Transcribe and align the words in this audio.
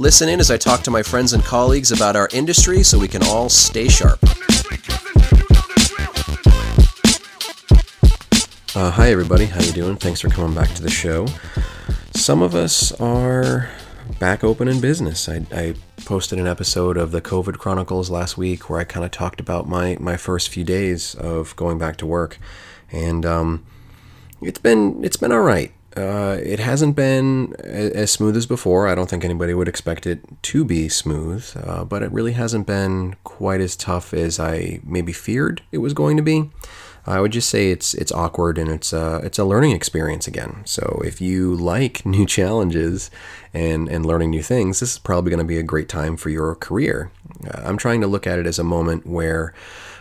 Listen 0.00 0.28
in 0.28 0.38
as 0.38 0.48
I 0.48 0.56
talk 0.56 0.82
to 0.82 0.92
my 0.92 1.02
friends 1.02 1.32
and 1.32 1.42
colleagues 1.42 1.90
about 1.90 2.14
our 2.14 2.28
industry 2.32 2.84
so 2.84 3.00
we 3.00 3.08
can 3.08 3.20
all 3.24 3.48
stay 3.48 3.88
sharp. 3.88 4.20
Uh, 8.76 8.92
hi, 8.92 9.10
everybody. 9.10 9.46
How 9.46 9.60
you 9.60 9.72
doing? 9.72 9.96
Thanks 9.96 10.20
for 10.20 10.28
coming 10.28 10.54
back 10.54 10.72
to 10.76 10.82
the 10.82 10.88
show. 10.88 11.26
Some 12.14 12.42
of 12.42 12.54
us 12.54 12.92
are 13.00 13.70
back 14.20 14.44
open 14.44 14.68
in 14.68 14.80
business. 14.80 15.28
I, 15.28 15.44
I 15.50 15.74
posted 16.04 16.38
an 16.38 16.46
episode 16.46 16.96
of 16.96 17.10
the 17.10 17.20
COVID 17.20 17.58
Chronicles 17.58 18.08
last 18.08 18.38
week 18.38 18.70
where 18.70 18.78
I 18.78 18.84
kind 18.84 19.04
of 19.04 19.10
talked 19.10 19.40
about 19.40 19.66
my 19.66 19.96
my 19.98 20.16
first 20.16 20.48
few 20.48 20.62
days 20.62 21.16
of 21.16 21.56
going 21.56 21.76
back 21.76 21.96
to 21.96 22.06
work, 22.06 22.38
and 22.92 23.26
um, 23.26 23.66
it's 24.40 24.60
been 24.60 25.02
it's 25.02 25.16
been 25.16 25.32
all 25.32 25.40
right. 25.40 25.72
Uh, 25.98 26.38
it 26.44 26.60
hasn't 26.60 26.94
been 26.94 27.54
as 27.64 28.12
smooth 28.12 28.36
as 28.36 28.46
before. 28.46 28.86
I 28.86 28.94
don't 28.94 29.10
think 29.10 29.24
anybody 29.24 29.52
would 29.52 29.66
expect 29.66 30.06
it 30.06 30.20
to 30.42 30.64
be 30.64 30.88
smooth, 30.88 31.50
uh, 31.60 31.84
but 31.84 32.04
it 32.04 32.12
really 32.12 32.34
hasn't 32.34 32.68
been 32.68 33.16
quite 33.24 33.60
as 33.60 33.74
tough 33.74 34.14
as 34.14 34.38
I 34.38 34.80
maybe 34.84 35.12
feared 35.12 35.62
it 35.72 35.78
was 35.78 35.94
going 35.94 36.16
to 36.16 36.22
be. 36.22 36.50
I 37.04 37.20
would 37.20 37.32
just 37.32 37.48
say 37.48 37.70
it's 37.70 37.94
it's 37.94 38.12
awkward 38.12 38.58
and 38.58 38.70
it's 38.70 38.92
a 38.92 39.20
it's 39.24 39.38
a 39.38 39.44
learning 39.44 39.72
experience 39.72 40.28
again. 40.28 40.62
So 40.66 41.00
if 41.04 41.20
you 41.20 41.54
like 41.56 42.06
new 42.06 42.26
challenges 42.26 43.10
and 43.52 43.88
and 43.88 44.06
learning 44.06 44.30
new 44.30 44.42
things, 44.42 44.78
this 44.78 44.92
is 44.92 44.98
probably 44.98 45.30
going 45.30 45.38
to 45.38 45.44
be 45.44 45.58
a 45.58 45.64
great 45.64 45.88
time 45.88 46.16
for 46.16 46.30
your 46.30 46.54
career. 46.54 47.10
Uh, 47.44 47.62
I'm 47.64 47.76
trying 47.76 48.02
to 48.02 48.06
look 48.06 48.26
at 48.26 48.38
it 48.38 48.46
as 48.46 48.60
a 48.60 48.64
moment 48.64 49.04
where 49.04 49.52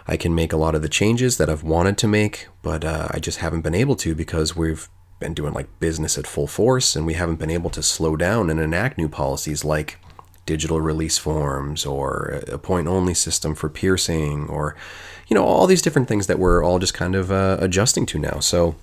I 0.08 0.16
can 0.16 0.36
make 0.36 0.54
a 0.54 0.58
lot 0.58 0.76
of 0.76 0.82
the 0.82 0.90
changes 0.90 1.38
that 1.38 1.50
I've 1.50 1.64
wanted 1.64 1.98
to 2.00 2.08
make, 2.08 2.48
but 2.62 2.86
uh, 2.86 3.08
I 3.12 3.20
just 3.20 3.40
haven't 3.40 3.62
been 3.62 3.76
able 3.76 3.96
to 3.98 4.14
because 4.14 4.56
we've 4.56 4.90
been 5.20 5.34
doing 5.34 5.54
like 5.54 5.68
business 5.80 6.18
at 6.18 6.28
full 6.28 6.48
force 6.48 6.96
and 6.96 7.06
we 7.06 7.14
haven't 7.14 7.40
been 7.40 7.50
able 7.50 7.70
to 7.72 7.82
slow 7.82 8.16
down 8.16 8.50
and 8.50 8.60
enact 8.60 8.98
new 8.98 9.10
policies 9.10 9.64
like 9.64 10.00
digital 10.46 10.80
release 10.80 11.18
forms 11.18 11.86
or 11.86 12.42
a 12.48 12.58
point 12.58 12.88
only 12.88 13.14
system 13.14 13.54
for 13.54 13.70
piercing 13.70 14.48
or 14.48 14.76
you 15.28 15.36
know 15.36 15.44
all 15.44 15.68
these 15.68 15.82
different 15.82 16.08
things 16.08 16.28
that 16.28 16.40
we're 16.40 16.64
all 16.64 16.80
just 16.80 16.94
kind 16.94 17.16
of 17.16 17.32
uh, 17.32 17.58
adjusting 17.60 18.06
to 18.06 18.20
now 18.20 18.40
so 18.40 18.76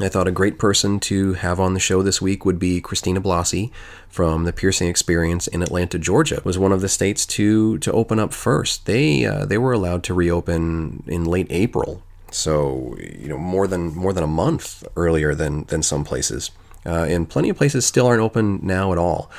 I 0.00 0.08
thought 0.08 0.28
a 0.28 0.32
great 0.32 0.58
person 0.58 0.98
to 1.00 1.34
have 1.34 1.60
on 1.60 1.74
the 1.74 1.80
show 1.80 2.02
this 2.02 2.22
week 2.22 2.46
would 2.46 2.58
be 2.58 2.80
Christina 2.80 3.20
Blasi 3.20 3.70
from 4.08 4.44
the 4.44 4.52
Piercing 4.52 4.88
Experience 4.88 5.46
in 5.46 5.62
Atlanta, 5.62 5.98
Georgia. 5.98 6.36
It 6.36 6.44
was 6.44 6.58
one 6.58 6.72
of 6.72 6.80
the 6.80 6.88
states 6.88 7.26
to 7.26 7.76
to 7.78 7.92
open 7.92 8.18
up 8.18 8.32
first. 8.32 8.86
They 8.86 9.26
uh, 9.26 9.44
they 9.44 9.58
were 9.58 9.72
allowed 9.72 10.02
to 10.04 10.14
reopen 10.14 11.02
in 11.06 11.26
late 11.26 11.48
April 11.50 12.02
so 12.30 12.96
you 12.98 13.28
know 13.28 13.38
more 13.38 13.66
than 13.66 13.94
more 13.94 14.12
than 14.12 14.24
a 14.24 14.28
month 14.28 14.84
earlier 14.96 15.34
than 15.34 15.64
than 15.64 15.82
some 15.82 16.04
places, 16.04 16.50
uh, 16.86 17.06
and 17.08 17.28
plenty 17.28 17.48
of 17.48 17.56
places 17.56 17.86
still 17.86 18.06
aren't 18.06 18.22
open 18.22 18.60
now 18.62 18.92
at 18.92 18.98
all. 18.98 19.30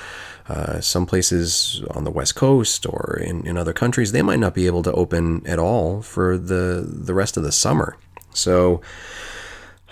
Uh, 0.50 0.82
some 0.82 1.06
places 1.06 1.82
on 1.92 2.04
the 2.04 2.12
west 2.12 2.36
coast 2.36 2.86
or 2.86 3.18
in, 3.24 3.46
in 3.48 3.58
other 3.58 3.72
countries 3.72 4.12
they 4.12 4.22
might 4.22 4.40
not 4.40 4.54
be 4.54 4.66
able 4.66 4.84
to 4.84 4.92
open 4.94 5.42
at 5.46 5.60
all 5.60 6.02
for 6.02 6.38
the 6.38 6.86
the 6.86 7.14
rest 7.14 7.38
of 7.38 7.44
the 7.44 7.52
summer. 7.52 7.96
So, 8.34 8.82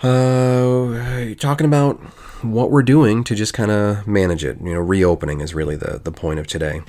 uh, 0.02 1.34
talking 1.38 1.66
about 1.66 1.98
what 2.42 2.70
we're 2.70 2.82
doing 2.82 3.22
to 3.24 3.34
just 3.34 3.54
kind 3.54 3.70
of 3.70 4.06
manage 4.06 4.44
it. 4.44 4.58
You 4.60 4.74
know, 4.74 4.80
reopening 4.80 5.40
is 5.40 5.54
really 5.54 5.76
the 5.76 6.00
the 6.02 6.12
point 6.12 6.40
of 6.40 6.46
today. 6.46 6.82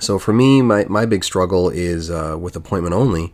So 0.00 0.18
for 0.18 0.32
me, 0.32 0.62
my 0.62 0.86
my 0.88 1.06
big 1.06 1.22
struggle 1.22 1.68
is 1.68 2.10
uh, 2.10 2.36
with 2.40 2.56
appointment 2.56 2.94
only 2.94 3.32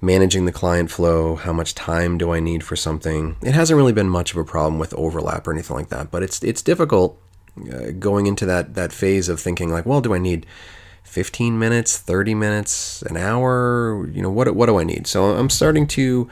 managing 0.00 0.46
the 0.46 0.52
client 0.52 0.90
flow, 0.90 1.36
how 1.36 1.52
much 1.52 1.74
time 1.74 2.16
do 2.18 2.32
I 2.32 2.40
need 2.40 2.64
for 2.64 2.76
something. 2.76 3.36
It 3.42 3.54
hasn't 3.54 3.76
really 3.76 3.92
been 3.92 4.08
much 4.08 4.32
of 4.32 4.38
a 4.38 4.44
problem 4.44 4.78
with 4.78 4.94
overlap 4.94 5.46
or 5.46 5.52
anything 5.52 5.76
like 5.76 5.88
that, 5.88 6.10
but 6.10 6.22
it's 6.22 6.42
it's 6.42 6.62
difficult 6.62 7.20
uh, 7.72 7.90
going 7.98 8.26
into 8.26 8.46
that 8.46 8.74
that 8.74 8.92
phase 8.92 9.28
of 9.28 9.40
thinking 9.40 9.70
like, 9.70 9.86
well, 9.86 10.00
do 10.00 10.14
I 10.14 10.18
need 10.18 10.46
15 11.04 11.58
minutes, 11.58 11.98
30 11.98 12.34
minutes, 12.34 13.02
an 13.02 13.16
hour? 13.16 14.08
You 14.12 14.22
know, 14.22 14.30
what 14.30 14.54
what 14.54 14.66
do 14.66 14.78
I 14.78 14.84
need? 14.84 15.06
So 15.06 15.24
I'm 15.24 15.50
starting 15.50 15.86
to 15.88 16.30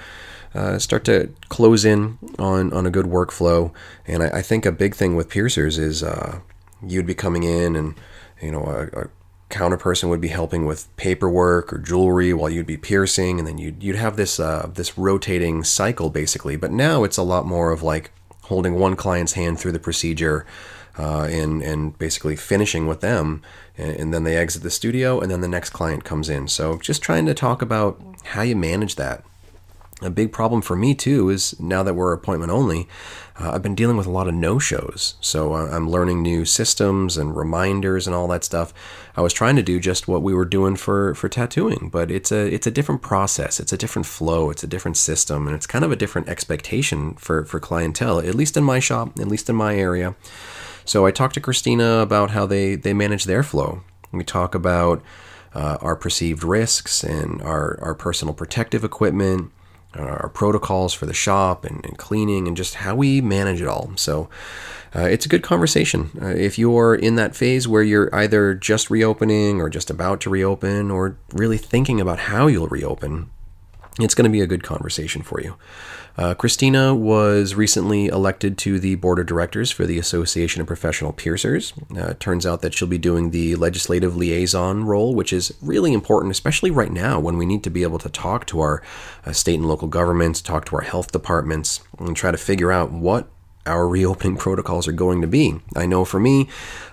uh, 0.55 0.79
start 0.79 1.05
to 1.05 1.31
close 1.49 1.85
in 1.85 2.19
on 2.39 2.73
on 2.73 2.87
a 2.87 2.91
good 2.91 3.07
workflow, 3.07 3.73
and 4.07 4.23
I, 4.23 4.39
I 4.39 4.43
think 4.43 4.65
a 4.65 4.73
big 4.73 4.95
thing 4.95 5.15
with 5.15 5.29
piercers 5.29 5.79
is 5.79 6.03
uh, 6.03 6.41
you'd 6.87 7.07
be 7.07 7.15
coming 7.15 7.43
in 7.43 7.77
and 7.77 7.95
you 8.41 8.51
know 8.51 8.65
a, 8.65 9.03
a 9.03 9.09
counter 9.49 9.77
person 9.77 10.09
would 10.09 10.21
be 10.21 10.29
helping 10.29 10.67
with 10.67 10.95
paperwork 10.97 11.73
or 11.73 11.79
jewelry 11.79 12.33
while 12.33 12.51
you'd 12.51 12.67
be 12.67 12.77
piercing, 12.77 13.39
and 13.39 13.47
then 13.47 13.59
you'd 13.59 13.83
you'd 13.83 13.97
have 13.97 14.17
this 14.17 14.39
uh, 14.39 14.71
this 14.75 14.99
rotating 14.99 15.65
cycle 15.65 16.11
basically. 16.11 16.57
But 16.57 16.71
now 16.71 17.05
it's 17.05 17.17
a 17.17 17.23
lot 17.23 17.47
more 17.47 17.73
of 17.73 17.83
like 17.83 18.11
holding 18.43 18.75
one 18.75 18.97
client's 18.97 19.33
hand 19.35 19.59
through 19.59 19.73
the 19.73 19.79
procedure. 19.79 20.47
Uh, 20.99 21.29
and 21.31 21.63
and 21.63 21.97
basically 21.97 22.35
finishing 22.35 22.89
with 22.89 23.01
them, 23.03 23.41
and, 23.77 23.95
and, 23.95 24.13
then 24.13 24.25
they 24.25 24.37
exit 24.37 24.65
the 24.65 24.71
studio, 24.71 25.21
and 25.21 25.31
then 25.31 25.41
the 25.41 25.47
next 25.47 25.71
client 25.71 26.03
comes 26.03 26.29
in. 26.29 26.49
So 26.49 26.77
just 26.79 27.03
trying 27.03 27.25
to 27.27 27.35
talk 27.35 27.63
about 27.63 28.03
how 28.25 28.43
you 28.43 28.57
manage 28.57 28.97
that 28.97 29.23
a 30.01 30.11
big 30.11 30.33
problem 30.33 30.63
for 30.63 30.77
me 30.77 30.95
too 30.95 31.29
is 31.29 31.59
now 31.59 31.83
that 31.83 31.95
we're 31.95 32.13
appointment 32.13 32.53
only, 32.53 32.89
uh, 33.41 33.51
I've 33.53 33.63
been 33.63 33.75
dealing 33.75 33.97
with 33.97 34.07
a 34.07 34.11
lot 34.11 34.29
of 34.29 34.35
no 34.35 34.59
shows. 34.59 35.17
So 35.21 35.55
uh, 35.55 35.69
I'm 35.71 35.91
learning 35.91 36.23
new 36.23 36.45
systems 36.45 37.17
and 37.17 37.37
reminders 37.37 38.07
and 38.07 38.15
all 38.15 38.29
that 38.29 38.45
stuff. 38.45 38.73
I 39.17 39.23
was 39.23 39.33
trying 39.33 39.57
to 39.57 39.63
do 39.63 39.81
just 39.81 40.07
what 40.07 40.23
we 40.23 40.35
were 40.35 40.45
doing 40.45 40.77
for, 40.77 41.15
for 41.15 41.29
tattooing, 41.29 41.89
but 41.91 42.11
it's 42.11 42.31
a 42.31 42.47
it's 42.53 42.67
a 42.67 42.71
different 42.71 43.03
process. 43.03 43.59
It's 43.59 43.73
a 43.73 43.77
different 43.77 44.07
flow. 44.07 44.51
It's 44.51 44.63
a 44.63 44.69
different 44.69 44.97
system, 44.97 45.47
and 45.47 45.57
it's 45.57 45.67
kind 45.67 45.85
of 45.85 45.91
a 45.91 45.97
different 45.97 46.29
expectation 46.29 47.15
for 47.15 47.45
for 47.45 47.59
clientele. 47.59 48.21
At 48.21 48.37
least 48.37 48.57
in 48.57 48.65
my 48.65 48.79
shop, 48.79 49.19
at 49.19 49.27
least 49.27 49.51
in 49.51 49.57
my 49.57 49.77
area. 49.77 50.15
So 50.85 51.07
I 51.07 51.11
talked 51.11 51.35
to 51.35 51.41
Christina 51.41 51.99
about 51.99 52.31
how 52.31 52.47
they 52.47 52.77
they 52.77 52.95
manage 52.95 53.25
their 53.25 53.43
flow. 53.43 53.83
We 54.13 54.25
talk 54.25 54.55
about 54.55 55.03
uh, 55.55 55.79
our 55.81 55.97
perceived 55.97 56.45
risks 56.45 57.03
and 57.03 57.43
our 57.43 57.79
our 57.83 57.95
personal 57.95 58.35
protective 58.35 58.85
equipment 58.85 59.51
our 59.95 60.29
protocols 60.29 60.93
for 60.93 61.07
the 61.07 61.15
shop 61.15 61.65
and, 61.65 61.85
and, 61.85 61.99
cleaning 61.99 62.47
and 62.47 62.57
just 62.57 62.75
how 62.75 62.95
we 62.95 63.21
manage 63.21 63.61
it 63.61 63.69
all. 63.69 63.91
So 63.97 64.29
uh, 64.95 65.01
it's 65.01 65.27
a 65.27 65.29
good 65.29 65.43
conversation. 65.43 66.11
Uh, 66.21 66.29
if 66.29 66.59
you're 66.59 66.95
in 66.95 67.17
that 67.17 67.35
phase 67.35 67.67
where 67.67 67.83
you're 67.83 68.15
either 68.15 68.55
just 68.55 68.91
reopening 68.91 69.61
or 69.61 69.69
just 69.69 69.91
about 69.91 70.21
to 70.23 70.31
reopen 70.31 70.91
or 70.91 71.17
really 71.33 71.59
thinking 71.59 72.01
about 72.01 72.19
how 72.19 72.47
you'll 72.47 72.69
reopen, 72.69 73.31
it's 74.05 74.15
going 74.15 74.25
to 74.25 74.31
be 74.31 74.41
a 74.41 74.47
good 74.47 74.63
conversation 74.63 75.23
for 75.23 75.41
you. 75.41 75.57
Uh, 76.17 76.35
Christina 76.35 76.97
was 76.97 77.55
recently 77.55 78.07
elected 78.07 78.59
to 78.59 78.81
the 78.81 78.97
board 78.97 79.21
of 79.21 79.27
directors 79.27 79.71
for 79.71 79.87
the 79.87 79.99
Association 79.99 80.61
of 80.61 80.67
Professional 80.67 81.13
Piercers. 81.13 81.73
Uh, 81.97 82.15
turns 82.19 82.45
out 82.45 82.61
that 82.63 82.75
she'll 82.75 82.89
be 82.89 82.99
doing 82.99 83.31
the 83.31 83.55
legislative 83.55 84.17
liaison 84.17 84.83
role, 84.85 85.15
which 85.15 85.33
is 85.33 85.55
really 85.63 85.93
important, 85.93 86.33
especially 86.33 86.73
right 86.73 86.91
now 86.91 87.21
when 87.21 87.39
we 87.39 87.47
need 87.47 87.63
to 87.63 87.71
be 87.71 87.85
able 87.85 87.99
to 87.99 88.09
talk 88.09 88.47
to 88.47 88.59
our 88.61 88.83
uh, 89.25 89.33
state 89.33 89.55
and 89.55 89.69
local 89.69 89.87
governments, 89.87 90.41
talk 90.41 90.65
to 90.67 90.77
our 90.77 90.83
health 90.83 91.13
departments, 91.13 91.81
and 92.01 92.17
try 92.17 92.33
to 92.33 92.39
figure 92.39 92.73
out 92.73 92.91
what 92.91 93.29
our 93.65 93.87
reopening 93.87 94.37
protocols 94.39 94.89
are 94.89 94.93
going 94.93 95.21
to 95.21 95.29
be. 95.29 95.61
I 95.77 95.87
know 95.87 96.05
for 96.05 96.19
me, 96.19 96.49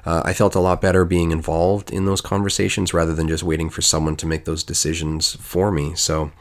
uh, 0.06 0.22
I 0.24 0.34
felt 0.34 0.54
a 0.54 0.60
lot 0.60 0.82
better 0.82 1.04
being 1.04 1.32
involved 1.32 1.90
in 1.90 2.06
those 2.06 2.22
conversations 2.22 2.94
rather 2.94 3.16
than 3.16 3.28
just 3.28 3.44
waiting 3.44 3.70
for 3.72 3.82
someone 3.82 4.16
to 4.18 4.28
make 4.28 4.46
those 4.46 4.64
decisions 4.64 5.36
for 5.36 5.72
me. 5.72 5.96
So, 5.96 6.32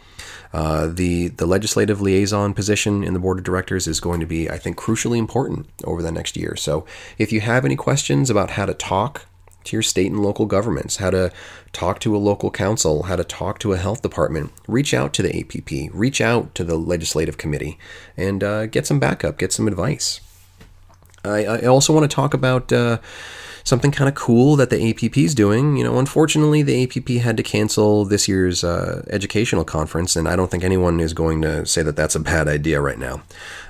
uh, 0.55 0.87
the 0.87 1.29
the 1.29 1.47
legislative 1.47 2.01
liaison 2.01 2.55
position 2.55 3.03
in 3.03 3.13
the 3.13 3.19
board 3.19 3.39
of 3.39 3.45
directors 3.45 3.89
is 3.89 3.99
going 3.99 4.21
to 4.21 4.27
be, 4.27 4.49
I 4.49 4.57
think, 4.57 4.77
crucially 4.77 5.19
important 5.19 5.67
over 5.83 6.01
the 6.01 6.13
next 6.13 6.37
year. 6.37 6.55
So, 6.55 6.87
if 7.19 7.33
you 7.33 7.41
have 7.41 7.65
any 7.65 7.75
questions 7.75 8.31
about 8.31 8.51
how 8.51 8.65
to 8.65 8.73
talk 8.73 9.27
to 9.65 9.75
your 9.75 9.83
state 9.83 10.13
and 10.13 10.23
local 10.23 10.47
governments, 10.47 10.99
how 10.99 11.11
to 11.11 11.33
talk 11.73 11.99
to 12.01 12.15
a 12.15 12.19
local 12.19 12.53
council, 12.53 13.03
how 13.05 13.17
to 13.17 13.25
talk 13.25 13.59
to 13.59 13.73
a 13.73 13.79
health 13.79 14.03
department, 14.03 14.53
reach 14.69 14.95
out 14.95 15.13
to 15.15 15.23
the 15.23 15.41
APP, 15.41 15.93
reach 15.93 16.21
out 16.21 16.55
to 16.55 16.63
the 16.63 16.77
legislative 16.77 17.37
committee, 17.37 17.77
and 18.17 18.45
uh, 18.45 18.67
get 18.67 18.87
some 18.87 19.01
backup, 19.01 19.39
get 19.39 19.53
some 19.53 19.67
advice. 19.67 20.21
I, 21.25 21.47
I 21.47 21.67
also 21.67 21.93
want 21.93 22.09
to 22.09 22.15
talk 22.15 22.33
about. 22.33 22.73
Uh, 22.73 22.99
something 23.65 23.91
kind 23.91 24.09
of 24.09 24.15
cool 24.15 24.57
that 24.57 24.71
the 24.71 24.91
APP 24.91 25.17
is 25.17 25.35
doing. 25.35 25.77
You 25.77 25.85
know, 25.85 25.99
unfortunately, 25.99 26.63
the 26.63 26.85
APP 26.85 27.23
had 27.23 27.37
to 27.39 27.43
cancel 27.43 28.05
this 28.05 28.29
year's 28.29 28.63
uh, 28.63 29.05
educational 29.11 29.65
conference, 29.65 30.15
and 30.15 30.29
I 30.29 30.37
don't 30.37 30.51
think 30.51 30.63
anyone 30.63 31.01
is 31.01 31.13
going 31.13 31.43
to 31.43 31.67
say 31.67 31.83
that 31.83 31.97
that's 31.97 32.15
a 32.15 32.21
bad 32.21 32.47
idea 32.47 32.81
right 32.81 32.99
now. 32.99 33.23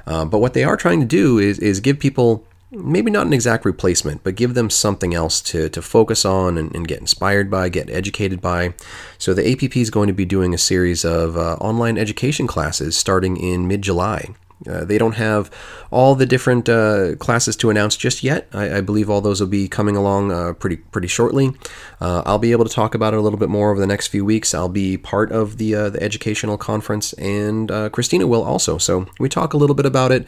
Uh, 0.06 0.24
but 0.24 0.38
what 0.38 0.52
they 0.52 0.64
are 0.64 0.76
trying 0.76 1.00
to 1.00 1.06
do 1.06 1.38
is, 1.38 1.58
is 1.60 1.80
give 1.80 1.98
people 1.98 2.44
maybe 2.70 3.10
not 3.10 3.26
an 3.26 3.32
exact 3.32 3.64
replacement, 3.64 4.24
but 4.24 4.34
give 4.34 4.54
them 4.54 4.68
something 4.68 5.14
else 5.14 5.40
to, 5.40 5.68
to 5.68 5.80
focus 5.80 6.24
on 6.24 6.58
and, 6.58 6.74
and 6.74 6.88
get 6.88 6.98
inspired 6.98 7.50
by, 7.50 7.68
get 7.68 7.88
educated 7.88 8.40
by. 8.40 8.74
So 9.16 9.32
the 9.32 9.48
APP 9.50 9.76
is 9.76 9.90
going 9.90 10.08
to 10.08 10.12
be 10.12 10.24
doing 10.24 10.52
a 10.52 10.58
series 10.58 11.04
of 11.04 11.36
uh, 11.36 11.54
online 11.60 11.96
education 11.96 12.46
classes 12.46 12.96
starting 12.96 13.36
in 13.36 13.68
mid 13.68 13.82
July. 13.82 14.34
Uh, 14.68 14.84
they 14.84 14.98
don't 14.98 15.16
have 15.16 15.50
all 15.90 16.14
the 16.14 16.24
different 16.24 16.68
uh, 16.68 17.16
classes 17.16 17.56
to 17.56 17.70
announce 17.70 17.96
just 17.96 18.22
yet. 18.22 18.48
I, 18.52 18.78
I, 18.78 18.80
believe 18.80 19.10
all 19.10 19.20
those 19.20 19.40
will 19.40 19.48
be 19.48 19.68
coming 19.68 19.96
along 19.96 20.32
uh, 20.32 20.54
pretty 20.54 20.76
pretty 20.76 21.08
shortly. 21.08 21.52
Uh, 22.00 22.22
I'll 22.24 22.38
be 22.38 22.52
able 22.52 22.64
to 22.64 22.72
talk 22.72 22.94
about 22.94 23.14
it 23.14 23.18
a 23.18 23.20
little 23.20 23.38
bit 23.38 23.48
more 23.48 23.70
over 23.70 23.80
the 23.80 23.86
next 23.86 24.08
few 24.08 24.24
weeks. 24.24 24.54
I'll 24.54 24.68
be 24.68 24.96
part 24.96 25.32
of 25.32 25.58
the 25.58 25.74
uh, 25.74 25.90
the 25.90 26.02
educational 26.02 26.56
conference, 26.56 27.12
and 27.14 27.70
uh, 27.70 27.88
Christina 27.90 28.26
will 28.26 28.42
also. 28.42 28.78
So 28.78 29.06
we 29.18 29.28
talk 29.28 29.52
a 29.52 29.56
little 29.56 29.76
bit 29.76 29.86
about 29.86 30.12
it 30.12 30.26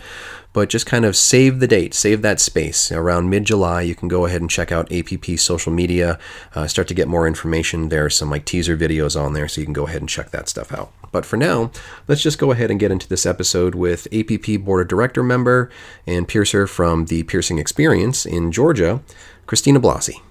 but 0.56 0.70
just 0.70 0.86
kind 0.86 1.04
of 1.04 1.14
save 1.14 1.60
the 1.60 1.66
date, 1.66 1.92
save 1.92 2.22
that 2.22 2.40
space. 2.40 2.90
Around 2.90 3.28
mid 3.28 3.44
July, 3.44 3.82
you 3.82 3.94
can 3.94 4.08
go 4.08 4.24
ahead 4.24 4.40
and 4.40 4.48
check 4.48 4.72
out 4.72 4.90
APP 4.90 5.38
social 5.38 5.70
media, 5.70 6.18
uh, 6.54 6.66
start 6.66 6.88
to 6.88 6.94
get 6.94 7.08
more 7.08 7.26
information. 7.26 7.90
There 7.90 8.06
are 8.06 8.10
some 8.10 8.30
like 8.30 8.46
teaser 8.46 8.74
videos 8.74 9.20
on 9.20 9.34
there, 9.34 9.48
so 9.48 9.60
you 9.60 9.66
can 9.66 9.74
go 9.74 9.86
ahead 9.86 10.00
and 10.00 10.08
check 10.08 10.30
that 10.30 10.48
stuff 10.48 10.72
out. 10.72 10.94
But 11.12 11.26
for 11.26 11.36
now, 11.36 11.70
let's 12.08 12.22
just 12.22 12.38
go 12.38 12.52
ahead 12.52 12.70
and 12.70 12.80
get 12.80 12.90
into 12.90 13.06
this 13.06 13.26
episode 13.26 13.74
with 13.74 14.08
APP 14.14 14.64
Board 14.64 14.80
of 14.80 14.88
Director 14.88 15.22
member 15.22 15.70
and 16.06 16.26
piercer 16.26 16.66
from 16.66 17.04
the 17.04 17.24
Piercing 17.24 17.58
Experience 17.58 18.24
in 18.24 18.50
Georgia, 18.50 19.02
Christina 19.44 19.78
Blasi. 19.78 20.22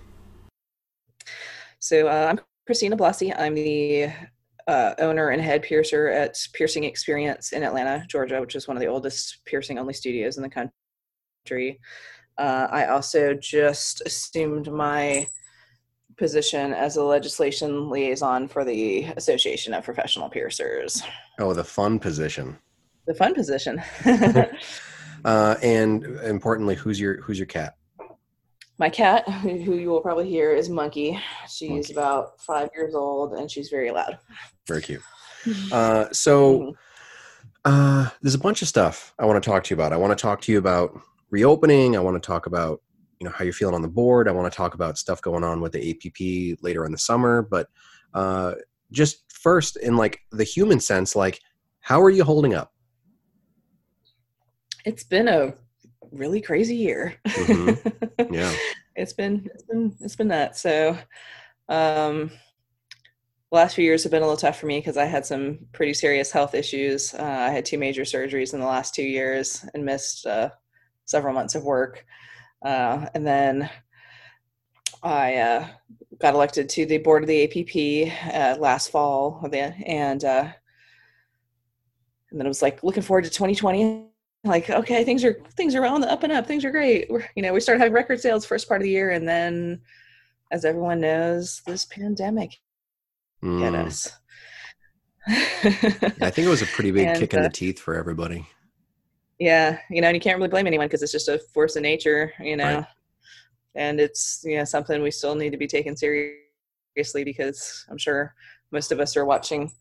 So 1.77 2.07
uh, 2.07 2.29
I'm 2.31 2.39
Christina 2.65 2.97
Blasi. 2.97 3.31
I'm 3.37 3.53
the 3.53 4.11
uh, 4.67 4.93
owner 4.99 5.29
and 5.29 5.41
head 5.41 5.61
piercer 5.61 6.07
at 6.07 6.37
Piercing 6.53 6.83
Experience 6.83 7.51
in 7.51 7.63
Atlanta, 7.63 8.05
Georgia, 8.07 8.41
which 8.41 8.55
is 8.55 8.67
one 8.67 8.77
of 8.77 8.81
the 8.81 8.87
oldest 8.87 9.39
piercing 9.45 9.77
only 9.77 9.93
studios 9.93 10.37
in 10.37 10.43
the 10.43 10.49
country. 10.49 11.79
Uh, 12.37 12.67
I 12.71 12.87
also 12.87 13.33
just 13.33 14.01
assumed 14.05 14.71
my 14.71 15.27
position 16.17 16.73
as 16.73 16.97
a 16.97 17.03
legislation 17.03 17.89
liaison 17.89 18.47
for 18.47 18.63
the 18.63 19.03
Association 19.17 19.73
of 19.73 19.83
Professional 19.83 20.29
Piercers. 20.29 21.03
Oh, 21.39 21.53
the 21.53 21.63
fun 21.63 21.99
position. 21.99 22.57
The 23.05 23.13
fun 23.13 23.33
position. 23.33 23.81
uh, 25.25 25.55
and 25.61 26.03
importantly, 26.23 26.75
who's 26.75 26.99
your 26.99 27.21
who's 27.21 27.37
your 27.37 27.45
cat? 27.45 27.75
My 28.77 28.89
cat, 28.89 29.27
who 29.41 29.75
you 29.75 29.89
will 29.89 30.01
probably 30.01 30.29
hear, 30.29 30.53
is 30.53 30.69
Monkey. 30.69 31.19
She's 31.49 31.69
Monkey. 31.69 31.93
about 31.93 32.41
five 32.41 32.69
years 32.75 32.95
old 32.95 33.33
and 33.33 33.49
she's 33.49 33.69
very 33.69 33.91
loud. 33.91 34.17
Very 34.67 34.81
cute. 34.81 35.01
Uh, 35.71 36.07
so, 36.11 36.59
mm-hmm. 36.59 36.71
uh, 37.65 38.09
there's 38.23 38.33
a 38.33 38.39
bunch 38.39 38.63
of 38.63 38.67
stuff 38.67 39.13
I 39.19 39.25
want 39.25 39.43
to 39.43 39.47
talk 39.47 39.63
to 39.65 39.69
you 39.69 39.79
about. 39.79 39.93
I 39.93 39.97
want 39.97 40.17
to 40.17 40.19
talk 40.19 40.41
to 40.41 40.51
you 40.51 40.57
about 40.57 40.99
reopening. 41.29 41.95
I 41.95 41.99
want 41.99 42.15
to 42.15 42.25
talk 42.25 42.47
about 42.47 42.81
you 43.19 43.25
know 43.25 43.31
how 43.31 43.43
you're 43.43 43.53
feeling 43.53 43.75
on 43.75 43.83
the 43.83 43.87
board. 43.87 44.27
I 44.27 44.31
want 44.31 44.51
to 44.51 44.55
talk 44.55 44.73
about 44.73 44.97
stuff 44.97 45.21
going 45.21 45.43
on 45.43 45.61
with 45.61 45.73
the 45.73 45.91
APP 45.91 46.63
later 46.63 46.83
in 46.83 46.91
the 46.91 46.97
summer. 46.97 47.43
But 47.43 47.67
uh, 48.15 48.55
just 48.91 49.31
first, 49.31 49.77
in 49.77 49.97
like 49.97 50.19
the 50.31 50.43
human 50.43 50.79
sense, 50.79 51.15
like 51.15 51.39
how 51.79 52.01
are 52.01 52.09
you 52.09 52.23
holding 52.23 52.55
up? 52.55 52.73
It's 54.83 55.03
been 55.03 55.27
a 55.27 55.53
really 56.11 56.41
crazy 56.41 56.75
year. 56.75 57.15
Mm-hmm. 57.27 57.89
Yeah. 58.33 58.53
it's 58.95 59.13
been 59.13 59.47
it's 59.53 59.63
been 59.63 59.95
it's 59.99 60.15
been 60.15 60.29
that. 60.29 60.57
So 60.57 60.97
um 61.69 62.31
the 63.51 63.55
last 63.55 63.75
few 63.75 63.85
years 63.85 64.03
have 64.03 64.11
been 64.11 64.23
a 64.23 64.25
little 64.25 64.37
tough 64.37 64.59
for 64.59 64.65
me 64.65 64.79
because 64.79 64.97
I 64.97 65.05
had 65.05 65.25
some 65.25 65.59
pretty 65.71 65.93
serious 65.93 66.31
health 66.31 66.55
issues. 66.55 67.13
Uh, 67.13 67.23
I 67.23 67.51
had 67.51 67.65
two 67.65 67.77
major 67.77 68.01
surgeries 68.01 68.53
in 68.53 68.59
the 68.59 68.65
last 68.65 68.95
two 68.95 69.03
years 69.03 69.65
and 69.73 69.85
missed 69.85 70.25
uh, 70.25 70.49
several 71.05 71.33
months 71.33 71.55
of 71.55 71.63
work. 71.63 72.05
Uh, 72.65 73.05
and 73.13 73.25
then 73.25 73.69
I 75.03 75.35
uh, 75.35 75.67
got 76.19 76.33
elected 76.33 76.67
to 76.69 76.85
the 76.85 76.97
board 76.97 77.23
of 77.23 77.27
the 77.27 77.43
APP 77.43 78.33
uh, 78.33 78.59
last 78.59 78.89
fall, 78.89 79.47
and 79.53 80.23
uh, 80.23 80.49
and 82.31 82.39
then 82.39 82.47
I 82.47 82.49
was 82.49 82.63
like 82.63 82.83
looking 82.83 83.03
forward 83.03 83.25
to 83.25 83.29
2020 83.29 84.09
like 84.45 84.69
okay 84.69 85.03
things 85.03 85.23
are 85.23 85.41
things 85.55 85.75
are 85.75 85.85
on 85.85 86.01
the 86.01 86.11
up 86.11 86.23
and 86.23 86.31
up 86.31 86.45
things 86.45 86.63
are 86.63 86.71
great 86.71 87.09
We're, 87.09 87.27
you 87.35 87.41
know 87.41 87.53
we 87.53 87.59
started 87.59 87.79
having 87.79 87.93
record 87.93 88.19
sales 88.19 88.45
first 88.45 88.67
part 88.67 88.81
of 88.81 88.83
the 88.83 88.91
year 88.91 89.11
and 89.11 89.27
then 89.27 89.81
as 90.51 90.65
everyone 90.65 91.01
knows 91.01 91.61
this 91.65 91.85
pandemic 91.85 92.51
mm. 93.43 93.59
hit 93.59 93.75
us 93.75 94.11
i 95.27 96.29
think 96.29 96.45
it 96.45 96.49
was 96.49 96.61
a 96.61 96.67
pretty 96.67 96.91
big 96.91 97.07
and, 97.07 97.19
kick 97.19 97.33
in 97.33 97.39
uh, 97.39 97.43
the 97.43 97.49
teeth 97.49 97.79
for 97.79 97.95
everybody 97.95 98.47
yeah 99.39 99.79
you 99.89 100.01
know 100.01 100.07
and 100.07 100.15
you 100.15 100.21
can't 100.21 100.37
really 100.37 100.49
blame 100.49 100.67
anyone 100.67 100.87
because 100.87 101.01
it's 101.01 101.11
just 101.11 101.27
a 101.27 101.39
force 101.53 101.75
of 101.75 101.81
nature 101.81 102.31
you 102.39 102.55
know 102.55 102.75
right. 102.75 102.85
and 103.73 103.99
it's 103.99 104.41
you 104.43 104.57
know 104.57 104.63
something 104.63 105.01
we 105.01 105.11
still 105.11 105.35
need 105.35 105.49
to 105.49 105.57
be 105.57 105.67
taken 105.67 105.97
seriously 105.97 107.23
because 107.23 107.85
i'm 107.89 107.97
sure 107.97 108.35
most 108.71 108.91
of 108.91 108.99
us 108.99 109.17
are 109.17 109.25
watching 109.25 109.71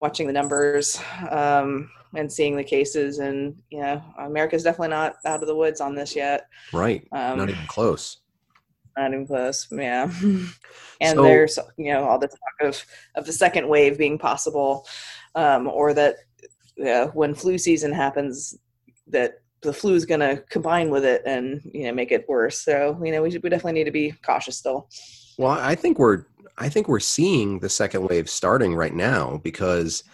watching 0.00 0.26
the 0.26 0.32
numbers 0.32 1.00
um, 1.30 1.90
and 2.14 2.32
seeing 2.32 2.56
the 2.56 2.64
cases 2.64 3.18
and 3.18 3.56
you 3.70 3.80
know 3.80 4.02
america's 4.18 4.62
definitely 4.62 4.88
not 4.88 5.16
out 5.24 5.42
of 5.42 5.48
the 5.48 5.54
woods 5.54 5.80
on 5.80 5.94
this 5.94 6.14
yet. 6.16 6.46
Right. 6.72 7.06
Um, 7.12 7.38
not 7.38 7.50
even 7.50 7.66
close. 7.66 8.18
not 8.96 9.12
even 9.12 9.26
close 9.26 9.66
yeah. 9.70 10.10
And 11.00 11.16
so, 11.16 11.22
there's 11.22 11.58
you 11.76 11.92
know 11.92 12.04
all 12.04 12.18
the 12.18 12.28
talk 12.28 12.68
of 12.68 12.84
of 13.14 13.26
the 13.26 13.32
second 13.32 13.68
wave 13.68 13.98
being 13.98 14.18
possible 14.18 14.86
um, 15.34 15.68
or 15.68 15.94
that 15.94 16.16
yeah, 16.76 17.06
when 17.06 17.34
flu 17.34 17.58
season 17.58 17.92
happens 17.92 18.56
that 19.08 19.40
the 19.62 19.72
flu 19.72 19.94
is 19.94 20.06
going 20.06 20.20
to 20.20 20.42
combine 20.50 20.90
with 20.90 21.04
it 21.04 21.22
and 21.26 21.60
you 21.72 21.84
know 21.84 21.92
make 21.92 22.12
it 22.12 22.28
worse. 22.28 22.60
So 22.64 23.00
you 23.02 23.12
know 23.12 23.22
we, 23.22 23.30
should, 23.30 23.42
we 23.42 23.50
definitely 23.50 23.72
need 23.72 23.84
to 23.84 23.90
be 23.90 24.12
cautious 24.24 24.56
still. 24.56 24.88
Well 25.38 25.52
i 25.52 25.76
think 25.76 26.00
we're 26.00 26.24
i 26.58 26.68
think 26.68 26.88
we're 26.88 27.00
seeing 27.00 27.60
the 27.60 27.68
second 27.68 28.04
wave 28.06 28.28
starting 28.28 28.74
right 28.74 28.94
now 28.94 29.40
because 29.42 30.04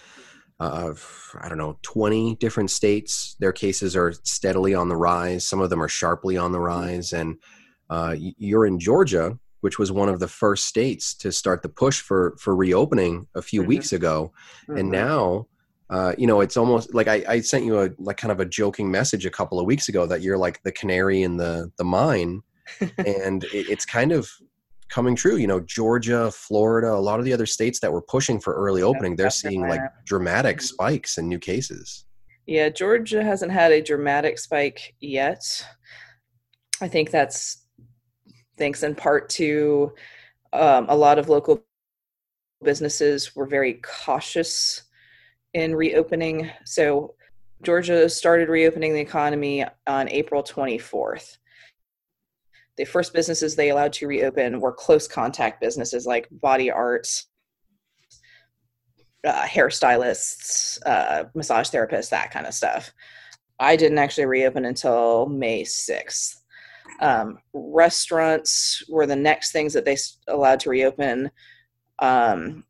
of 0.61 1.35
I 1.41 1.49
don't 1.49 1.58
know 1.58 1.79
20 1.82 2.37
different 2.37 2.70
states. 2.70 3.37
Their 3.41 3.52
cases 3.52 3.96
are 3.96 4.12
steadily 4.23 4.75
on 4.75 4.88
the 4.88 4.96
rise. 4.96 5.46
Some 5.46 5.61
of 5.61 5.70
them 5.70 5.82
are 5.82 5.88
sharply 5.88 6.37
on 6.37 6.52
the 6.52 6.61
rise, 6.61 7.12
and 7.12 7.37
uh, 7.91 8.14
you're 8.19 8.67
in 8.67 8.79
Georgia, 8.79 9.38
which 9.61 9.79
was 9.79 9.91
one 9.91 10.08
of 10.08 10.20
the 10.20 10.29
first 10.29 10.67
states 10.67 11.14
to 11.17 11.32
start 11.32 11.62
the 11.62 11.69
push 11.69 12.00
for 12.00 12.37
for 12.38 12.55
reopening 12.55 13.26
a 13.35 13.43
few 13.43 13.62
mm-hmm. 13.62 13.69
weeks 13.69 13.93
ago, 13.93 14.32
mm-hmm. 14.62 14.79
and 14.79 14.91
now. 14.91 15.46
Uh, 15.91 16.14
you 16.17 16.26
know, 16.26 16.41
it's 16.41 16.56
almost 16.56 16.94
like 16.94 17.08
I, 17.08 17.23
I 17.29 17.41
sent 17.41 17.67
you 17.67 17.79
a 17.79 17.91
like 17.99 18.17
kind 18.17 18.32
of 18.32 18.41
a 18.41 18.46
joking 18.46 18.91
message 18.91 19.26
a 19.26 19.31
couple 19.31 19.61
of 19.61 19.67
weeks 19.67 19.87
ago 19.91 20.06
that 20.06 20.23
you're 20.23 20.38
like 20.38 20.62
the 20.62 20.73
canary 20.73 21.23
in 21.23 21.37
the 21.37 21.70
the 21.76 21.85
mine, 21.85 22.41
and 22.81 23.44
it, 23.44 23.69
it's 23.69 23.85
kind 23.85 24.11
of 24.11 24.31
coming 24.94 25.17
true. 25.17 25.37
You 25.37 25.49
know, 25.49 25.58
Georgia, 25.58 26.31
Florida, 26.31 26.93
a 26.93 26.94
lot 26.94 27.19
of 27.19 27.25
the 27.25 27.32
other 27.32 27.46
states 27.46 27.81
that 27.81 27.93
were 27.93 28.00
pushing 28.00 28.38
for 28.38 28.55
early 28.55 28.82
opening, 28.82 29.17
they're 29.17 29.29
seeing 29.29 29.62
like 29.62 29.81
dramatic 30.06 30.58
mm-hmm. 30.58 30.64
spikes 30.64 31.19
in 31.19 31.29
new 31.29 31.41
cases. 31.41 32.05
Yeah, 32.46 32.69
Georgia 32.69 33.24
hasn't 33.24 33.51
had 33.51 33.72
a 33.72 33.82
dramatic 33.82 34.39
spike 34.39 34.94
yet. 35.01 35.43
I 36.81 36.86
think 36.86 37.10
that's 37.10 37.67
thanks 38.56 38.84
in 38.84 38.94
part 38.94 39.29
to 39.31 39.93
um, 40.53 40.86
a 40.89 40.94
lot 40.94 41.19
of 41.19 41.29
local 41.29 41.65
businesses 42.63 43.34
were 43.34 43.46
very 43.46 43.81
cautious 43.82 44.84
in 45.55 45.74
reopening. 45.74 46.51
So 46.65 47.15
Georgia 47.63 48.08
started 48.08 48.48
reopening 48.48 48.93
the 48.93 49.01
economy 49.01 49.65
on 49.89 50.08
April 50.08 50.43
24th 50.43 51.39
the 52.76 52.84
first 52.84 53.12
businesses 53.12 53.54
they 53.54 53.70
allowed 53.70 53.93
to 53.94 54.06
reopen 54.06 54.60
were 54.60 54.72
close 54.72 55.06
contact 55.06 55.60
businesses 55.60 56.06
like 56.06 56.28
body 56.31 56.70
arts, 56.70 57.26
uh, 59.24 59.44
hairstylists, 59.44 60.78
uh, 60.86 61.24
massage 61.34 61.70
therapists, 61.70 62.10
that 62.10 62.31
kind 62.31 62.46
of 62.46 62.54
stuff. 62.54 62.93
I 63.60 63.76
didn't 63.76 63.98
actually 63.98 64.26
reopen 64.26 64.64
until 64.64 65.26
May 65.26 65.62
6th. 65.62 66.36
Um, 67.00 67.38
restaurants 67.52 68.82
were 68.88 69.06
the 69.06 69.16
next 69.16 69.52
things 69.52 69.72
that 69.72 69.84
they 69.84 69.96
allowed 70.28 70.60
to 70.60 70.70
reopen. 70.70 71.31
Um, 72.00 72.64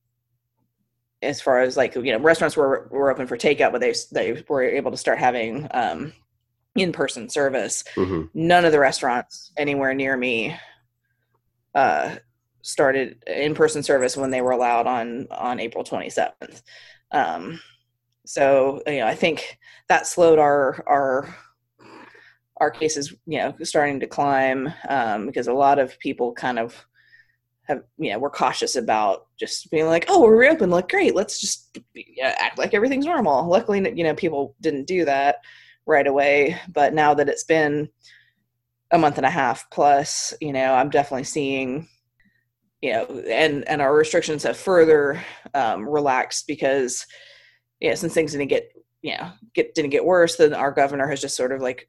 as 1.23 1.41
far 1.41 1.61
as 1.61 1.77
like 1.77 1.95
you 1.95 2.13
know, 2.13 2.19
restaurants 2.19 2.57
were 2.57 2.89
were 2.91 3.11
open 3.11 3.27
for 3.27 3.37
takeout, 3.37 3.73
but 3.73 3.81
they 3.81 3.95
they 4.13 4.43
were 4.49 4.63
able 4.63 4.91
to 4.91 4.97
start 4.97 5.19
having 5.19 5.67
um, 5.73 6.13
in-person 6.77 7.29
service 7.29 7.85
mm-hmm. 7.95 8.25
none 8.35 8.65
of 8.65 8.73
the 8.73 8.79
restaurants 8.79 9.53
anywhere 9.57 9.95
near 9.95 10.17
me 10.17 10.57
uh, 11.75 12.15
started 12.63 13.23
in-person 13.27 13.83
service 13.83 14.17
when 14.17 14.31
they 14.31 14.41
were 14.41 14.53
allowed 14.53 14.87
on 14.87 15.27
on 15.31 15.61
april 15.61 15.85
27th 15.85 16.63
um, 17.13 17.61
so 18.27 18.83
you 18.87 18.99
know 18.99 19.07
i 19.07 19.15
think 19.15 19.59
that 19.89 20.07
slowed 20.07 20.39
our 20.39 20.83
our 20.87 21.35
our 22.59 22.71
cases 22.71 23.15
you 23.27 23.39
know 23.39 23.55
starting 23.63 24.01
to 24.01 24.07
climb 24.07 24.73
um, 24.89 25.27
because 25.27 25.49
a 25.49 25.53
lot 25.53 25.79
of 25.79 25.99
people 25.99 26.33
kind 26.33 26.59
of 26.59 26.87
have 27.65 27.83
you 27.99 28.11
know 28.11 28.19
we're 28.19 28.31
cautious 28.31 28.77
about 28.77 29.27
just 29.39 29.71
being 29.71 29.87
like 29.87 30.05
oh 30.09 30.23
we're 30.23 30.37
reopened 30.37 30.71
like 30.71 30.89
great 30.89 31.15
let's 31.15 31.41
just 31.41 31.79
act 32.23 32.59
like 32.59 32.75
everything's 32.75 33.07
normal. 33.07 33.49
Luckily 33.49 33.79
you 33.97 34.05
know 34.05 34.15
people 34.15 34.55
didn't 34.61 34.87
do 34.87 35.05
that 35.05 35.37
right 35.87 36.07
away. 36.07 36.59
But 36.73 36.95
now 36.95 37.15
that 37.15 37.29
it's 37.29 37.45
been 37.45 37.89
a 38.91 38.99
month 38.99 39.17
and 39.17 39.27
a 39.27 39.31
half 39.31 39.69
plus, 39.71 40.35
you 40.41 40.53
know, 40.53 40.75
I'm 40.75 40.91
definitely 40.91 41.25
seeing, 41.25 41.89
you 42.81 42.93
know, 42.93 43.05
and 43.29 43.67
and 43.69 43.81
our 43.83 43.95
restrictions 43.95 44.43
have 44.45 44.57
further 44.57 45.23
um, 45.55 45.89
relaxed 45.89 46.47
because, 46.47 47.07
yeah, 47.81 47.89
you 47.89 47.91
know, 47.93 47.97
since 47.97 48.15
things 48.15 48.33
didn't 48.33 48.49
get, 48.49 48.71
you 49.03 49.17
know, 49.17 49.31
get 49.55 49.75
didn't 49.75 49.91
get 49.91 50.05
worse, 50.05 50.37
then 50.37 50.55
our 50.55 50.73
governor 50.73 51.07
has 51.09 51.21
just 51.21 51.37
sort 51.37 51.53
of 51.53 51.61
like 51.61 51.89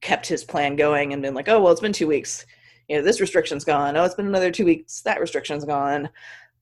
kept 0.00 0.26
his 0.26 0.44
plan 0.44 0.76
going 0.76 1.12
and 1.12 1.22
been 1.22 1.34
like, 1.34 1.48
oh 1.48 1.60
well, 1.60 1.72
it's 1.72 1.80
been 1.80 1.92
two 1.92 2.06
weeks, 2.06 2.46
you 2.88 2.96
know, 2.96 3.02
this 3.02 3.20
restriction's 3.20 3.64
gone. 3.64 3.96
Oh, 3.96 4.04
it's 4.04 4.14
been 4.14 4.26
another 4.26 4.50
two 4.50 4.64
weeks, 4.64 5.02
that 5.02 5.20
restriction's 5.20 5.64
gone. 5.64 6.08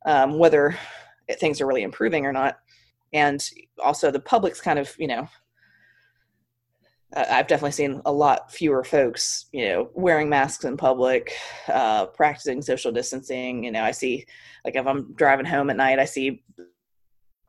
Um, 0.07 0.39
whether 0.39 0.77
things 1.39 1.61
are 1.61 1.67
really 1.67 1.83
improving 1.83 2.25
or 2.25 2.33
not, 2.33 2.59
and 3.13 3.45
also 3.83 4.11
the 4.11 4.21
public's 4.21 4.61
kind 4.61 4.79
of, 4.79 4.95
you 4.99 5.09
know 5.09 5.29
I've 7.15 7.47
definitely 7.47 7.73
seen 7.73 8.03
a 8.05 8.13
lot 8.13 8.53
fewer 8.53 8.85
folks, 8.85 9.47
you 9.53 9.69
know, 9.69 9.91
wearing 9.95 10.29
masks 10.29 10.65
in 10.65 10.77
public, 10.77 11.33
uh, 11.69 12.07
practicing 12.07 12.61
social 12.61 12.93
distancing. 12.93 13.65
You 13.65 13.73
know, 13.73 13.83
I 13.83 13.93
see, 13.93 14.27
like, 14.65 14.77
if 14.77 14.87
I'm 14.87 15.15
driving 15.15 15.47
home 15.47 15.71
at 15.71 15.77
night, 15.77 15.99
I 15.99 16.05
see 16.05 16.43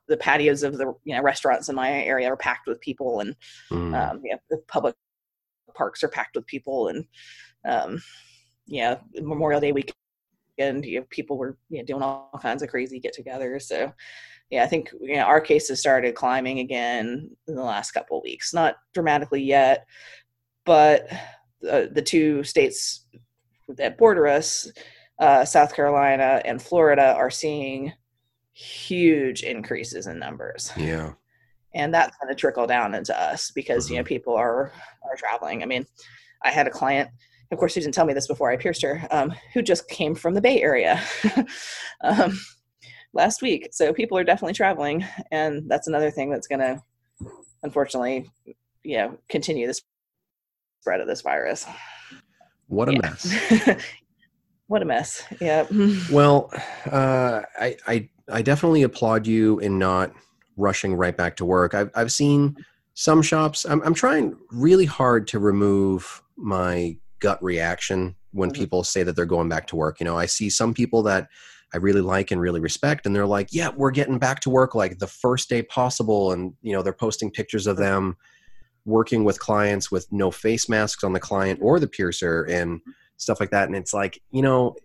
the 0.07 0.17
patios 0.17 0.63
of 0.63 0.77
the 0.77 0.93
you 1.03 1.15
know 1.15 1.21
restaurants 1.21 1.69
in 1.69 1.75
my 1.75 1.91
area 1.91 2.27
are 2.27 2.37
packed 2.37 2.67
with 2.67 2.81
people, 2.81 3.19
and 3.19 3.35
mm. 3.71 3.93
um, 3.93 4.21
yeah, 4.23 4.37
the 4.49 4.57
public 4.67 4.95
parks 5.75 6.03
are 6.03 6.09
packed 6.09 6.35
with 6.35 6.45
people, 6.47 6.87
and 6.87 7.05
um, 7.65 8.01
yeah, 8.65 8.95
Memorial 9.15 9.61
Day 9.61 9.71
weekend, 9.71 10.85
you 10.85 10.99
know, 10.99 11.05
people 11.09 11.37
were 11.37 11.57
you 11.69 11.79
know, 11.79 11.85
doing 11.85 12.01
all 12.01 12.39
kinds 12.41 12.63
of 12.63 12.69
crazy 12.69 12.99
get-togethers. 12.99 13.63
So 13.63 13.93
yeah, 14.49 14.63
I 14.63 14.67
think 14.67 14.91
you 14.99 15.15
know 15.15 15.23
our 15.23 15.41
cases 15.41 15.79
started 15.79 16.15
climbing 16.15 16.59
again 16.59 17.29
in 17.47 17.55
the 17.55 17.63
last 17.63 17.91
couple 17.91 18.17
of 18.17 18.23
weeks. 18.23 18.53
Not 18.53 18.77
dramatically 18.93 19.43
yet, 19.43 19.85
but 20.65 21.07
uh, 21.69 21.83
the 21.91 22.01
two 22.01 22.43
states 22.43 23.05
that 23.67 23.97
border 23.97 24.25
us, 24.25 24.71
uh, 25.19 25.45
South 25.45 25.75
Carolina 25.75 26.41
and 26.45 26.61
Florida, 26.61 27.13
are 27.13 27.29
seeing 27.29 27.93
huge 28.53 29.43
increases 29.43 30.07
in 30.07 30.17
numbers. 30.17 30.71
Yeah, 30.75 31.13
and 31.75 31.93
that's 31.93 32.17
going 32.17 32.33
to 32.33 32.39
trickle 32.39 32.65
down 32.65 32.95
into 32.95 33.19
us 33.19 33.51
because 33.51 33.85
mm-hmm. 33.85 33.93
you 33.93 33.99
know 33.99 34.03
mm-hmm. 34.03 34.07
people 34.07 34.35
are 34.35 34.71
are 35.03 35.15
traveling. 35.15 35.61
I 35.61 35.67
mean, 35.67 35.85
I 36.43 36.49
had 36.49 36.65
a 36.65 36.71
client. 36.71 37.09
Of 37.51 37.57
course, 37.59 37.73
she 37.73 37.81
didn't 37.81 37.95
tell 37.95 38.05
me 38.05 38.13
this 38.13 38.27
before 38.27 38.51
I 38.51 38.57
pierced 38.57 38.81
her. 38.81 39.07
Um, 39.11 39.33
who 39.53 39.61
just 39.61 39.87
came 39.89 40.15
from 40.15 40.33
the 40.33 40.41
Bay 40.41 40.61
Area. 40.61 41.01
um, 42.01 42.39
last 43.13 43.41
week. 43.41 43.69
So 43.71 43.93
people 43.93 44.17
are 44.17 44.23
definitely 44.23 44.53
traveling, 44.53 45.05
and 45.31 45.69
that's 45.69 45.87
another 45.87 46.11
thing 46.11 46.29
that's 46.29 46.47
going 46.47 46.59
to, 46.59 46.81
unfortunately, 47.63 48.29
you 48.83 48.97
know, 48.97 49.17
continue 49.29 49.67
the 49.67 49.79
spread 50.81 51.01
of 51.01 51.07
this 51.07 51.21
virus. 51.21 51.65
What 52.67 52.89
a 52.89 52.93
yeah. 52.93 52.99
mess. 53.01 53.83
what 54.67 54.81
a 54.81 54.85
mess. 54.85 55.23
Yeah. 55.41 55.65
well, 56.11 56.51
uh, 56.91 57.41
I, 57.59 57.77
I 57.87 58.09
I 58.31 58.41
definitely 58.41 58.83
applaud 58.83 59.25
you 59.25 59.59
in 59.59 59.79
not 59.79 60.13
rushing 60.55 60.93
right 60.93 61.15
back 61.15 61.35
to 61.37 61.45
work. 61.45 61.73
I've 61.73 61.89
I've 61.95 62.11
seen 62.11 62.55
some 62.93 63.21
shops. 63.21 63.65
I'm 63.65 63.81
I'm 63.81 63.93
trying 63.93 64.37
really 64.51 64.85
hard 64.85 65.27
to 65.29 65.39
remove 65.39 66.21
my 66.37 66.97
gut 67.19 67.43
reaction 67.43 68.15
when 68.31 68.51
mm-hmm. 68.51 68.61
people 68.61 68.83
say 68.83 69.03
that 69.03 69.15
they're 69.15 69.25
going 69.25 69.49
back 69.49 69.67
to 69.67 69.75
work. 69.75 69.99
You 69.99 70.05
know, 70.05 70.17
I 70.17 70.27
see 70.27 70.49
some 70.49 70.73
people 70.73 71.03
that 71.03 71.27
I 71.73 71.77
really 71.77 72.01
like 72.01 72.31
and 72.31 72.41
really 72.41 72.59
respect. 72.59 73.05
And 73.05 73.15
they're 73.15 73.25
like, 73.25 73.49
yeah, 73.51 73.69
we're 73.75 73.91
getting 73.91 74.17
back 74.17 74.39
to 74.41 74.49
work 74.49 74.73
like 74.73 74.99
the 74.99 75.07
first 75.07 75.49
day 75.49 75.61
possible. 75.61 76.31
And, 76.31 76.53
you 76.61 76.73
know, 76.73 76.81
they're 76.81 76.93
posting 76.93 77.31
pictures 77.31 77.67
of 77.67 77.77
them 77.77 78.17
working 78.85 79.23
with 79.23 79.39
clients 79.39 79.91
with 79.91 80.07
no 80.11 80.31
face 80.31 80.67
masks 80.67 81.03
on 81.03 81.13
the 81.13 81.19
client 81.19 81.59
or 81.61 81.79
the 81.79 81.87
piercer 81.87 82.43
and 82.43 82.81
stuff 83.17 83.39
like 83.39 83.51
that. 83.51 83.67
And 83.67 83.75
it's 83.75 83.93
like, 83.93 84.21
you 84.31 84.41
know, 84.41 84.75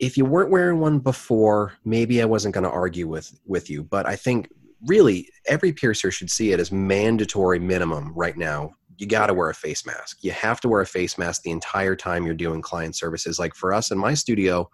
if 0.00 0.16
you 0.16 0.24
weren't 0.24 0.50
wearing 0.50 0.78
one 0.78 1.00
before, 1.00 1.74
maybe 1.84 2.22
I 2.22 2.24
wasn't 2.24 2.54
going 2.54 2.64
to 2.64 2.70
argue 2.70 3.08
with 3.08 3.38
with 3.46 3.68
you. 3.68 3.82
But 3.82 4.06
I 4.06 4.16
think 4.16 4.48
really 4.86 5.28
every 5.46 5.72
piercer 5.72 6.10
should 6.10 6.30
see 6.30 6.52
it 6.52 6.60
as 6.60 6.70
mandatory 6.70 7.58
minimum 7.58 8.12
right 8.14 8.36
now. 8.36 8.70
You 8.96 9.06
got 9.06 9.26
to 9.26 9.34
wear 9.34 9.50
a 9.50 9.54
face 9.54 9.84
mask. 9.86 10.18
You 10.22 10.30
have 10.32 10.60
to 10.60 10.68
wear 10.68 10.80
a 10.80 10.86
face 10.86 11.18
mask 11.18 11.42
the 11.42 11.50
entire 11.50 11.96
time 11.96 12.24
you're 12.24 12.34
doing 12.34 12.62
client 12.62 12.96
services. 12.96 13.38
Like 13.38 13.54
for 13.54 13.72
us 13.72 13.90
in 13.90 13.98
my 13.98 14.14
studio, 14.14 14.70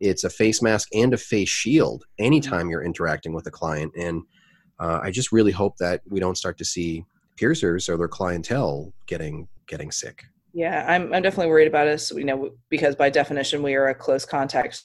it's 0.00 0.24
a 0.24 0.30
face 0.30 0.62
mask 0.62 0.88
and 0.92 1.14
a 1.14 1.16
face 1.16 1.48
shield 1.48 2.04
anytime 2.18 2.60
mm-hmm. 2.60 2.70
you're 2.70 2.84
interacting 2.84 3.32
with 3.32 3.46
a 3.46 3.50
client. 3.50 3.92
And 3.96 4.22
uh, 4.78 5.00
I 5.02 5.10
just 5.10 5.32
really 5.32 5.52
hope 5.52 5.76
that 5.78 6.02
we 6.08 6.20
don't 6.20 6.36
start 6.36 6.58
to 6.58 6.64
see 6.64 7.04
piercers 7.36 7.88
or 7.88 7.96
their 7.96 8.08
clientele 8.08 8.92
getting 9.06 9.48
getting 9.66 9.90
sick. 9.90 10.24
Yeah, 10.52 10.84
I'm 10.88 11.12
I'm 11.12 11.22
definitely 11.22 11.50
worried 11.50 11.68
about 11.68 11.88
us. 11.88 12.10
You 12.10 12.24
know, 12.24 12.50
because 12.68 12.94
by 12.96 13.10
definition 13.10 13.62
we 13.62 13.74
are 13.74 13.88
a 13.88 13.94
close 13.94 14.24
contact 14.24 14.82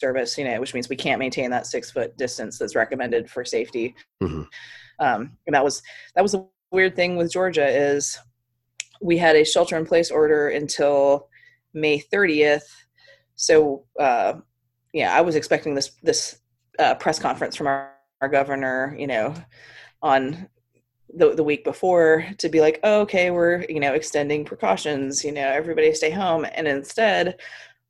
service. 0.00 0.36
You 0.36 0.44
know, 0.44 0.60
which 0.60 0.74
means 0.74 0.88
we 0.88 0.96
can't 0.96 1.18
maintain 1.18 1.50
that 1.50 1.66
six 1.66 1.90
foot 1.90 2.16
distance 2.16 2.58
that's 2.58 2.74
recommended 2.74 3.30
for 3.30 3.44
safety. 3.44 3.94
Mm-hmm. 4.22 4.42
Um, 4.98 5.36
and 5.46 5.54
that 5.54 5.64
was 5.64 5.82
that 6.14 6.22
was 6.22 6.34
a 6.34 6.46
weird 6.70 6.96
thing 6.96 7.16
with 7.16 7.32
Georgia 7.32 7.66
is 7.66 8.18
we 9.00 9.18
had 9.18 9.36
a 9.36 9.44
shelter 9.44 9.76
in 9.76 9.86
place 9.86 10.10
order 10.10 10.48
until 10.48 11.28
May 11.74 12.00
30th 12.00 12.64
so 13.36 13.84
uh, 13.98 14.34
yeah, 14.92 15.16
I 15.16 15.20
was 15.20 15.36
expecting 15.36 15.74
this 15.74 15.92
this 16.02 16.38
uh, 16.78 16.94
press 16.94 17.18
conference 17.18 17.56
from 17.56 17.66
our, 17.66 17.92
our 18.20 18.28
governor, 18.28 18.96
you 18.98 19.06
know, 19.06 19.34
on 20.02 20.48
the, 21.14 21.34
the 21.34 21.44
week 21.44 21.64
before 21.64 22.26
to 22.38 22.48
be 22.48 22.60
like, 22.60 22.80
oh, 22.82 23.00
okay, 23.02 23.30
we're, 23.30 23.64
you 23.68 23.80
know, 23.80 23.94
extending 23.94 24.44
precautions, 24.44 25.24
you 25.24 25.32
know, 25.32 25.48
everybody 25.48 25.92
stay 25.94 26.10
home. 26.10 26.46
And 26.54 26.66
instead, 26.66 27.38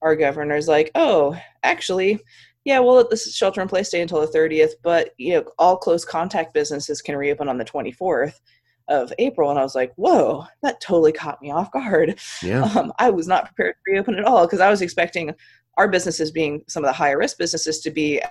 our 0.02 0.14
governor's 0.14 0.68
like, 0.68 0.90
oh, 0.94 1.36
actually, 1.62 2.20
yeah, 2.64 2.78
we'll 2.78 2.96
let 2.96 3.10
this 3.10 3.34
shelter 3.34 3.60
in 3.60 3.68
place 3.68 3.88
stay 3.88 4.00
until 4.00 4.20
the 4.20 4.38
30th, 4.38 4.72
but, 4.82 5.10
you 5.18 5.34
know, 5.34 5.44
all 5.58 5.76
close 5.76 6.04
contact 6.04 6.54
businesses 6.54 7.00
can 7.00 7.16
reopen 7.16 7.48
on 7.48 7.58
the 7.58 7.64
24th 7.64 8.40
of 8.88 9.12
April, 9.18 9.50
and 9.50 9.58
I 9.58 9.62
was 9.62 9.74
like, 9.74 9.92
"Whoa, 9.96 10.46
that 10.62 10.80
totally 10.80 11.12
caught 11.12 11.42
me 11.42 11.50
off 11.50 11.72
guard." 11.72 12.18
Yeah, 12.42 12.62
um, 12.76 12.92
I 12.98 13.10
was 13.10 13.26
not 13.26 13.46
prepared 13.46 13.74
to 13.74 13.92
reopen 13.92 14.16
at 14.16 14.24
all 14.24 14.46
because 14.46 14.60
I 14.60 14.70
was 14.70 14.82
expecting 14.82 15.34
our 15.76 15.88
businesses, 15.88 16.30
being 16.30 16.62
some 16.68 16.84
of 16.84 16.88
the 16.88 16.94
higher 16.94 17.18
risk 17.18 17.38
businesses, 17.38 17.80
to 17.80 17.90
be 17.90 18.22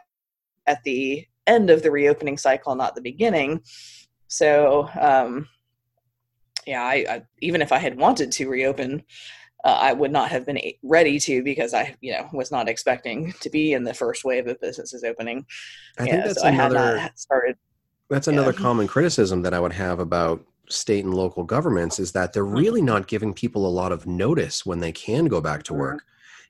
at 0.67 0.83
the 0.83 1.25
end 1.47 1.69
of 1.69 1.83
the 1.83 1.91
reopening 1.91 2.37
cycle, 2.37 2.75
not 2.75 2.95
the 2.95 3.01
beginning. 3.01 3.61
So, 4.27 4.89
um, 4.99 5.47
yeah, 6.65 6.81
I, 6.81 7.05
I, 7.07 7.23
even 7.41 7.61
if 7.61 7.71
I 7.71 7.77
had 7.77 7.97
wanted 7.97 8.31
to 8.33 8.49
reopen, 8.49 9.03
uh, 9.63 9.77
I 9.81 9.93
would 9.93 10.11
not 10.11 10.29
have 10.29 10.45
been 10.45 10.59
ready 10.83 11.19
to 11.19 11.43
because 11.43 11.73
I, 11.73 11.95
you 12.01 12.13
know, 12.13 12.27
was 12.33 12.51
not 12.51 12.67
expecting 12.67 13.33
to 13.41 13.49
be 13.49 13.73
in 13.73 13.83
the 13.83 13.93
first 13.93 14.23
wave 14.23 14.47
of 14.47 14.59
businesses 14.59 15.03
opening. 15.03 15.45
I 15.97 16.03
think 16.05 16.23
that's 16.23 16.41
so 16.41 16.47
another. 16.47 16.77
I 16.77 16.81
had 16.91 16.95
not 16.97 17.19
started 17.19 17.57
that's 18.09 18.27
another 18.27 18.51
yeah. 18.51 18.59
common 18.59 18.87
criticism 18.87 19.41
that 19.43 19.53
I 19.53 19.59
would 19.59 19.73
have 19.73 19.99
about 19.99 20.43
state 20.69 21.05
and 21.05 21.13
local 21.13 21.43
governments 21.43 21.99
is 21.99 22.11
that 22.13 22.33
they're 22.33 22.45
mm-hmm. 22.45 22.55
really 22.55 22.81
not 22.81 23.07
giving 23.07 23.33
people 23.33 23.65
a 23.65 23.69
lot 23.69 23.91
of 23.91 24.07
notice 24.07 24.65
when 24.65 24.79
they 24.79 24.91
can 24.91 25.25
go 25.25 25.41
back 25.41 25.63
to 25.63 25.71
mm-hmm. 25.71 25.81
work. 25.81 26.03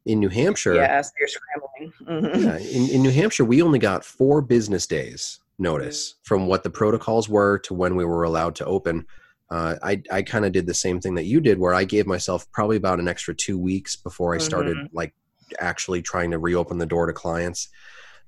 In 0.06 0.20
New 0.20 0.30
Hampshire, 0.30 0.76
yes, 0.76 1.12
you're 1.20 1.28
scrambling. 1.28 1.94
Mm-hmm. 2.04 2.44
Yeah, 2.44 2.58
in, 2.58 2.90
in 2.92 3.02
New 3.02 3.10
Hampshire, 3.10 3.44
we 3.44 3.64
only 3.64 3.80
got 3.80 4.06
four 4.06 4.40
business 4.40 4.86
days 4.86 5.40
notice 5.58 6.12
mm-hmm. 6.12 6.20
from 6.24 6.48
what 6.48 6.62
the 6.62 6.70
protocols 6.70 7.28
were 7.28 7.58
to 7.60 7.74
when 7.74 7.96
we 7.96 8.06
were 8.06 8.24
allowed 8.24 8.54
to 8.56 8.66
open. 8.66 9.08
Uh, 9.50 9.76
I 9.82 10.04
I 10.12 10.22
kind 10.22 10.46
of 10.46 10.52
did 10.52 10.68
the 10.68 10.76
same 10.76 11.02
thing 11.02 11.16
that 11.16 11.26
you 11.26 11.42
did, 11.42 11.58
where 11.58 11.74
I 11.74 11.86
gave 11.86 12.06
myself 12.06 12.46
probably 12.52 12.78
about 12.78 13.00
an 13.00 13.08
extra 13.08 13.34
two 13.34 13.58
weeks 13.58 13.96
before 13.96 14.36
I 14.36 14.38
started 14.38 14.78
mm-hmm. 14.78 14.96
like 14.96 15.16
actually 15.60 16.04
trying 16.04 16.30
to 16.32 16.38
reopen 16.38 16.78
the 16.78 16.86
door 16.86 17.08
to 17.08 17.14
clients. 17.14 17.70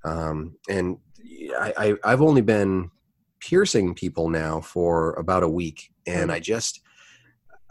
Um, 0.03 0.55
and 0.67 0.97
I, 1.59 1.95
I 2.03 2.09
have 2.09 2.23
only 2.23 2.41
been 2.41 2.89
piercing 3.39 3.93
people 3.93 4.29
now 4.29 4.61
for 4.61 5.13
about 5.13 5.43
a 5.43 5.49
week 5.49 5.91
and 6.05 6.31
i 6.31 6.39
mm. 6.39 6.43
just 6.43 6.81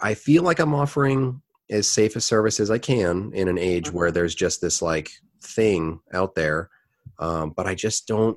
i 0.01 0.15
feel 0.15 0.43
like 0.43 0.59
i'm 0.59 0.75
offering 0.75 1.41
as 1.71 1.91
safe 1.91 2.17
a 2.17 2.21
service 2.21 2.61
as 2.61 2.71
i 2.71 2.79
can 2.79 3.31
in 3.35 3.49
an 3.49 3.59
age 3.59 3.93
where 3.93 4.09
mm-hmm. 4.09 4.15
there's 4.15 4.35
just 4.35 4.61
this 4.61 4.81
like 4.81 5.11
thing 5.43 6.01
out 6.13 6.35
there 6.35 6.71
um, 7.19 7.53
but 7.57 7.67
i 7.67 7.75
just 7.75 8.07
don't 8.07 8.37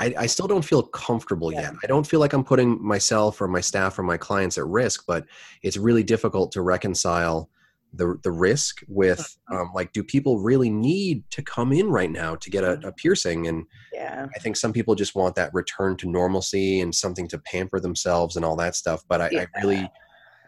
I, 0.00 0.14
I, 0.16 0.26
still 0.26 0.46
don't 0.46 0.64
feel 0.64 0.84
comfortable 0.84 1.52
yeah. 1.52 1.62
yet. 1.62 1.72
I 1.82 1.88
don't 1.88 2.06
feel 2.06 2.20
like 2.20 2.32
I'm 2.32 2.44
putting 2.44 2.80
myself 2.80 3.40
or 3.40 3.48
my 3.48 3.60
staff 3.60 3.98
or 3.98 4.04
my 4.04 4.16
clients 4.16 4.56
at 4.56 4.64
risk, 4.64 5.04
but 5.08 5.24
it's 5.64 5.76
really 5.76 6.04
difficult 6.04 6.52
to 6.52 6.62
reconcile 6.62 7.50
the 7.94 8.18
the 8.22 8.30
risk 8.30 8.82
with 8.88 9.18
mm-hmm. 9.18 9.56
um, 9.56 9.70
like 9.74 9.92
do 9.92 10.02
people 10.02 10.38
really 10.38 10.70
need 10.70 11.28
to 11.30 11.42
come 11.42 11.72
in 11.72 11.88
right 11.88 12.10
now 12.10 12.34
to 12.34 12.50
get 12.50 12.64
a, 12.64 12.72
a, 12.86 12.92
piercing 12.92 13.46
and 13.46 13.64
yeah 13.92 14.26
i 14.34 14.38
think 14.38 14.56
some 14.56 14.72
people 14.72 14.94
just 14.94 15.14
want 15.14 15.34
that 15.34 15.52
return 15.54 15.96
to 15.96 16.10
normalcy 16.10 16.80
and 16.80 16.94
something 16.94 17.26
to 17.26 17.38
pamper 17.38 17.80
themselves 17.80 18.36
and 18.36 18.44
all 18.44 18.56
that 18.56 18.74
stuff 18.74 19.02
but 19.08 19.20
I, 19.20 19.28
yeah. 19.30 19.46
I 19.54 19.60
really 19.60 19.90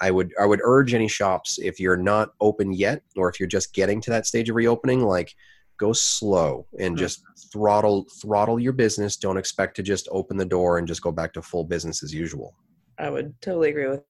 i 0.00 0.10
would 0.10 0.32
i 0.40 0.44
would 0.44 0.60
urge 0.62 0.92
any 0.92 1.08
shops 1.08 1.58
if 1.58 1.80
you're 1.80 1.96
not 1.96 2.32
open 2.40 2.72
yet 2.72 3.02
or 3.16 3.28
if 3.28 3.40
you're 3.40 3.48
just 3.48 3.72
getting 3.72 4.00
to 4.02 4.10
that 4.10 4.26
stage 4.26 4.50
of 4.50 4.56
reopening 4.56 5.04
like 5.04 5.34
go 5.78 5.92
slow 5.94 6.66
and 6.78 6.94
mm-hmm. 6.94 7.04
just 7.04 7.22
throttle 7.50 8.06
throttle 8.20 8.60
your 8.60 8.72
business 8.72 9.16
don't 9.16 9.38
expect 9.38 9.74
to 9.76 9.82
just 9.82 10.08
open 10.12 10.36
the 10.36 10.44
door 10.44 10.76
and 10.76 10.86
just 10.86 11.02
go 11.02 11.10
back 11.10 11.32
to 11.32 11.40
full 11.40 11.64
business 11.64 12.02
as 12.02 12.12
usual 12.12 12.54
i 12.98 13.08
would 13.08 13.34
totally 13.40 13.70
agree 13.70 13.88
with 13.88 14.02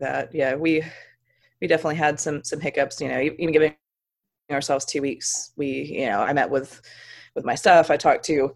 that 0.00 0.34
yeah 0.34 0.56
we 0.56 0.82
we 1.64 1.68
definitely 1.68 1.96
had 1.96 2.20
some 2.20 2.44
some 2.44 2.60
hiccups. 2.60 3.00
You 3.00 3.08
know, 3.08 3.18
even 3.18 3.50
giving 3.50 3.74
ourselves 4.52 4.84
two 4.84 5.00
weeks, 5.00 5.52
we 5.56 5.66
you 5.66 6.06
know 6.06 6.20
I 6.20 6.34
met 6.34 6.50
with 6.50 6.82
with 7.34 7.46
my 7.46 7.54
stuff. 7.54 7.90
I 7.90 7.96
talked 7.96 8.26
to 8.26 8.52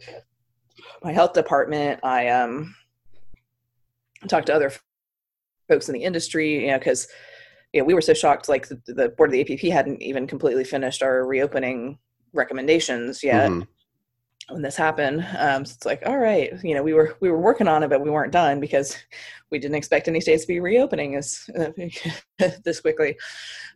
my 1.02 1.10
health 1.10 1.32
department. 1.32 2.00
I 2.02 2.28
um 2.28 2.74
talked 4.28 4.48
to 4.48 4.54
other 4.54 4.70
folks 5.70 5.88
in 5.88 5.94
the 5.94 6.04
industry. 6.04 6.66
You 6.66 6.72
know, 6.72 6.78
because 6.78 7.08
you 7.72 7.80
know, 7.80 7.86
we 7.86 7.94
were 7.94 8.02
so 8.02 8.12
shocked. 8.12 8.46
Like 8.50 8.68
the, 8.68 8.78
the 8.84 9.08
board 9.08 9.30
of 9.30 9.32
the 9.32 9.40
APP 9.40 9.72
hadn't 9.72 10.02
even 10.02 10.26
completely 10.26 10.64
finished 10.64 11.02
our 11.02 11.26
reopening 11.26 11.98
recommendations 12.34 13.24
yet. 13.24 13.50
Mm-hmm 13.50 13.62
when 14.48 14.62
this 14.62 14.76
happened. 14.76 15.26
Um, 15.38 15.64
so 15.64 15.74
it's 15.74 15.86
like, 15.86 16.02
all 16.06 16.18
right, 16.18 16.52
you 16.62 16.74
know, 16.74 16.82
we 16.82 16.94
were 16.94 17.16
we 17.20 17.30
were 17.30 17.40
working 17.40 17.68
on 17.68 17.82
it, 17.82 17.88
but 17.88 18.00
we 18.00 18.10
weren't 18.10 18.32
done 18.32 18.60
because 18.60 18.96
we 19.50 19.58
didn't 19.58 19.76
expect 19.76 20.08
any 20.08 20.20
states 20.20 20.42
to 20.42 20.48
be 20.48 20.60
reopening 20.60 21.16
as 21.16 21.48
uh, 21.58 21.70
this 22.64 22.80
quickly. 22.80 23.16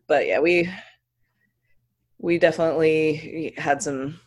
But 0.06 0.26
yeah, 0.26 0.40
we 0.40 0.70
we 2.18 2.38
definitely 2.38 3.54
had 3.56 3.82
some, 3.82 4.20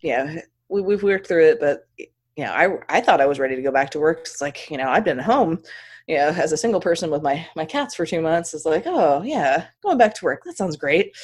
yeah, 0.00 0.40
we 0.68 0.80
we've 0.80 1.02
worked 1.02 1.26
through 1.26 1.44
it, 1.46 1.60
but 1.60 1.86
you 1.98 2.44
know, 2.44 2.52
I 2.52 2.78
I 2.88 3.00
thought 3.00 3.20
I 3.20 3.26
was 3.26 3.38
ready 3.38 3.56
to 3.56 3.62
go 3.62 3.72
back 3.72 3.90
to 3.90 4.00
work. 4.00 4.20
It's 4.20 4.40
like, 4.40 4.70
you 4.70 4.78
know, 4.78 4.88
I've 4.88 5.04
been 5.04 5.18
home, 5.18 5.62
you 6.06 6.16
know, 6.16 6.28
as 6.28 6.52
a 6.52 6.56
single 6.56 6.80
person 6.80 7.10
with 7.10 7.22
my 7.22 7.46
my 7.56 7.64
cats 7.64 7.94
for 7.94 8.06
two 8.06 8.20
months. 8.20 8.54
It's 8.54 8.64
like, 8.64 8.84
oh 8.86 9.22
yeah, 9.22 9.66
going 9.82 9.98
back 9.98 10.14
to 10.14 10.24
work. 10.24 10.42
That 10.44 10.56
sounds 10.56 10.76
great 10.76 11.14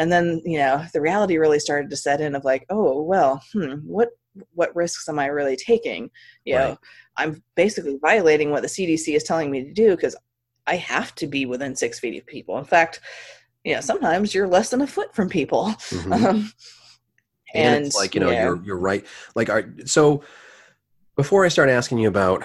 and 0.00 0.10
then 0.10 0.40
you 0.44 0.58
know 0.58 0.84
the 0.92 1.00
reality 1.00 1.36
really 1.36 1.60
started 1.60 1.90
to 1.90 1.96
set 1.96 2.20
in 2.20 2.34
of 2.34 2.44
like 2.44 2.66
oh 2.70 3.02
well 3.02 3.40
hmm, 3.52 3.74
what 3.84 4.08
what 4.54 4.74
risks 4.74 5.08
am 5.08 5.18
i 5.18 5.26
really 5.26 5.56
taking 5.56 6.10
you 6.44 6.56
right. 6.56 6.70
know 6.70 6.78
i'm 7.16 7.40
basically 7.54 7.98
violating 8.00 8.50
what 8.50 8.62
the 8.62 8.68
cdc 8.68 9.14
is 9.14 9.22
telling 9.22 9.50
me 9.50 9.62
to 9.62 9.72
do 9.72 9.90
because 9.94 10.16
i 10.66 10.74
have 10.74 11.14
to 11.14 11.26
be 11.26 11.46
within 11.46 11.76
six 11.76 12.00
feet 12.00 12.18
of 12.18 12.26
people 12.26 12.58
in 12.58 12.64
fact 12.64 13.00
you 13.62 13.74
know 13.74 13.80
sometimes 13.80 14.34
you're 14.34 14.48
less 14.48 14.70
than 14.70 14.80
a 14.80 14.86
foot 14.86 15.14
from 15.14 15.28
people 15.28 15.66
mm-hmm. 15.90 16.12
um, 16.12 16.52
and, 17.54 17.76
and, 17.76 17.86
it's 17.86 17.96
like 17.96 18.14
you 18.14 18.20
know 18.20 18.30
yeah. 18.30 18.44
you're 18.44 18.62
you're 18.64 18.78
right 18.78 19.04
like 19.36 19.50
are, 19.50 19.72
so 19.84 20.22
before 21.14 21.44
i 21.44 21.48
start 21.48 21.68
asking 21.68 21.98
you 21.98 22.08
about 22.08 22.42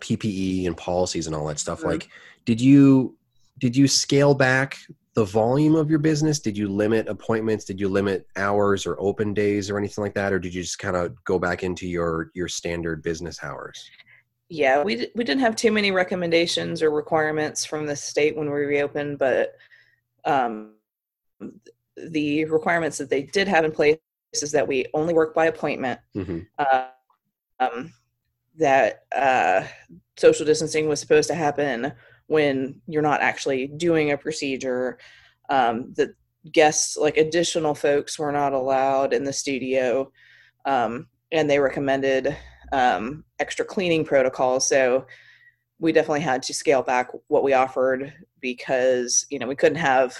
ppe 0.00 0.66
and 0.66 0.76
policies 0.76 1.26
and 1.26 1.36
all 1.36 1.46
that 1.46 1.60
stuff 1.60 1.80
mm-hmm. 1.80 1.90
like 1.90 2.08
did 2.44 2.60
you 2.60 3.16
did 3.58 3.76
you 3.76 3.86
scale 3.86 4.34
back 4.34 4.78
the 5.14 5.24
volume 5.24 5.74
of 5.74 5.90
your 5.90 5.98
business? 5.98 6.38
Did 6.38 6.56
you 6.56 6.68
limit 6.68 7.08
appointments? 7.08 7.64
Did 7.64 7.80
you 7.80 7.88
limit 7.88 8.26
hours 8.36 8.86
or 8.86 9.00
open 9.00 9.34
days 9.34 9.70
or 9.70 9.78
anything 9.78 10.02
like 10.02 10.14
that, 10.14 10.32
or 10.32 10.38
did 10.38 10.54
you 10.54 10.62
just 10.62 10.78
kind 10.78 10.96
of 10.96 11.22
go 11.24 11.38
back 11.38 11.62
into 11.62 11.86
your 11.86 12.30
your 12.34 12.48
standard 12.48 13.02
business 13.02 13.42
hours? 13.42 13.90
Yeah, 14.48 14.82
we 14.82 15.08
we 15.14 15.24
didn't 15.24 15.40
have 15.40 15.56
too 15.56 15.72
many 15.72 15.90
recommendations 15.90 16.82
or 16.82 16.90
requirements 16.90 17.64
from 17.64 17.86
the 17.86 17.96
state 17.96 18.36
when 18.36 18.46
we 18.46 18.60
reopened, 18.60 19.18
but 19.18 19.56
um, 20.24 20.74
the 21.96 22.44
requirements 22.46 22.98
that 22.98 23.10
they 23.10 23.22
did 23.22 23.48
have 23.48 23.64
in 23.64 23.72
place 23.72 23.98
is 24.32 24.52
that 24.52 24.66
we 24.66 24.86
only 24.94 25.14
work 25.14 25.34
by 25.34 25.46
appointment. 25.46 26.00
Mm-hmm. 26.14 26.40
Uh, 26.58 26.88
um, 27.60 27.92
that 28.56 29.04
uh, 29.14 29.64
social 30.16 30.44
distancing 30.44 30.88
was 30.88 31.00
supposed 31.00 31.28
to 31.28 31.34
happen 31.34 31.92
when 32.28 32.80
you're 32.86 33.02
not 33.02 33.20
actually 33.20 33.66
doing 33.66 34.12
a 34.12 34.18
procedure 34.18 34.98
um, 35.50 35.92
that 35.96 36.10
guests 36.52 36.96
like 36.96 37.16
additional 37.16 37.74
folks 37.74 38.18
were 38.18 38.32
not 38.32 38.52
allowed 38.52 39.12
in 39.12 39.24
the 39.24 39.32
studio 39.32 40.10
um, 40.64 41.08
and 41.32 41.50
they 41.50 41.58
recommended 41.58 42.36
um, 42.72 43.24
extra 43.38 43.64
cleaning 43.64 44.04
protocols 44.04 44.68
so 44.68 45.04
we 45.80 45.92
definitely 45.92 46.20
had 46.20 46.42
to 46.42 46.54
scale 46.54 46.82
back 46.82 47.08
what 47.28 47.42
we 47.42 47.52
offered 47.52 48.12
because 48.40 49.26
you 49.30 49.38
know 49.38 49.46
we 49.46 49.56
couldn't 49.56 49.78
have 49.78 50.16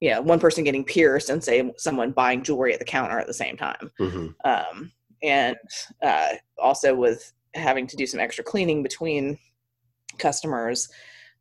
you 0.00 0.10
know 0.10 0.20
one 0.20 0.40
person 0.40 0.64
getting 0.64 0.84
pierced 0.84 1.30
and 1.30 1.42
say 1.42 1.72
someone 1.76 2.12
buying 2.12 2.42
jewelry 2.42 2.72
at 2.72 2.78
the 2.78 2.84
counter 2.84 3.18
at 3.18 3.26
the 3.26 3.34
same 3.34 3.56
time 3.56 3.90
mm-hmm. 4.00 4.28
um, 4.44 4.92
and 5.22 5.56
uh, 6.02 6.32
also 6.58 6.94
with 6.94 7.32
having 7.54 7.86
to 7.86 7.96
do 7.96 8.06
some 8.06 8.20
extra 8.20 8.44
cleaning 8.44 8.82
between 8.82 9.38
customers, 10.18 10.88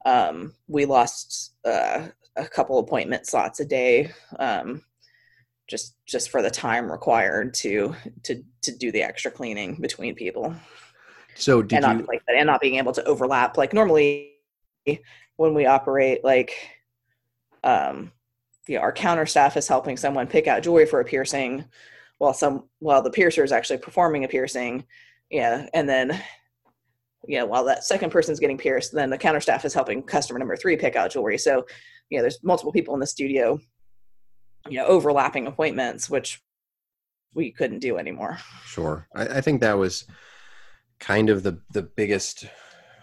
um, 0.05 0.53
we 0.67 0.85
lost 0.85 1.55
uh, 1.65 2.07
a 2.35 2.47
couple 2.47 2.79
appointment 2.79 3.27
slots 3.27 3.59
a 3.59 3.65
day, 3.65 4.11
um, 4.39 4.83
just 5.69 5.95
just 6.05 6.29
for 6.29 6.41
the 6.41 6.51
time 6.51 6.91
required 6.91 7.53
to 7.55 7.95
to 8.23 8.43
to 8.61 8.77
do 8.77 8.91
the 8.91 9.03
extra 9.03 9.31
cleaning 9.31 9.75
between 9.79 10.15
people. 10.15 10.53
So 11.35 11.61
did 11.61 11.83
and 11.83 11.85
you 11.85 11.93
not, 11.99 12.07
like 12.07 12.21
and 12.27 12.47
not 12.47 12.61
being 12.61 12.75
able 12.75 12.91
to 12.93 13.03
overlap 13.05 13.57
like 13.57 13.73
normally 13.73 14.33
when 15.37 15.53
we 15.53 15.65
operate 15.65 16.23
like 16.23 16.53
um 17.63 18.11
you 18.67 18.75
know, 18.75 18.81
our 18.81 18.91
counter 18.91 19.25
staff 19.25 19.57
is 19.57 19.67
helping 19.67 19.97
someone 19.97 20.27
pick 20.27 20.47
out 20.47 20.63
jewelry 20.63 20.85
for 20.85 20.99
a 20.99 21.05
piercing 21.05 21.65
while 22.17 22.33
some 22.33 22.69
while 22.79 23.01
the 23.01 23.09
piercer 23.09 23.43
is 23.43 23.51
actually 23.51 23.77
performing 23.77 24.23
a 24.23 24.27
piercing 24.27 24.85
yeah 25.29 25.67
and 25.73 25.89
then 25.89 26.21
you 27.25 27.37
know, 27.37 27.45
while 27.45 27.63
that 27.65 27.83
second 27.83 28.11
person's 28.11 28.39
getting 28.39 28.57
pierced, 28.57 28.93
then 28.93 29.09
the 29.09 29.17
counter 29.17 29.39
staff 29.39 29.65
is 29.65 29.73
helping 29.73 30.03
customer 30.03 30.39
number 30.39 30.55
three 30.55 30.75
pick 30.75 30.95
out 30.95 31.11
jewelry. 31.11 31.37
So, 31.37 31.65
you 32.09 32.17
know, 32.17 32.23
there's 32.23 32.43
multiple 32.43 32.71
people 32.71 32.93
in 32.93 32.99
the 32.99 33.07
studio, 33.07 33.59
you 34.69 34.77
know, 34.77 34.85
overlapping 34.85 35.47
appointments, 35.47 36.09
which 36.09 36.41
we 37.33 37.51
couldn't 37.51 37.79
do 37.79 37.97
anymore. 37.97 38.39
Sure. 38.65 39.07
I, 39.15 39.25
I 39.37 39.41
think 39.41 39.61
that 39.61 39.77
was 39.77 40.05
kind 40.99 41.29
of 41.29 41.43
the, 41.43 41.59
the 41.71 41.83
biggest 41.83 42.45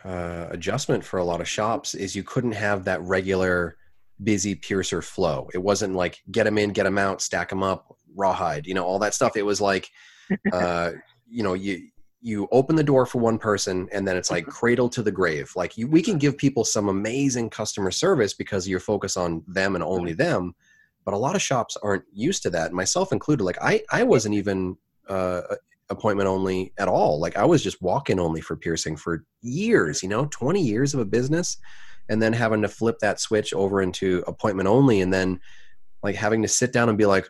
uh, 0.04 0.46
adjustment 0.50 1.04
for 1.04 1.18
a 1.18 1.24
lot 1.24 1.40
of 1.40 1.48
shops 1.48 1.94
is 1.94 2.16
you 2.16 2.22
couldn't 2.22 2.52
have 2.52 2.84
that 2.84 3.02
regular 3.02 3.76
busy 4.22 4.54
piercer 4.54 5.02
flow. 5.02 5.48
It 5.54 5.58
wasn't 5.58 5.94
like 5.94 6.18
get 6.30 6.44
them 6.44 6.58
in, 6.58 6.70
get 6.70 6.84
them 6.84 6.98
out, 6.98 7.22
stack 7.22 7.48
them 7.48 7.62
up, 7.62 7.96
rawhide, 8.14 8.66
you 8.66 8.74
know, 8.74 8.84
all 8.84 8.98
that 9.00 9.14
stuff. 9.14 9.36
It 9.36 9.44
was 9.46 9.60
like, 9.60 9.88
uh, 10.52 10.92
you 11.28 11.42
know, 11.42 11.54
you, 11.54 11.88
you 12.20 12.48
open 12.52 12.76
the 12.76 12.84
door 12.84 13.06
for 13.06 13.18
one 13.18 13.38
person 13.38 13.88
and 13.92 14.06
then 14.06 14.16
it's 14.16 14.30
like 14.30 14.44
mm-hmm. 14.44 14.52
cradle 14.52 14.88
to 14.90 15.02
the 15.02 15.12
grave. 15.12 15.50
Like 15.56 15.78
you, 15.78 15.86
we 15.86 16.02
can 16.02 16.18
give 16.18 16.36
people 16.36 16.64
some 16.64 16.88
amazing 16.88 17.50
customer 17.50 17.90
service 17.90 18.34
because 18.34 18.68
you're 18.68 18.80
focused 18.80 19.16
on 19.16 19.42
them 19.46 19.74
and 19.74 19.84
only 19.84 20.12
them 20.12 20.54
but 21.04 21.14
a 21.14 21.18
lot 21.18 21.34
of 21.34 21.42
shops 21.42 21.76
aren't 21.82 22.04
used 22.12 22.42
to 22.42 22.50
that 22.50 22.72
myself 22.72 23.12
included. 23.12 23.44
Like 23.44 23.58
i 23.62 23.82
i 23.90 24.02
wasn't 24.02 24.34
even 24.34 24.76
uh, 25.08 25.42
appointment 25.88 26.28
only 26.28 26.72
at 26.78 26.88
all. 26.88 27.18
Like 27.18 27.36
i 27.36 27.44
was 27.44 27.62
just 27.62 27.82
walk-in 27.82 28.20
only 28.20 28.40
for 28.40 28.56
piercing 28.56 28.96
for 28.96 29.24
years 29.42 30.02
you 30.02 30.08
know 30.08 30.26
20 30.30 30.60
years 30.62 30.94
of 30.94 31.00
a 31.00 31.04
business 31.04 31.56
and 32.08 32.20
then 32.20 32.32
having 32.32 32.62
to 32.62 32.68
flip 32.68 32.98
that 33.00 33.20
switch 33.20 33.54
over 33.54 33.80
into 33.82 34.22
appointment 34.26 34.68
only 34.68 35.00
and 35.00 35.12
then 35.12 35.40
like 36.02 36.14
having 36.14 36.42
to 36.42 36.48
sit 36.48 36.72
down 36.72 36.88
and 36.88 36.98
be 36.98 37.06
like 37.06 37.28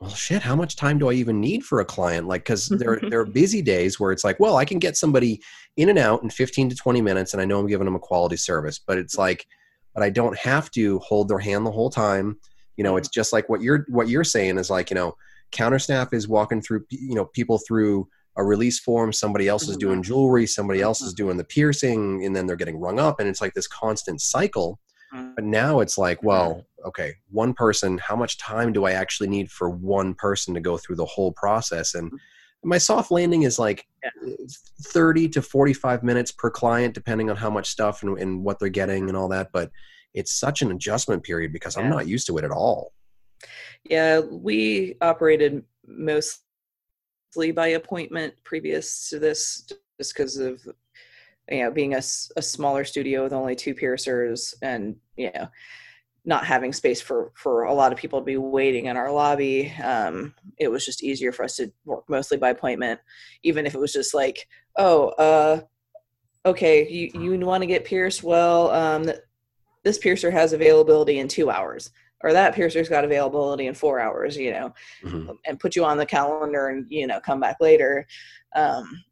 well 0.00 0.10
shit 0.10 0.42
how 0.42 0.56
much 0.56 0.76
time 0.76 0.98
do 0.98 1.10
i 1.10 1.12
even 1.12 1.40
need 1.40 1.62
for 1.62 1.80
a 1.80 1.84
client 1.84 2.26
like 2.26 2.42
because 2.42 2.68
there, 2.78 3.00
there 3.08 3.20
are 3.20 3.26
busy 3.26 3.62
days 3.62 4.00
where 4.00 4.12
it's 4.12 4.24
like 4.24 4.38
well 4.40 4.56
i 4.56 4.64
can 4.64 4.78
get 4.78 4.96
somebody 4.96 5.40
in 5.76 5.88
and 5.88 5.98
out 5.98 6.22
in 6.22 6.30
15 6.30 6.70
to 6.70 6.76
20 6.76 7.00
minutes 7.00 7.32
and 7.32 7.40
i 7.40 7.44
know 7.44 7.58
i'm 7.58 7.66
giving 7.66 7.84
them 7.84 7.94
a 7.94 8.00
quality 8.00 8.36
service 8.36 8.78
but 8.78 8.98
it's 8.98 9.16
like 9.16 9.46
but 9.94 10.02
i 10.02 10.10
don't 10.10 10.36
have 10.38 10.70
to 10.72 10.98
hold 11.00 11.28
their 11.28 11.38
hand 11.38 11.64
the 11.64 11.70
whole 11.70 11.90
time 11.90 12.38
you 12.76 12.84
know 12.84 12.96
it's 12.96 13.08
just 13.08 13.32
like 13.32 13.48
what 13.48 13.60
you're 13.60 13.84
what 13.88 14.08
you're 14.08 14.24
saying 14.24 14.58
is 14.58 14.70
like 14.70 14.90
you 14.90 14.94
know 14.94 15.14
counter 15.52 15.78
staff 15.78 16.12
is 16.12 16.28
walking 16.28 16.62
through 16.62 16.84
you 16.90 17.14
know 17.14 17.26
people 17.26 17.58
through 17.58 18.08
a 18.36 18.44
release 18.44 18.78
form 18.78 19.12
somebody 19.12 19.48
else 19.48 19.68
is 19.68 19.76
doing 19.76 19.96
mm-hmm. 19.96 20.02
jewelry 20.02 20.46
somebody 20.46 20.80
else 20.80 21.00
is 21.00 21.12
mm-hmm. 21.12 21.24
doing 21.24 21.36
the 21.36 21.44
piercing 21.44 22.24
and 22.24 22.34
then 22.34 22.46
they're 22.46 22.56
getting 22.56 22.78
rung 22.78 22.98
up 22.98 23.20
and 23.20 23.28
it's 23.28 23.40
like 23.40 23.54
this 23.54 23.66
constant 23.66 24.20
cycle. 24.20 24.78
But 25.12 25.44
now 25.44 25.80
it's 25.80 25.98
like 25.98 26.22
well 26.22 26.64
okay, 26.84 27.14
one 27.30 27.54
person, 27.54 27.98
how 27.98 28.16
much 28.16 28.38
time 28.38 28.72
do 28.72 28.84
I 28.84 28.92
actually 28.92 29.28
need 29.28 29.50
for 29.50 29.70
one 29.70 30.14
person 30.14 30.54
to 30.54 30.60
go 30.60 30.76
through 30.76 30.96
the 30.96 31.04
whole 31.04 31.32
process? 31.32 31.94
And 31.94 32.12
my 32.62 32.78
soft 32.78 33.10
landing 33.10 33.42
is 33.42 33.58
like 33.58 33.86
yeah. 34.02 34.34
30 34.82 35.28
to 35.30 35.42
45 35.42 36.02
minutes 36.02 36.32
per 36.32 36.50
client, 36.50 36.94
depending 36.94 37.30
on 37.30 37.36
how 37.36 37.50
much 37.50 37.68
stuff 37.68 38.02
and, 38.02 38.18
and, 38.18 38.44
what 38.44 38.58
they're 38.58 38.68
getting 38.68 39.08
and 39.08 39.16
all 39.16 39.28
that. 39.28 39.50
But 39.52 39.70
it's 40.14 40.32
such 40.32 40.62
an 40.62 40.70
adjustment 40.70 41.22
period 41.22 41.52
because. 41.52 41.76
I'm 41.76 41.88
not 41.88 42.06
used 42.06 42.26
to 42.26 42.38
it 42.38 42.44
at 42.44 42.50
all. 42.50 42.92
Yeah, 43.84 44.20
we 44.20 44.96
operated 45.00 45.64
mostly 45.86 47.52
by 47.54 47.68
appointment 47.68 48.34
previous 48.44 49.08
to 49.10 49.18
this 49.18 49.66
just 49.98 50.14
because 50.14 50.36
of 50.36 50.60
you 51.50 51.62
know 51.62 51.70
being 51.70 51.94
a, 51.94 51.98
a 52.36 52.42
smaller 52.42 52.84
studio 52.84 53.24
with 53.24 53.32
only 53.32 53.54
two 53.54 53.74
piercers 53.74 54.54
and 54.62 54.96
you 55.16 55.30
know 55.34 55.48
not 56.24 56.44
having 56.44 56.72
space 56.72 57.00
for 57.00 57.32
for 57.34 57.64
a 57.64 57.74
lot 57.74 57.92
of 57.92 57.98
people 57.98 58.18
to 58.18 58.24
be 58.24 58.36
waiting 58.36 58.86
in 58.86 58.96
our 58.96 59.10
lobby 59.10 59.72
um, 59.82 60.34
it 60.58 60.68
was 60.68 60.84
just 60.84 61.02
easier 61.02 61.32
for 61.32 61.44
us 61.44 61.56
to 61.56 61.72
work 61.84 62.04
mostly 62.08 62.36
by 62.36 62.50
appointment 62.50 63.00
even 63.42 63.66
if 63.66 63.74
it 63.74 63.80
was 63.80 63.92
just 63.92 64.14
like 64.14 64.46
oh 64.76 65.08
uh, 65.10 65.60
okay 66.46 66.88
you 66.88 67.10
you 67.20 67.38
want 67.40 67.62
to 67.62 67.66
get 67.66 67.84
pierced 67.84 68.22
well 68.22 68.70
um, 68.70 69.10
this 69.82 69.98
piercer 69.98 70.30
has 70.30 70.52
availability 70.52 71.18
in 71.18 71.28
two 71.28 71.50
hours 71.50 71.90
or 72.22 72.32
that 72.32 72.54
piercer's 72.54 72.88
got 72.88 73.04
availability 73.04 73.66
in 73.66 73.74
four 73.74 73.98
hours 73.98 74.36
you 74.36 74.52
know 74.52 74.72
mm-hmm. 75.02 75.30
and 75.46 75.58
put 75.58 75.74
you 75.74 75.84
on 75.84 75.96
the 75.96 76.06
calendar 76.06 76.68
and 76.68 76.86
you 76.90 77.06
know 77.06 77.18
come 77.18 77.40
back 77.40 77.56
later 77.60 78.06
um, 78.54 79.02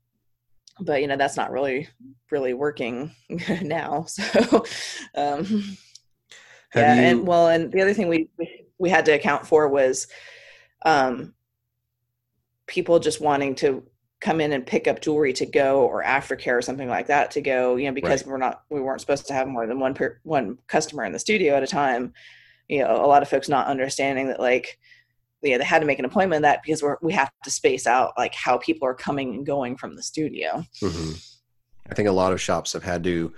but 0.81 1.01
you 1.01 1.07
know 1.09 1.17
that's 1.17 1.37
not 1.37 1.51
really 1.51 1.89
really 2.31 2.55
working 2.55 3.11
now 3.63 4.05
so 4.07 4.65
um, 5.17 5.45
Have 6.71 6.83
yeah, 6.83 6.95
you- 6.95 7.01
and 7.03 7.27
well, 7.27 7.49
and 7.49 7.73
the 7.73 7.81
other 7.83 7.95
thing 7.95 8.09
we 8.09 8.29
we 8.79 8.91
had 8.91 9.05
to 9.07 9.13
account 9.13 9.47
for 9.47 9.69
was 9.69 10.07
um, 10.85 11.35
people 12.67 12.99
just 12.99 13.21
wanting 13.21 13.55
to 13.57 13.83
come 14.21 14.41
in 14.41 14.53
and 14.53 14.67
pick 14.67 14.87
up 14.89 15.01
jewelry 15.01 15.33
to 15.33 15.47
go 15.47 15.83
or 15.83 16.03
aftercare 16.03 16.59
or 16.59 16.63
something 16.63 16.89
like 16.89 17.07
that 17.07 17.31
to 17.33 17.41
go. 17.41 17.77
You 17.77 17.87
know, 17.87 17.93
because 17.95 18.23
Right. 18.25 18.31
we're 18.33 18.39
not 18.39 18.63
we 18.71 18.81
weren't 18.81 19.01
supposed 19.01 19.27
to 19.29 19.33
have 19.35 19.49
more 19.49 19.67
than 19.67 19.81
one 19.81 19.95
per, 19.95 20.19
one 20.25 20.59
customer 20.67 21.05
in 21.05 21.13
the 21.13 21.19
studio 21.19 21.55
at 21.55 21.63
a 21.63 21.67
time. 21.67 22.13
You 22.69 22.81
know, 22.81 22.97
a 23.05 23.07
lot 23.07 23.23
of 23.23 23.29
folks 23.29 23.49
not 23.49 23.67
understanding 23.69 24.29
that 24.29 24.41
like. 24.41 24.79
Yeah, 25.43 25.59
they 25.59 25.65
had 25.65 25.81
to 25.81 25.87
make 25.87 25.99
an 25.99 26.05
appointment 26.05 26.43
that 26.43 26.63
because 26.63 26.83
we're, 26.83 26.97
we 27.01 27.13
have 27.13 27.31
to 27.45 27.51
space 27.51 27.87
out 27.87 28.13
like 28.19 28.35
how 28.35 28.59
people 28.59 28.89
are 28.89 28.95
coming 28.95 29.35
and 29.35 29.47
going 29.47 29.77
from 29.77 29.95
the 29.95 30.03
studio. 30.03 30.65
hmm 30.81 31.13
I 31.91 31.95
think 31.95 32.09
a 32.09 32.13
lot 32.13 32.33
of 32.35 32.41
shops 32.41 32.75
have 32.75 32.83
had 32.83 33.03
to 33.05 33.33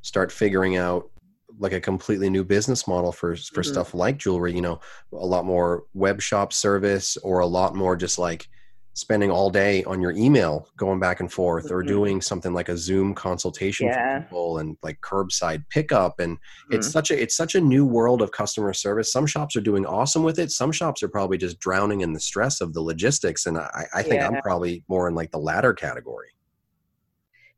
start 0.00 0.32
figuring 0.32 0.76
out 0.76 1.10
like 1.58 1.72
a 1.72 1.80
completely 1.80 2.30
new 2.30 2.44
business 2.44 2.88
model 2.88 3.12
for 3.12 3.36
for 3.36 3.62
Mhm. 3.62 3.66
stuff 3.66 3.92
like 3.94 4.16
jewelry. 4.16 4.54
You 4.54 4.62
know, 4.62 4.80
a 5.12 5.26
lot 5.26 5.44
more 5.44 5.84
web 5.92 6.20
shop 6.22 6.52
service, 6.52 7.18
or 7.18 7.40
a 7.40 7.46
lot 7.46 7.74
more 7.74 7.96
just 7.96 8.18
like 8.18 8.48
spending 8.94 9.30
all 9.30 9.50
day 9.50 9.84
on 9.84 10.00
your 10.00 10.10
email, 10.12 10.68
going 10.76 10.98
back 10.98 11.20
and 11.20 11.32
forth, 11.32 11.70
or 11.70 11.82
Mhm. 11.82 11.86
doing 11.86 12.20
something 12.20 12.52
like 12.52 12.68
a 12.68 12.76
Zoom 12.76 13.14
consultation 13.14 13.86
Yeah. 13.86 14.18
for 14.18 14.22
people, 14.24 14.58
and 14.58 14.76
like 14.82 15.00
curbside 15.00 15.64
pickup. 15.70 16.18
And 16.18 16.38
it's 16.70 16.88
Mhm. 16.88 16.92
such 16.92 17.10
a 17.10 17.22
it's 17.22 17.36
such 17.36 17.54
a 17.54 17.60
new 17.60 17.86
world 17.86 18.20
of 18.20 18.32
customer 18.32 18.72
service. 18.72 19.12
Some 19.12 19.26
shops 19.26 19.54
are 19.56 19.60
doing 19.60 19.86
awesome 19.86 20.22
with 20.24 20.38
it. 20.38 20.50
Some 20.50 20.72
shops 20.72 21.02
are 21.02 21.08
probably 21.08 21.38
just 21.38 21.60
drowning 21.60 22.00
in 22.00 22.12
the 22.12 22.20
stress 22.20 22.60
of 22.60 22.72
the 22.74 22.80
logistics. 22.82 23.46
And 23.46 23.58
I, 23.58 23.86
I 23.94 24.02
think 24.02 24.22
I'm 24.22 24.40
probably 24.42 24.84
more 24.88 25.06
in 25.08 25.14
like 25.14 25.30
the 25.30 25.38
latter 25.38 25.72
category. 25.72 26.28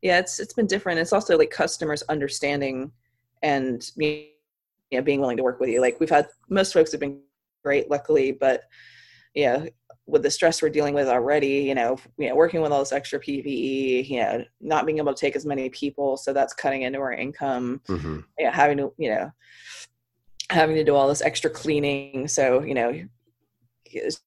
yeah 0.01 0.19
it's 0.19 0.37
it's 0.39 0.53
been 0.53 0.67
different 0.67 0.99
it's 0.99 1.13
also 1.13 1.37
like 1.37 1.49
customers 1.49 2.03
understanding 2.09 2.91
and 3.41 3.89
you 3.95 4.27
know 4.91 5.01
being 5.01 5.21
willing 5.21 5.37
to 5.37 5.43
work 5.43 5.61
with 5.61 5.69
you 5.69 5.79
like 5.79 5.97
we've 6.01 6.09
had 6.09 6.27
most 6.49 6.73
folks 6.73 6.91
have 6.91 6.99
been 6.99 7.21
great 7.63 7.89
luckily 7.89 8.33
but 8.33 8.63
yeah 9.33 9.65
with 10.05 10.21
the 10.23 10.31
stress 10.31 10.61
we're 10.61 10.69
dealing 10.69 10.93
with 10.93 11.07
already 11.07 11.59
you 11.59 11.75
know 11.75 11.97
you 12.17 12.27
know 12.27 12.35
working 12.35 12.61
with 12.61 12.71
all 12.71 12.79
this 12.79 12.91
extra 12.91 13.19
ppe 13.19 14.07
you 14.07 14.19
know 14.19 14.43
not 14.59 14.85
being 14.85 14.97
able 14.97 15.13
to 15.13 15.19
take 15.19 15.35
as 15.35 15.45
many 15.45 15.69
people 15.69 16.17
so 16.17 16.33
that's 16.33 16.53
cutting 16.53 16.81
into 16.81 16.99
our 16.99 17.13
income. 17.13 17.81
Hmm 17.87 18.19
yeah 18.37 18.51
having 18.51 18.77
to 18.77 18.93
you 18.97 19.09
know 19.09 19.31
having 20.49 20.75
to 20.75 20.83
do 20.83 20.93
all 20.95 21.07
this 21.07 21.21
extra 21.21 21.49
cleaning 21.49 22.27
so 22.27 22.61
you 22.63 22.73
know 22.73 22.93
it's 23.85 24.21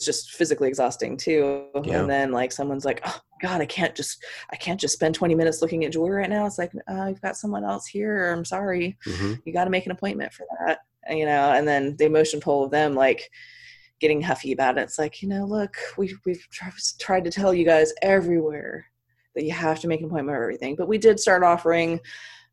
just 0.00 0.32
physically 0.32 0.68
exhausting 0.68 1.16
too. 1.16 1.66
Yeah. 1.84 2.00
and 2.00 2.10
then 2.10 2.32
like 2.32 2.52
someone's 2.52 2.84
like 2.84 3.00
oh 3.04 3.20
god 3.42 3.60
i 3.60 3.66
can't 3.66 3.94
just 3.94 4.24
i 4.50 4.56
can't 4.56 4.80
just 4.80 4.94
spend 4.94 5.14
20 5.14 5.34
minutes 5.34 5.62
looking 5.62 5.84
at 5.84 5.92
jewelry 5.92 6.16
right 6.16 6.30
now. 6.30 6.46
It's 6.46 6.58
like 6.58 6.72
uh, 6.90 7.02
i've 7.02 7.22
got 7.22 7.36
someone 7.36 7.64
else 7.64 7.86
here. 7.86 8.32
I'm 8.32 8.44
sorry. 8.44 8.96
Hmm 9.04 9.34
you 9.44 9.52
got 9.52 9.64
to 9.64 9.70
make 9.70 9.86
an 9.86 9.92
appointment 9.92 10.32
for 10.32 10.46
that 10.60 10.80
you 11.10 11.24
know 11.24 11.52
and 11.52 11.66
then 11.66 11.96
the 11.96 12.04
emotion 12.04 12.40
pull 12.40 12.64
of 12.64 12.70
them 12.70 12.94
like 12.94 13.30
getting 14.00 14.20
huffy 14.20 14.52
about 14.52 14.78
it 14.78 14.82
it's 14.82 14.98
like 14.98 15.22
you 15.22 15.28
know 15.28 15.44
look 15.44 15.76
we, 15.96 16.14
we've 16.24 16.46
tr- 16.50 16.68
tried 16.98 17.24
to 17.24 17.30
tell 17.30 17.52
you 17.52 17.64
guys 17.64 17.92
everywhere 18.02 18.86
that 19.34 19.44
you 19.44 19.52
have 19.52 19.80
to 19.80 19.88
make 19.88 20.00
an 20.00 20.06
appointment 20.06 20.36
for 20.36 20.42
everything 20.42 20.76
but 20.76 20.88
we 20.88 20.98
did 20.98 21.18
start 21.18 21.42
offering 21.42 21.98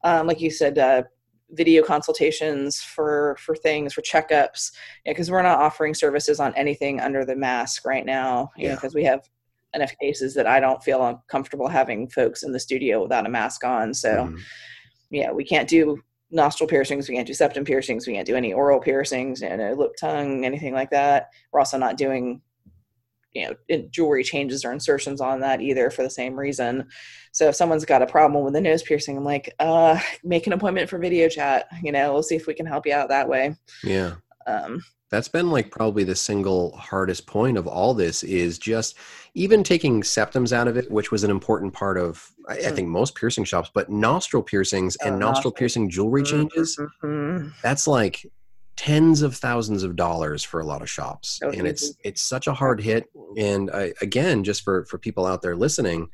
um, 0.03 0.27
like 0.27 0.41
you 0.41 0.49
said 0.51 0.77
uh, 0.77 1.03
video 1.51 1.83
consultations 1.83 2.81
for 2.81 3.35
for 3.39 3.55
things 3.55 3.93
for 3.93 4.01
checkups 4.01 4.71
because 5.05 5.29
we're 5.29 5.43
not 5.43 5.59
offering 5.59 5.93
services 5.93 6.39
on 6.39 6.53
anything 6.55 6.99
under 6.99 7.23
the 7.23 7.35
mask 7.35 7.85
right 7.85 8.05
now 8.05 8.51
know 8.57 8.63
Yeah. 8.69 8.75
because 8.75 8.95
we 8.95 9.03
have 9.03 9.21
enough 9.75 9.93
cases 10.01 10.33
that 10.33 10.47
i 10.47 10.59
don't 10.59 10.83
feel 10.83 11.05
uncomfortable 11.05 11.67
having 11.67 12.07
folks 12.09 12.43
in 12.43 12.51
the 12.51 12.59
studio 12.59 13.03
without 13.03 13.25
a 13.25 13.29
mask 13.29 13.63
on 13.63 13.93
so 13.93 14.09
Mhm. 14.09 14.39
yeah, 15.11 15.31
we 15.31 15.43
can't 15.43 15.69
do 15.69 16.01
nostril 16.35 16.67
piercings, 16.67 17.07
we 17.07 17.15
can't 17.15 17.25
do 17.25 17.33
septum 17.33 17.63
piercings, 17.63 18.05
we 18.05 18.13
can't 18.13 18.27
do 18.27 18.35
any 18.35 18.53
oral 18.53 18.79
piercings, 18.79 19.41
and 19.41 19.59
no 19.59 19.73
lip 19.73 19.93
tongue, 19.99 20.45
anything 20.45 20.73
like 20.73 20.91
that. 20.91 21.29
We're 21.51 21.59
also 21.59 21.77
not 21.77 21.97
doing, 21.97 22.41
you 23.31 23.47
know, 23.69 23.79
jewelry 23.89 24.23
changes 24.23 24.63
or 24.65 24.71
insertions 24.71 25.21
on 25.21 25.39
that 25.39 25.61
either 25.61 25.89
for 25.89 26.03
the 26.03 26.09
same 26.09 26.37
reason. 26.37 26.87
So 27.31 27.47
if 27.47 27.55
someone's 27.55 27.85
got 27.85 28.01
a 28.01 28.07
problem 28.07 28.43
with 28.43 28.55
a 28.55 28.61
nose 28.61 28.83
piercing, 28.83 29.17
I'm 29.17 29.23
like, 29.23 29.53
uh, 29.59 29.99
make 30.23 30.45
an 30.45 30.53
appointment 30.53 30.89
for 30.89 30.99
video 30.99 31.29
chat. 31.29 31.67
You 31.81 31.91
know, 31.91 32.13
we'll 32.13 32.23
see 32.23 32.35
if 32.35 32.47
we 32.47 32.53
can 32.53 32.65
help 32.65 32.85
you 32.85 32.93
out 32.93 33.09
that 33.09 33.29
way. 33.29 33.55
Yeah. 33.83 34.15
Um, 34.45 34.83
That's 35.11 35.27
been 35.27 35.51
like 35.51 35.69
probably 35.71 36.03
the 36.03 36.15
single 36.15 36.75
hardest 36.75 37.27
point 37.27 37.57
of 37.57 37.67
all 37.67 37.93
this 37.93 38.23
is 38.23 38.57
just 38.57 38.97
even 39.35 39.63
taking 39.63 40.01
septums 40.01 40.51
out 40.51 40.67
of 40.67 40.77
it, 40.77 40.89
which 40.91 41.11
was 41.11 41.23
an 41.23 41.29
important 41.31 41.73
part 41.73 41.97
of 41.97 42.31
I, 42.49 42.53
I 42.53 42.57
Mm. 42.57 42.75
think 42.75 42.87
most 42.89 43.15
piercing 43.15 43.43
shops, 43.43 43.69
but 43.73 43.89
nostril 43.89 44.43
piercings 44.43 44.95
and 44.97 45.15
Oh, 45.15 45.17
nostril 45.17 45.29
nostril. 45.35 45.51
piercing 45.53 45.89
jewelry 45.89 46.23
changes, 46.23 46.77
mhm. 47.03 47.51
that's 47.63 47.87
like 47.87 48.25
tens 48.77 49.21
of 49.21 49.35
thousands 49.35 49.83
of 49.83 49.95
dollars 49.95 50.43
for 50.43 50.59
a 50.59 50.65
lot 50.65 50.81
of 50.81 50.89
shops. 50.89 51.39
Oh, 51.43 51.49
and 51.49 51.65
it's 51.67 51.93
it's 52.03 52.21
such 52.21 52.47
a 52.47 52.53
hard 52.53 52.81
hit. 52.81 53.05
And 53.37 53.71
I, 53.71 53.93
again, 54.01 54.43
just 54.43 54.63
for 54.63 54.85
for 54.85 54.97
people 54.97 55.25
out 55.25 55.41
there 55.41 55.55
listening, 55.55 56.09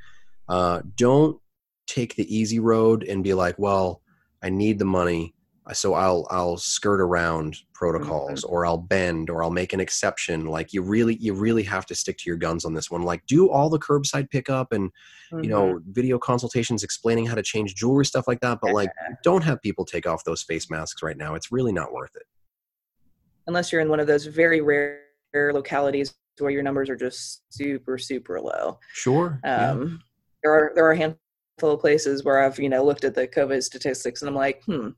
uh, 0.47 0.81
don't 0.95 1.39
take 1.87 2.15
the 2.15 2.33
easy 2.33 2.59
road 2.59 3.03
and 3.03 3.23
be 3.23 3.33
like, 3.33 3.57
well, 3.57 4.01
I 4.43 4.49
need 4.49 4.79
the 4.79 4.85
money, 4.85 5.33
so 5.73 5.93
I'll 5.93 6.27
I'll 6.29 6.57
skirt 6.57 6.99
around 7.01 7.57
protocols 7.73 8.43
or 8.43 8.65
I'll 8.65 8.77
bend 8.77 9.29
or 9.29 9.43
I'll 9.43 9.51
make 9.51 9.73
an 9.73 9.79
exception. 9.79 10.45
Like 10.45 10.73
you 10.73 10.81
really 10.81 11.15
you 11.15 11.33
really 11.33 11.63
have 11.63 11.85
to 11.87 11.95
stick 11.95 12.17
to 12.19 12.23
your 12.29 12.37
guns 12.37 12.65
on 12.65 12.73
this 12.73 12.89
one. 12.91 13.03
Like 13.03 13.25
do 13.27 13.49
all 13.49 13.69
the 13.69 13.79
curbside 13.79 14.29
pickup 14.29 14.71
and 14.73 14.91
you 15.31 15.37
Mhm. 15.43 15.49
know 15.49 15.81
video 15.91 16.17
consultations 16.19 16.83
explaining 16.83 17.25
how 17.27 17.35
to 17.35 17.43
change 17.43 17.75
jewelry 17.75 18.05
stuff 18.05 18.27
like 18.27 18.39
that. 18.41 18.59
But 18.61 18.73
like 18.73 18.89
don't 19.23 19.43
have 19.43 19.61
people 19.61 19.85
take 19.85 20.05
off 20.07 20.23
those 20.23 20.43
face 20.43 20.69
masks 20.69 21.01
right 21.03 21.15
now. 21.17 21.35
It's 21.35 21.51
really 21.51 21.71
not 21.73 21.93
worth 21.93 22.15
it. 22.15 22.23
unless 23.47 23.71
you're 23.71 23.81
in 23.81 23.89
one 23.89 23.99
of 23.99 24.07
those 24.07 24.25
very 24.25 24.61
rare 24.61 25.03
localities 25.53 26.13
where 26.39 26.51
your 26.51 26.63
numbers 26.63 26.89
are 26.89 26.95
just 26.95 27.43
super 27.49 27.97
super 27.97 28.39
low. 28.41 28.79
Sure. 28.93 29.39
yeah. 29.43 29.71
Um, 29.71 30.01
There 30.43 30.51
are 30.53 30.71
there 30.75 30.85
are 30.85 30.91
a 30.91 30.97
handful 30.97 31.17
of 31.75 31.79
places 31.79 32.23
where 32.23 32.39
I've 32.43 32.59
you 32.59 32.69
know 32.69 32.83
looked 32.83 33.03
at 33.03 33.15
the 33.15 33.27
COVID 33.27 33.61
statistics 33.63 34.21
and 34.21 34.29
I'm 34.29 34.35
like, 34.35 34.63
hmm, 34.65 34.89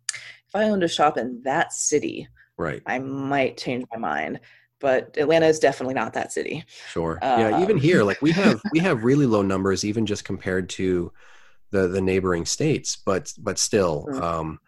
if 0.54 0.60
I 0.62 0.70
owned 0.70 0.84
a 0.84 0.88
shop 0.88 1.18
in 1.18 1.42
that 1.44 1.74
city, 1.74 2.28
Right. 2.58 2.84
I 2.86 3.00
might 3.00 3.58
change 3.58 3.84
my 3.92 3.98
mind. 3.98 4.40
But 4.80 5.18
Atlanta 5.18 5.48
is 5.48 5.58
definitely 5.60 5.96
not 5.96 6.14
that 6.14 6.32
city. 6.32 6.64
Sure. 6.92 7.18
yeah. 7.22 7.62
Even 7.64 7.78
Um, 7.78 7.82
here, 7.82 8.04
like 8.04 8.22
we 8.22 8.32
have 8.44 8.62
we 8.74 8.80
have 8.80 9.04
really 9.04 9.26
low 9.26 9.42
numbers, 9.42 9.84
even 9.84 10.06
just 10.06 10.24
compared 10.26 10.70
to 10.72 11.12
the 11.72 11.88
the 11.88 12.02
neighboring 12.02 12.46
states. 12.46 12.96
But 13.04 13.34
but 13.40 13.58
still, 13.58 14.06
Mm. 14.12 14.22
um, 14.22 14.60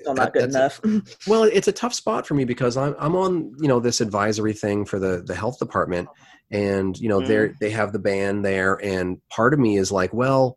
Still 0.00 0.14
that- 0.14 0.20
not 0.22 0.32
good 0.34 0.52
that's- 0.52 0.78
enough. 0.84 1.16
Well, 1.26 1.42
it's 1.44 1.66
a 1.66 1.72
tough 1.72 1.94
spot 1.94 2.26
for 2.26 2.34
me 2.34 2.44
because 2.44 2.76
I'm 2.76 2.94
I'm 2.98 3.16
on 3.16 3.52
you 3.58 3.66
know 3.68 3.80
this 3.80 4.00
advisory 4.00 4.52
thing 4.52 4.84
for 4.84 4.98
the 5.00 5.22
the 5.26 5.34
health 5.34 5.58
department, 5.58 6.08
and 6.52 6.96
you 6.98 7.08
know 7.08 7.20
Mm. 7.20 7.26
they 7.26 7.54
they 7.68 7.70
have 7.70 7.92
the 7.92 7.98
ban 7.98 8.42
there, 8.42 8.78
and 8.84 9.18
part 9.30 9.54
of 9.54 9.58
me 9.58 9.76
is 9.78 9.90
like, 9.90 10.12
well, 10.12 10.56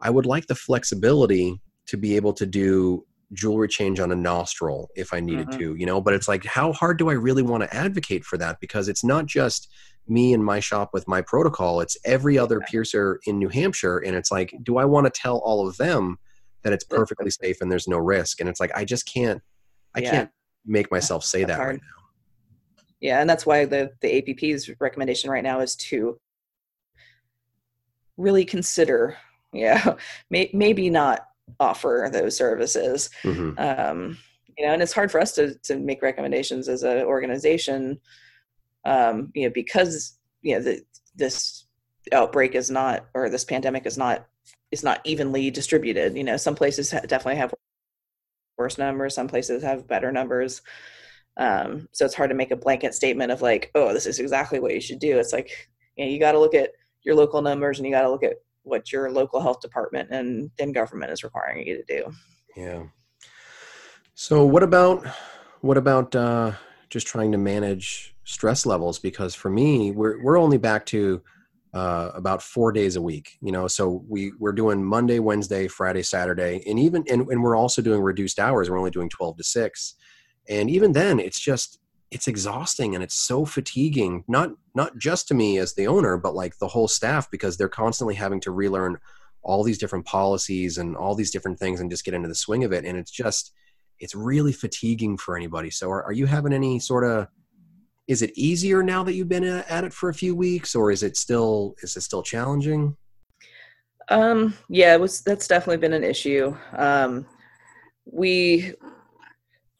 I 0.00 0.08
would 0.08 0.24
like 0.24 0.46
the 0.46 0.54
flexibility 0.54 1.60
to 1.88 1.96
be 1.98 2.14
able 2.16 2.32
to 2.34 2.46
do 2.46 3.04
jewelry 3.32 3.68
change 3.68 4.00
on 4.00 4.10
a 4.12 4.16
nostril 4.16 4.88
if 4.96 5.12
I 5.12 5.20
needed 5.20 5.48
Mhm. 5.48 5.58
to, 5.58 5.74
you 5.76 5.86
know. 5.86 6.00
But 6.00 6.14
it's 6.14 6.28
like, 6.28 6.44
how 6.44 6.72
hard 6.72 6.98
do 6.98 7.08
I 7.10 7.14
really 7.14 7.42
want 7.42 7.62
to 7.62 7.74
advocate 7.74 8.24
for 8.24 8.36
that? 8.38 8.58
Because 8.60 8.88
it's 8.88 9.04
not 9.04 9.26
just 9.26 9.68
me 10.08 10.32
and 10.34 10.44
my 10.44 10.60
shop 10.60 10.90
with 10.92 11.06
my 11.06 11.22
protocol; 11.22 11.80
it's 11.80 11.96
every 12.04 12.36
other 12.38 12.60
piercer 12.60 13.20
in 13.26 13.38
New 13.38 13.48
Hampshire, 13.48 13.98
and 13.98 14.16
it's 14.16 14.30
like, 14.30 14.54
do 14.62 14.76
I 14.78 14.84
want 14.84 15.06
to 15.06 15.10
tell 15.20 15.38
all 15.38 15.66
of 15.68 15.76
them? 15.76 16.18
that 16.62 16.74
it's 16.74 16.84
perfectly 16.84 17.30
safe 17.30 17.62
and 17.62 17.72
there's 17.72 17.88
no 17.88 17.96
risk 17.96 18.38
and 18.38 18.46
it's 18.46 18.60
like 18.60 18.70
i 18.76 18.84
just 18.84 19.06
can't 19.10 19.40
i 19.94 20.00
Yeah. 20.00 20.10
can't 20.10 20.30
make 20.66 20.90
myself 20.90 21.24
say 21.24 21.38
That's 21.40 21.52
that 21.52 21.56
hard. 21.56 21.76
right 21.76 21.80
now 21.82 22.04
Yeah, 23.00 23.20
and 23.22 23.30
that's 23.30 23.46
why 23.46 23.64
the 23.64 23.92
the 24.02 24.08
APP's 24.20 24.68
recommendation 24.78 25.30
right 25.30 25.42
now 25.42 25.60
is 25.60 25.74
to 25.76 26.18
really 28.18 28.44
consider, 28.44 29.16
yeah, 29.54 29.94
may, 30.28 30.50
maybe 30.52 30.90
not 30.90 31.29
offer 31.58 32.08
those 32.12 32.36
services. 32.36 33.10
Mhm. 33.22 33.58
Um, 33.58 34.18
you 34.56 34.66
know, 34.66 34.72
and 34.72 34.82
it's 34.82 34.92
hard 34.92 35.10
for 35.10 35.20
us 35.20 35.32
to 35.36 35.54
to 35.64 35.78
make 35.78 36.02
recommendations 36.02 36.68
as 36.68 36.82
an 36.82 37.02
organization, 37.02 37.98
um, 38.84 39.30
you 39.34 39.44
know, 39.44 39.52
because 39.52 40.18
you 40.42 40.54
know 40.54 40.62
the, 40.62 40.82
this 41.14 41.66
outbreak 42.12 42.54
is 42.54 42.70
not 42.70 43.06
or 43.14 43.28
this 43.28 43.44
pandemic 43.44 43.86
is 43.86 43.96
not 43.98 44.26
is 44.70 44.82
not 44.82 45.00
evenly 45.04 45.50
distributed. 45.50 46.16
You 46.16 46.24
know, 46.24 46.36
some 46.36 46.54
places 46.54 46.90
ha- 46.90 47.00
definitely 47.00 47.36
have 47.36 47.54
worse 48.58 48.78
numbers, 48.78 49.14
some 49.14 49.28
places 49.28 49.62
have 49.62 49.88
better 49.88 50.12
numbers. 50.12 50.62
Um, 51.36 51.88
so 51.92 52.04
it's 52.04 52.14
hard 52.14 52.30
to 52.30 52.36
make 52.36 52.50
a 52.50 52.56
blanket 52.56 52.94
statement 52.94 53.32
of 53.32 53.40
like, 53.40 53.70
oh, 53.74 53.92
this 53.94 54.06
is 54.06 54.18
exactly 54.18 54.60
what 54.60 54.74
you 54.74 54.80
should 54.80 54.98
do. 54.98 55.18
It's 55.18 55.32
like, 55.32 55.50
you 55.96 56.04
know, 56.04 56.10
you 56.10 56.20
got 56.20 56.32
to 56.32 56.38
look 56.38 56.54
at 56.54 56.72
your 57.02 57.14
local 57.14 57.40
numbers 57.40 57.78
and 57.78 57.86
you 57.86 57.94
got 57.94 58.02
to 58.02 58.10
look 58.10 58.22
at 58.24 58.34
what 58.62 58.92
your 58.92 59.10
local 59.10 59.40
health 59.40 59.60
department 59.60 60.08
and 60.10 60.50
then 60.58 60.72
government 60.72 61.12
is 61.12 61.24
requiring 61.24 61.66
you 61.66 61.76
to 61.76 61.84
do. 61.84 62.12
yeah 62.56 62.82
so 64.14 64.44
what 64.44 64.62
about 64.62 65.06
what 65.60 65.76
about 65.76 66.14
uh 66.14 66.52
just 66.88 67.06
trying 67.06 67.32
to 67.32 67.38
manage 67.38 68.14
stress 68.24 68.66
levels 68.66 68.98
because 68.98 69.34
for 69.34 69.50
me 69.50 69.90
we're 69.90 70.22
we're 70.22 70.38
only 70.38 70.58
back 70.58 70.84
to 70.86 71.22
uh, 71.72 72.10
about 72.14 72.42
four 72.42 72.72
days 72.72 72.96
a 72.96 73.02
week. 73.02 73.38
You 73.40 73.52
know, 73.52 73.68
so 73.68 74.04
we 74.08 74.32
we're 74.38 74.52
doing 74.52 74.82
Monday, 74.82 75.18
Wednesday, 75.18 75.68
Friday, 75.68 76.02
Saturday, 76.02 76.62
and 76.66 76.78
even 76.78 77.04
and, 77.08 77.28
and 77.28 77.42
we're 77.42 77.56
also 77.56 77.82
doing 77.82 78.00
reduced 78.00 78.38
hours. 78.38 78.68
We're 78.68 78.78
only 78.78 78.90
doing 78.90 79.08
twelve 79.08 79.36
to 79.36 79.44
six, 79.44 79.94
and 80.48 80.68
even 80.68 80.92
then, 80.92 81.20
it's 81.20 81.38
just 81.38 81.78
it's 82.10 82.26
exhausting 82.26 82.94
and 82.94 83.04
it's 83.04 83.14
so 83.14 83.44
fatiguing. 83.44 84.24
Not 84.26 84.50
not 84.74 84.98
just 84.98 85.28
to 85.28 85.34
me 85.34 85.58
as 85.58 85.74
the 85.74 85.86
owner, 85.86 86.16
but 86.16 86.34
like 86.34 86.58
the 86.58 86.68
whole 86.68 86.88
staff 86.88 87.30
because 87.30 87.56
they're 87.56 87.68
constantly 87.68 88.14
having 88.14 88.40
to 88.40 88.50
relearn 88.50 88.98
all 89.42 89.62
these 89.62 89.78
different 89.78 90.04
policies 90.04 90.78
and 90.78 90.96
all 90.96 91.14
these 91.14 91.30
different 91.30 91.58
things 91.58 91.80
and 91.80 91.90
just 91.90 92.04
get 92.04 92.14
into 92.14 92.28
the 92.28 92.34
swing 92.34 92.64
of 92.64 92.72
it. 92.72 92.84
And 92.84 92.98
it's 92.98 93.10
just 93.10 93.52
it's 93.98 94.14
really 94.14 94.52
fatiguing 94.52 95.18
for 95.18 95.36
anybody. 95.36 95.70
So 95.70 95.90
are, 95.90 96.02
are 96.04 96.12
you 96.12 96.26
having 96.26 96.52
any 96.52 96.78
sort 96.80 97.04
of 97.04 97.28
is 98.10 98.22
it 98.22 98.36
easier 98.36 98.82
now 98.82 99.04
that 99.04 99.14
you've 99.14 99.28
been 99.28 99.44
at 99.44 99.84
it 99.84 99.92
for 99.92 100.08
a 100.08 100.14
few 100.14 100.34
weeks 100.34 100.74
or 100.74 100.90
is 100.90 101.04
it 101.04 101.16
still 101.16 101.76
is 101.82 101.96
it 101.96 102.00
still 102.00 102.24
challenging 102.24 102.96
um 104.08 104.52
yeah 104.68 104.92
it 104.94 105.00
was 105.00 105.22
that's 105.22 105.46
definitely 105.46 105.76
been 105.76 105.92
an 105.92 106.02
issue 106.02 106.52
um 106.76 107.24
we 108.04 108.74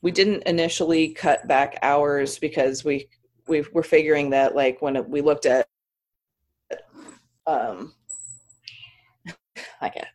we 0.03 0.11
didn't 0.11 0.43
initially 0.45 1.11
cut 1.11 1.47
back 1.47 1.79
hours 1.83 2.39
because 2.39 2.85
we 2.85 3.09
we 3.49 3.65
were 3.73 3.83
figuring 3.83 4.31
that 4.31 4.55
like 4.55 4.81
when 4.81 5.09
we 5.11 5.21
looked 5.21 5.47
at 5.47 5.67
um 7.47 7.93
I 9.81 9.89
get 9.89 10.09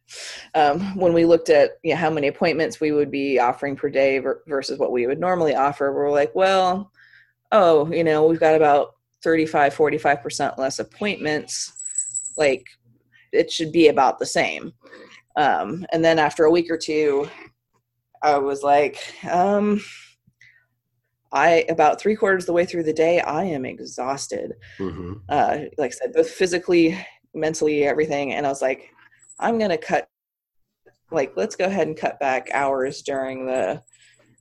um, 0.55 0.95
when 0.95 1.11
we 1.13 1.25
looked 1.25 1.49
at 1.49 1.71
you 1.83 1.91
know, 1.91 1.97
how 1.97 2.09
many 2.09 2.27
appointments 2.27 2.79
we 2.79 2.93
would 2.93 3.11
be 3.11 3.39
offering 3.39 3.75
per 3.75 3.89
day 3.89 4.23
versus 4.47 4.79
what 4.79 4.93
we 4.93 5.05
would 5.05 5.19
normally 5.19 5.53
offer, 5.53 5.91
we're 5.91 6.09
like, 6.09 6.33
well, 6.33 6.91
oh, 7.51 7.91
you 7.91 8.05
know, 8.05 8.25
we've 8.25 8.39
got 8.39 8.55
about 8.55 8.95
35, 9.21 9.75
45% 9.75 10.57
less 10.57 10.79
appointments. 10.79 12.33
Like 12.37 12.65
it 13.33 13.51
should 13.51 13.73
be 13.73 13.89
about 13.89 14.17
the 14.17 14.25
same. 14.25 14.71
Um, 15.35 15.85
and 15.91 16.03
then 16.03 16.19
after 16.19 16.45
a 16.45 16.51
week 16.51 16.71
or 16.71 16.77
two, 16.77 17.29
I 18.21 18.37
was 18.37 18.63
like, 18.63 18.97
um, 19.29 19.81
I 21.31 21.65
about 21.69 21.99
three 21.99 22.15
quarters 22.15 22.43
of 22.43 22.47
the 22.47 22.53
way 22.53 22.65
through 22.65 22.83
the 22.83 22.93
day, 22.93 23.19
I 23.19 23.43
am 23.43 23.65
exhausted. 23.65 24.53
Mm-hmm. 24.79 25.13
Uh, 25.27 25.57
like 25.77 25.91
I 25.91 25.95
said, 25.95 26.13
both 26.13 26.29
physically, 26.29 26.97
mentally, 27.33 27.83
everything. 27.83 28.33
And 28.33 28.45
I 28.45 28.49
was 28.49 28.61
like, 28.61 28.89
I'm 29.39 29.59
gonna 29.59 29.77
cut. 29.77 30.07
Like, 31.11 31.33
let's 31.35 31.55
go 31.55 31.65
ahead 31.65 31.87
and 31.87 31.97
cut 31.97 32.19
back 32.19 32.49
hours 32.51 33.01
during 33.01 33.45
the 33.45 33.81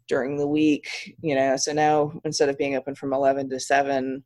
during 0.09 0.37
the 0.37 0.47
week, 0.47 1.17
you 1.21 1.35
know. 1.35 1.57
So 1.57 1.73
now 1.73 2.13
instead 2.25 2.49
of 2.49 2.59
being 2.59 2.77
open 2.77 2.95
from 2.95 3.13
11 3.13 3.51
to 3.51 3.61
7, 3.61 4.23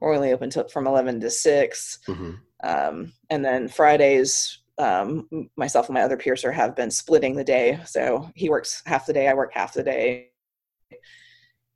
we're 0.00 0.14
only 0.14 0.32
open 0.32 0.50
to, 0.50 0.66
from 0.68 0.86
11 0.86 1.20
to 1.20 1.30
6. 1.30 1.98
Mm-hmm. 2.06 2.32
Um, 2.62 3.12
and 3.30 3.44
then 3.44 3.68
Fridays, 3.68 4.58
um, 4.78 5.28
myself 5.56 5.88
and 5.88 5.94
my 5.94 6.02
other 6.02 6.16
piercer 6.16 6.52
have 6.52 6.76
been 6.76 6.90
splitting 6.90 7.34
the 7.34 7.44
day. 7.44 7.80
So 7.86 8.30
he 8.34 8.48
works 8.48 8.82
half 8.86 9.06
the 9.06 9.12
day, 9.12 9.28
I 9.28 9.34
work 9.34 9.52
half 9.52 9.74
the 9.74 9.82
day. 9.82 10.30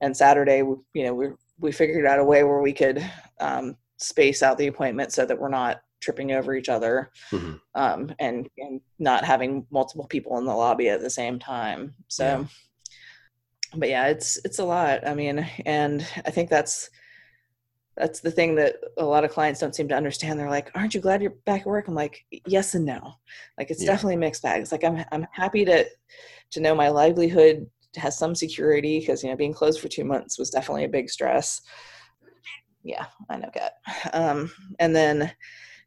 And 0.01 0.17
Saturday, 0.17 0.59
you 0.59 1.05
know, 1.05 1.15
we 1.15 1.29
we 1.59 1.73
figured 1.73 2.07
out 2.07 2.19
a 2.19 2.25
way 2.25 2.43
where 2.43 2.61
we 2.61 2.73
could 2.73 3.05
um, 3.39 3.77
space 3.99 4.43
out 4.43 4.59
the 4.59 4.67
appointment 4.67 5.13
so 5.13 5.25
that 5.25 5.39
we're 5.39 5.49
not 5.49 5.83
tripping 6.01 6.33
over 6.33 6.55
each 6.57 6.69
other 6.69 7.13
mm-hmm. 7.31 7.55
um, 7.77 8.13
and, 8.19 8.49
and 8.59 8.81
not 8.99 9.25
having 9.25 9.65
multiple 9.71 10.07
people 10.09 10.39
in 10.39 10.45
the 10.45 10.53
lobby 10.53 10.89
at 10.89 11.01
the 11.01 11.11
same 11.11 11.39
time. 11.39 11.95
So 12.09 12.25
yeah 12.25 12.45
but 13.75 13.89
yeah, 13.89 14.09
it's 14.09 14.39
it's 14.45 14.59
a 14.59 14.65
lot. 14.65 15.07
I 15.07 15.15
mean, 15.15 15.47
and 15.65 16.07
I 16.25 16.31
think 16.31 16.51
that's 16.51 16.91
that's 17.97 18.21
the 18.21 18.31
thing 18.31 18.55
that 18.55 18.77
a 18.97 19.05
lot 19.05 19.25
of 19.25 19.31
clients 19.31 19.61
don't 19.61 19.75
seem 19.75 19.89
to 19.89 19.95
understand. 19.95 20.39
They're 20.39 20.49
like, 20.49 20.71
"Aren't 20.75 20.95
you 20.95 21.01
glad 21.01 21.21
you're 21.21 21.35
back 21.45 21.63
at 21.63 21.67
work?" 21.67 21.89
I'm 21.89 21.95
like, 21.95 22.25
"Yes 22.47 22.75
and 22.75 22.87
no." 22.87 23.15
Like 23.59 23.71
it's 23.71 23.83
yeah. 23.83 23.91
definitely 23.91 24.17
mixed 24.17 24.43
bags. 24.43 24.73
Like 24.73 24.85
I'm 24.85 25.05
I'm 25.13 25.27
happy 25.33 25.65
to 25.67 25.87
to 26.53 26.61
know 26.61 26.75
my 26.75 26.89
livelihood 26.89 27.69
has 27.97 28.19
some 28.19 28.35
security 28.35 29.01
because 29.01 29.23
you 29.23 29.31
know 29.31 29.37
being 29.37 29.53
closed 29.53 29.81
for 29.81 29.89
two 29.89 30.05
months 30.05 30.39
was 30.39 30.51
definitely 30.51 30.85
a 30.85 30.89
big 30.89 31.11
stress. 31.11 31.61
Yeah, 32.83 33.07
I 33.31 33.37
know, 33.37 33.51
Kat. 33.53 33.75
Um, 34.13 34.51
and 34.81 34.97
then, 34.97 35.33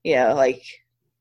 yeah, 0.03 0.31
like 0.33 0.63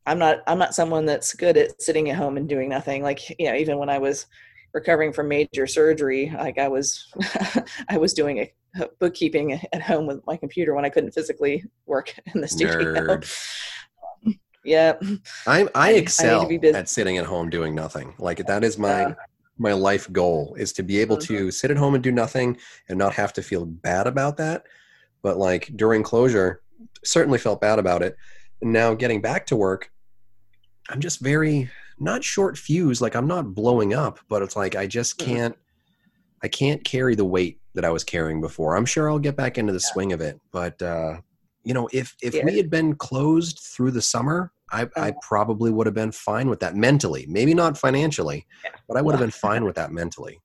I'm 0.07 0.18
not 0.18 0.42
I'm 0.47 0.59
not 0.59 0.75
someone 0.75 1.07
that's 1.07 1.35
good 1.35 1.57
at 1.57 1.81
sitting 1.81 2.11
at 2.11 2.16
home 2.16 2.37
and 2.37 2.49
doing 2.49 2.68
nothing. 2.68 3.03
Like 3.03 3.38
you 3.38 3.47
know, 3.47 3.57
even 3.57 3.79
when 3.79 3.88
I 3.88 3.99
was 3.99 4.27
recovering 4.74 5.12
from 5.12 5.28
major 5.28 5.66
surgery 5.66 6.30
like 6.37 6.58
i 6.58 6.68
was 6.68 7.12
i 7.88 7.96
was 7.96 8.12
doing 8.12 8.38
a, 8.38 8.52
bookkeeping 8.98 9.52
at 9.72 9.80
home 9.80 10.06
with 10.06 10.20
my 10.26 10.37
computer 10.37 10.74
when 10.74 10.84
i 10.84 10.88
couldn't 10.90 11.12
physically 11.12 11.64
work 11.87 12.14
in 12.34 12.40
the 12.40 12.48
studio. 12.48 13.20
Yeah 14.66 14.94
i 15.46 15.68
i 15.74 15.92
excel 15.92 16.50
I 16.50 16.68
at 16.68 16.88
sitting 16.88 17.18
at 17.18 17.26
home 17.26 17.50
doing 17.50 17.74
nothing. 17.74 18.14
Like 18.18 18.38
that 18.46 18.64
is 18.64 18.78
my 18.78 19.04
uh, 19.04 19.14
my 19.58 19.74
life 19.74 20.10
goal 20.10 20.56
is 20.58 20.72
to 20.72 20.82
be 20.82 20.98
able 21.00 21.18
mm-hmm. 21.18 21.37
to 21.37 21.50
sit 21.50 21.70
at 21.70 21.76
home 21.76 21.94
and 21.94 22.02
do 22.02 22.10
nothing 22.10 22.56
and 22.88 22.98
not 22.98 23.12
have 23.12 23.34
to 23.34 23.42
feel 23.42 23.66
bad 23.66 24.06
about 24.06 24.38
that. 24.38 24.64
But 25.20 25.37
like 25.37 25.70
during 25.76 26.02
closure 26.02 26.62
certainly 27.04 27.38
felt 27.38 27.60
bad 27.60 27.78
about 27.78 28.02
it. 28.02 28.16
And 28.62 28.72
now 28.72 28.94
getting 28.94 29.20
back 29.20 29.44
to 29.48 29.56
work 29.56 29.92
i'm 30.88 31.00
just 31.00 31.20
very 31.20 31.70
not 31.98 32.24
short 32.24 32.57
fuse 32.57 33.00
like 33.00 33.14
i'm 33.14 33.26
not 33.26 33.54
blowing 33.54 33.94
up 33.94 34.18
but 34.28 34.42
it's 34.42 34.57
like 34.57 34.74
i 34.76 34.87
just 34.87 35.18
mm-hmm. 35.18 35.33
can't 35.33 35.57
i 36.42 36.48
can't 36.48 36.85
carry 36.85 37.14
the 37.14 37.24
weight 37.24 37.61
that 37.74 37.85
i 37.85 37.90
was 37.90 38.04
carrying 38.04 38.40
before 38.40 38.76
i'm 38.76 38.85
sure 38.85 39.11
i'll 39.11 39.18
get 39.18 39.37
back 39.37 39.59
into 39.59 39.72
the 39.72 39.80
yeah. 39.83 39.92
swing 39.92 40.12
of 40.12 40.20
it 40.20 40.40
but 40.52 40.80
uh 40.83 41.16
you 41.64 41.74
know 41.74 41.88
if 41.92 42.14
if 42.22 42.35
yeah. 42.35 42.44
we 42.44 42.57
had 42.57 42.70
been 42.70 42.94
closed 42.94 43.59
through 43.61 43.90
the 43.90 44.02
summer 44.02 44.52
I, 44.70 44.83
I 44.83 44.85
uh-huh. 44.85 45.12
probably 45.22 45.70
would 45.70 45.87
have 45.87 45.94
been 45.94 46.12
fine 46.12 46.48
with 46.48 46.61
that 46.61 46.74
mentally 46.74 47.26
maybe 47.28 47.54
not 47.54 47.76
financially 47.76 48.46
yeah. 48.64 48.70
but 48.88 48.96
i 48.96 49.02
would 49.02 49.12
have 49.12 49.20
been 49.20 49.30
fine 49.48 49.64
with 49.64 49.76
that 49.76 49.92
mentally 49.92 50.40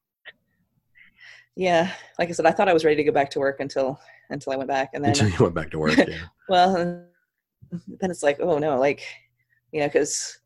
yeah 1.56 1.92
like 2.18 2.30
i 2.30 2.32
said 2.32 2.46
i 2.46 2.52
thought 2.52 2.70
i 2.70 2.74
was 2.74 2.86
ready 2.86 2.96
to 2.96 3.04
go 3.04 3.12
back 3.12 3.30
to 3.32 3.40
work 3.40 3.60
until 3.60 4.00
until 4.30 4.54
i 4.54 4.56
went 4.56 4.70
back 4.70 4.90
and 4.94 5.04
then 5.04 5.12
until 5.12 5.30
you 5.30 5.38
went 5.40 5.56
back 5.56 5.70
to 5.72 5.80
work 5.80 5.98
yeah. 6.08 6.26
well 6.48 6.74
then 8.00 8.10
it's 8.10 8.24
like 8.24 8.40
oh 8.40 8.58
no 8.58 8.78
like 8.80 9.04
you 9.72 9.80
know 9.80 9.88
because 9.88 10.40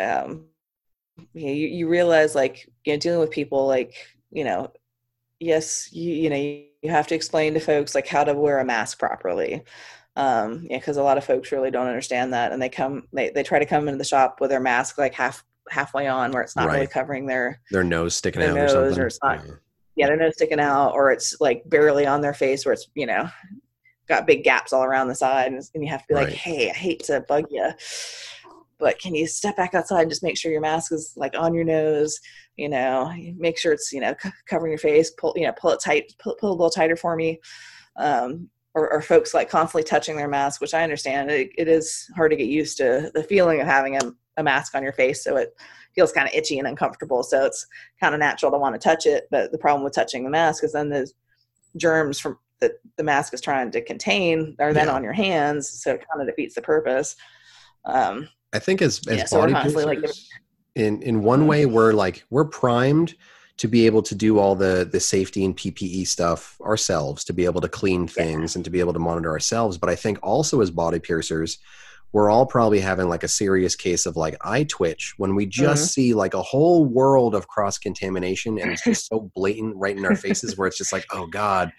um, 0.00 0.46
you, 1.34 1.46
know, 1.46 1.52
you, 1.52 1.68
you 1.68 1.88
realize 1.88 2.34
like 2.34 2.68
you 2.84 2.92
know 2.92 2.98
dealing 2.98 3.20
with 3.20 3.30
people 3.30 3.66
like 3.66 3.94
you 4.30 4.44
know 4.44 4.72
yes 5.38 5.88
you, 5.92 6.12
you 6.12 6.30
know 6.30 6.36
you, 6.36 6.64
you 6.82 6.90
have 6.90 7.06
to 7.08 7.14
explain 7.14 7.54
to 7.54 7.60
folks 7.60 7.94
like 7.94 8.06
how 8.06 8.24
to 8.24 8.34
wear 8.34 8.58
a 8.58 8.64
mask 8.64 8.98
properly 8.98 9.62
um 10.16 10.66
yeah 10.68 10.78
because 10.78 10.96
a 10.96 11.02
lot 11.02 11.18
of 11.18 11.24
folks 11.24 11.52
really 11.52 11.70
don't 11.70 11.86
understand 11.86 12.32
that 12.32 12.52
and 12.52 12.60
they 12.60 12.68
come 12.68 13.06
they, 13.12 13.30
they 13.30 13.42
try 13.42 13.58
to 13.58 13.66
come 13.66 13.86
into 13.88 13.98
the 13.98 14.04
shop 14.04 14.40
with 14.40 14.50
their 14.50 14.60
mask 14.60 14.98
like 14.98 15.14
half 15.14 15.44
halfway 15.68 16.06
on 16.08 16.32
where 16.32 16.42
it's 16.42 16.56
not 16.56 16.66
right. 16.66 16.74
really 16.74 16.86
covering 16.86 17.26
their 17.26 17.60
their 17.70 17.84
nose 17.84 18.14
sticking 18.14 18.40
their 18.40 18.50
out 18.50 18.56
nose, 18.56 18.72
or 18.72 18.74
something 18.74 19.02
or 19.02 19.06
it's 19.06 19.18
not 19.22 19.46
yeah. 19.46 19.52
yeah 19.96 20.06
their 20.06 20.16
nose 20.16 20.34
sticking 20.34 20.60
out 20.60 20.92
or 20.92 21.10
it's 21.10 21.36
like 21.40 21.62
barely 21.66 22.06
on 22.06 22.20
their 22.20 22.34
face 22.34 22.64
where 22.64 22.72
it's 22.72 22.88
you 22.94 23.06
know 23.06 23.28
got 24.08 24.26
big 24.26 24.42
gaps 24.42 24.72
all 24.72 24.82
around 24.82 25.06
the 25.06 25.14
side 25.14 25.52
and, 25.52 25.62
and 25.74 25.84
you 25.84 25.88
have 25.88 26.00
to 26.00 26.08
be 26.08 26.14
right. 26.14 26.28
like 26.28 26.34
hey 26.34 26.68
i 26.68 26.74
hate 26.74 27.04
to 27.04 27.20
bug 27.28 27.44
you 27.50 27.70
but 28.80 28.98
can 28.98 29.14
you 29.14 29.26
step 29.26 29.56
back 29.56 29.74
outside 29.74 30.02
and 30.02 30.10
just 30.10 30.22
make 30.22 30.36
sure 30.36 30.50
your 30.50 30.60
mask 30.60 30.92
is 30.92 31.12
like 31.16 31.34
on 31.38 31.54
your 31.54 31.64
nose? 31.64 32.18
You 32.56 32.68
know 32.68 33.12
make 33.36 33.58
sure 33.58 33.72
it's 33.72 33.92
you 33.92 34.00
know 34.00 34.14
c- 34.22 34.30
covering 34.46 34.72
your 34.72 34.78
face 34.78 35.10
pull 35.10 35.32
you 35.36 35.46
know 35.46 35.52
pull 35.58 35.70
it 35.70 35.80
tight 35.82 36.12
pull, 36.18 36.36
pull 36.40 36.50
a 36.50 36.52
little 36.52 36.70
tighter 36.70 36.96
for 36.96 37.16
me. 37.16 37.40
Um, 37.96 38.48
or, 38.74 38.92
or, 38.92 39.02
folks 39.02 39.34
like 39.34 39.50
constantly 39.50 39.82
touching 39.82 40.16
their 40.16 40.28
mask 40.28 40.60
which 40.60 40.74
i 40.74 40.84
understand 40.84 41.28
it, 41.28 41.50
it 41.58 41.66
is 41.66 42.08
hard 42.14 42.30
to 42.30 42.36
get 42.36 42.46
used 42.46 42.76
to 42.76 43.10
the 43.14 43.22
feeling 43.24 43.60
of 43.60 43.66
having 43.66 43.96
a, 43.96 44.00
a 44.36 44.44
mask 44.44 44.76
on 44.76 44.82
your 44.84 44.92
face 44.92 45.24
so 45.24 45.36
it 45.36 45.52
feels 45.92 46.12
kind 46.12 46.28
of 46.28 46.34
itchy 46.34 46.56
and 46.60 46.68
uncomfortable 46.68 47.24
so 47.24 47.44
it's 47.44 47.66
kind 47.98 48.14
of 48.14 48.20
natural 48.20 48.52
to 48.52 48.58
want 48.58 48.72
to 48.72 48.78
touch 48.78 49.06
it 49.06 49.26
but 49.32 49.50
the 49.50 49.58
problem 49.58 49.82
with 49.82 49.92
touching 49.92 50.22
the 50.22 50.30
mask 50.30 50.62
is 50.62 50.72
then 50.72 50.88
the 50.88 51.10
germs 51.76 52.20
from 52.20 52.38
that 52.60 52.72
the 52.96 53.02
mask 53.02 53.34
is 53.34 53.40
trying 53.40 53.70
to 53.70 53.82
contain 53.82 54.54
are 54.58 54.72
then 54.72 54.86
yeah. 54.86 54.94
on 54.94 55.02
your 55.02 55.12
hands 55.12 55.68
so 55.68 55.92
it 55.92 56.04
kind 56.10 56.20
of 56.20 56.26
defeats 56.26 56.54
the 56.54 56.62
purpose. 56.62 57.16
Um, 57.84 58.28
I 58.52 58.58
think 58.58 58.82
as 58.82 59.00
as 59.08 59.18
yeah, 59.18 59.24
so 59.24 59.38
body 59.38 59.54
piercers, 59.54 59.84
like, 59.84 60.04
in 60.74 61.02
in 61.02 61.22
one 61.22 61.46
way 61.46 61.66
we're 61.66 61.92
like 61.92 62.24
we're 62.30 62.44
primed 62.44 63.14
to 63.58 63.68
be 63.68 63.84
able 63.84 64.02
to 64.02 64.14
do 64.14 64.38
all 64.38 64.54
the 64.54 64.88
the 64.90 65.00
safety 65.00 65.44
and 65.44 65.56
PPE 65.56 66.06
stuff 66.06 66.60
ourselves, 66.62 67.24
to 67.24 67.32
be 67.32 67.44
able 67.44 67.60
to 67.60 67.68
clean 67.68 68.06
things 68.08 68.54
yeah. 68.54 68.58
and 68.58 68.64
to 68.64 68.70
be 68.70 68.80
able 68.80 68.92
to 68.92 68.98
monitor 68.98 69.30
ourselves. 69.30 69.78
But 69.78 69.90
I 69.90 69.96
think 69.96 70.18
also 70.22 70.60
as 70.60 70.70
body 70.70 70.98
piercers, 70.98 71.58
we're 72.12 72.30
all 72.30 72.46
probably 72.46 72.80
having 72.80 73.08
like 73.08 73.22
a 73.22 73.28
serious 73.28 73.76
case 73.76 74.06
of 74.06 74.16
like 74.16 74.36
eye 74.40 74.64
twitch 74.64 75.14
when 75.16 75.34
we 75.34 75.46
just 75.46 75.82
mm-hmm. 75.82 75.88
see 75.88 76.14
like 76.14 76.34
a 76.34 76.42
whole 76.42 76.84
world 76.84 77.34
of 77.34 77.48
cross 77.48 77.78
contamination 77.78 78.58
and 78.58 78.72
it's 78.72 78.82
just 78.82 79.08
so 79.08 79.30
blatant 79.34 79.76
right 79.76 79.96
in 79.96 80.04
our 80.04 80.16
faces 80.16 80.56
where 80.56 80.66
it's 80.66 80.78
just 80.78 80.92
like, 80.92 81.06
oh 81.12 81.26
God, 81.26 81.70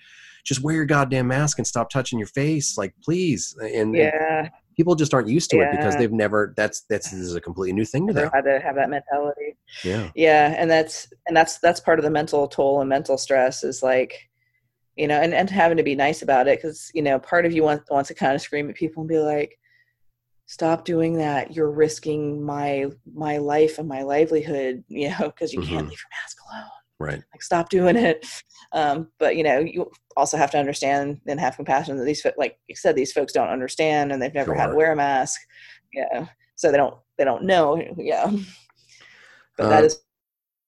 just 0.44 0.62
wear 0.62 0.76
your 0.76 0.86
goddamn 0.86 1.28
mask 1.28 1.58
and 1.58 1.68
stop 1.68 1.90
touching 1.90 2.18
your 2.18 2.28
face. 2.28 2.78
Like, 2.78 2.94
please. 3.04 3.56
And, 3.60 3.94
yeah. 3.96 4.40
And 4.40 4.50
people 4.76 4.96
just 4.96 5.14
aren't 5.14 5.28
used 5.28 5.50
to 5.52 5.58
yeah. 5.58 5.64
it 5.64 5.72
because 5.72 5.96
they've 5.96 6.12
never 6.12 6.54
that's 6.58 6.86
that's 6.90 7.12
this 7.12 7.20
is 7.20 7.36
a 7.36 7.42
completely 7.42 7.74
new 7.74 7.86
thing 7.86 8.08
to 8.08 8.14
them. 8.14 8.30
Had 8.34 8.46
to 8.46 8.60
have 8.60 8.76
that 8.76 8.90
mentality. 8.90 9.58
Yeah. 9.84 10.10
Yeah. 10.16 10.56
And 10.58 10.70
that's 10.70 11.12
and 11.28 11.36
that's 11.36 11.60
that's 11.60 11.80
part 11.80 12.00
of 12.00 12.04
the 12.04 12.12
mental 12.12 12.48
toll 12.48 12.82
and 12.82 12.90
mental 12.90 13.18
stress 13.18 13.64
is 13.64 13.84
like 13.84 14.30
you 14.98 15.08
know, 15.08 15.22
and, 15.22 15.34
and 15.34 15.50
having 15.50 15.78
to 15.78 15.84
be 15.84 15.96
nice 15.96 16.22
about 16.22 16.50
it 16.50 16.62
because, 16.62 16.92
you 16.94 17.02
know, 17.02 17.18
part 17.18 17.46
of 17.46 17.54
you 17.54 17.64
wants, 17.64 17.90
wants 17.90 18.10
to 18.10 18.14
kind 18.14 18.36
of 18.36 18.42
scream 18.42 18.70
at 18.70 18.76
people 18.76 19.02
and 19.02 19.08
be 19.08 19.20
like, 19.20 19.58
stop 20.52 20.84
doing 20.84 21.14
that 21.14 21.56
you're 21.56 21.72
risking 21.72 22.44
my 22.44 22.86
my 23.14 23.38
life 23.38 23.80
and 23.80 23.88
my 23.88 24.02
livelihood 24.04 24.84
you 24.90 25.10
know 25.10 25.28
because 25.28 25.54
you 25.54 25.62
mm-hmm. 25.62 25.76
can't 25.76 25.88
leave 25.88 26.00
your 26.00 26.22
mask 26.22 26.38
alone 26.52 26.70
right. 27.02 27.22
Like 27.34 27.44
stop 27.44 27.70
doing 27.70 27.96
it. 27.96 28.26
Um, 28.74 29.10
but 29.20 29.36
you 29.36 29.44
know 29.44 29.60
you 29.60 29.92
also 30.16 30.38
have 30.38 30.52
to 30.52 30.58
understand 30.58 31.20
and 31.28 31.40
have 31.40 31.56
compassion 31.56 31.98
that 31.98 32.06
these 32.06 32.26
like 32.38 32.58
you 32.68 32.76
said 32.76 32.96
these 32.96 33.12
folks 33.12 33.34
don't 33.34 33.50
understand 33.50 34.12
and 34.12 34.22
they've 34.22 34.34
never 34.34 34.52
sure. 34.52 34.56
had 34.56 34.68
to 34.68 34.76
wear 34.76 34.94
a 34.94 34.96
mask. 34.96 35.42
Yeah. 35.94 36.28
So 36.56 36.72
they 36.72 36.78
don't 36.78 36.96
they 37.18 37.26
don't 37.26 37.44
know. 37.44 37.84
Yeah. 37.98 38.32
But 39.58 39.66
uh, 39.66 39.70
that 39.70 39.84
is 39.84 40.00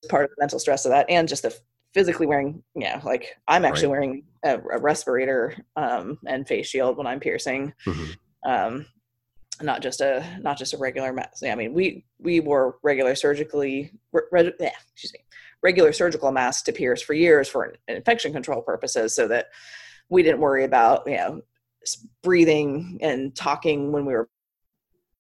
part 0.10 0.26
of 0.26 0.32
the 0.32 0.36
mental 0.42 0.60
stress 0.60 0.86
of 0.86 0.92
that 0.92 1.10
and 1.10 1.28
just 1.28 1.44
the 1.44 1.58
physically 1.94 2.26
wearing 2.26 2.62
yeah 2.76 3.00
like 3.06 3.38
i'm 3.48 3.64
actually 3.64 3.88
right. 3.88 3.92
wearing 3.92 4.24
a, 4.44 4.58
a, 4.58 4.80
respirator 4.80 5.56
um, 5.78 6.18
and 6.28 6.48
face 6.48 6.68
shield 6.68 6.98
when 6.98 7.08
i'm 7.08 7.20
piercing. 7.20 7.72
Mm-hmm. 7.86 8.52
um, 8.52 8.86
not 9.62 9.82
just 9.82 10.02
a 10.02 10.26
not 10.42 10.58
just 10.58 10.74
a 10.74 10.78
regular 10.78 11.14
mask. 11.14 11.44
I 11.44 11.56
mean 11.56 11.74
we 11.74 12.06
we 12.20 12.40
wore 12.40 12.78
regular 12.84 13.16
surgically 13.16 13.92
re, 14.12 14.52
yeah, 14.60 14.72
excuse 14.92 15.14
me 15.14 15.20
regular 15.64 15.94
surgical 15.94 16.32
masks 16.32 16.64
to 16.64 16.74
pierce 16.74 17.02
for 17.02 17.14
years 17.14 17.48
for 17.48 17.74
infection 17.88 18.34
control 18.34 18.62
purposes 18.62 19.16
so 19.16 19.28
that 19.28 19.48
we 20.10 20.22
didn't 20.22 20.42
worry 20.42 20.66
about 20.66 21.04
you 21.08 21.18
know 21.18 21.42
breathing 22.22 22.98
and 23.02 23.36
talking 23.36 23.92
when 23.92 24.06
we 24.06 24.14
were 24.14 24.30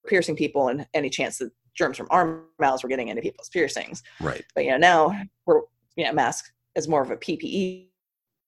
piercing 0.07 0.35
people 0.35 0.67
and 0.67 0.85
any 0.93 1.09
chance 1.09 1.37
that 1.37 1.51
germs 1.75 1.97
from 1.97 2.07
our 2.11 2.43
mouths 2.59 2.83
were 2.83 2.89
getting 2.89 3.07
into 3.07 3.21
people's 3.21 3.49
piercings. 3.49 4.03
Right. 4.19 4.43
But 4.53 4.65
you 4.65 4.71
know, 4.71 4.77
now 4.77 5.21
we're 5.45 5.61
you 5.95 6.05
know, 6.05 6.13
mask 6.13 6.51
is 6.75 6.87
more 6.87 7.01
of 7.01 7.11
a 7.11 7.17
PPE. 7.17 7.87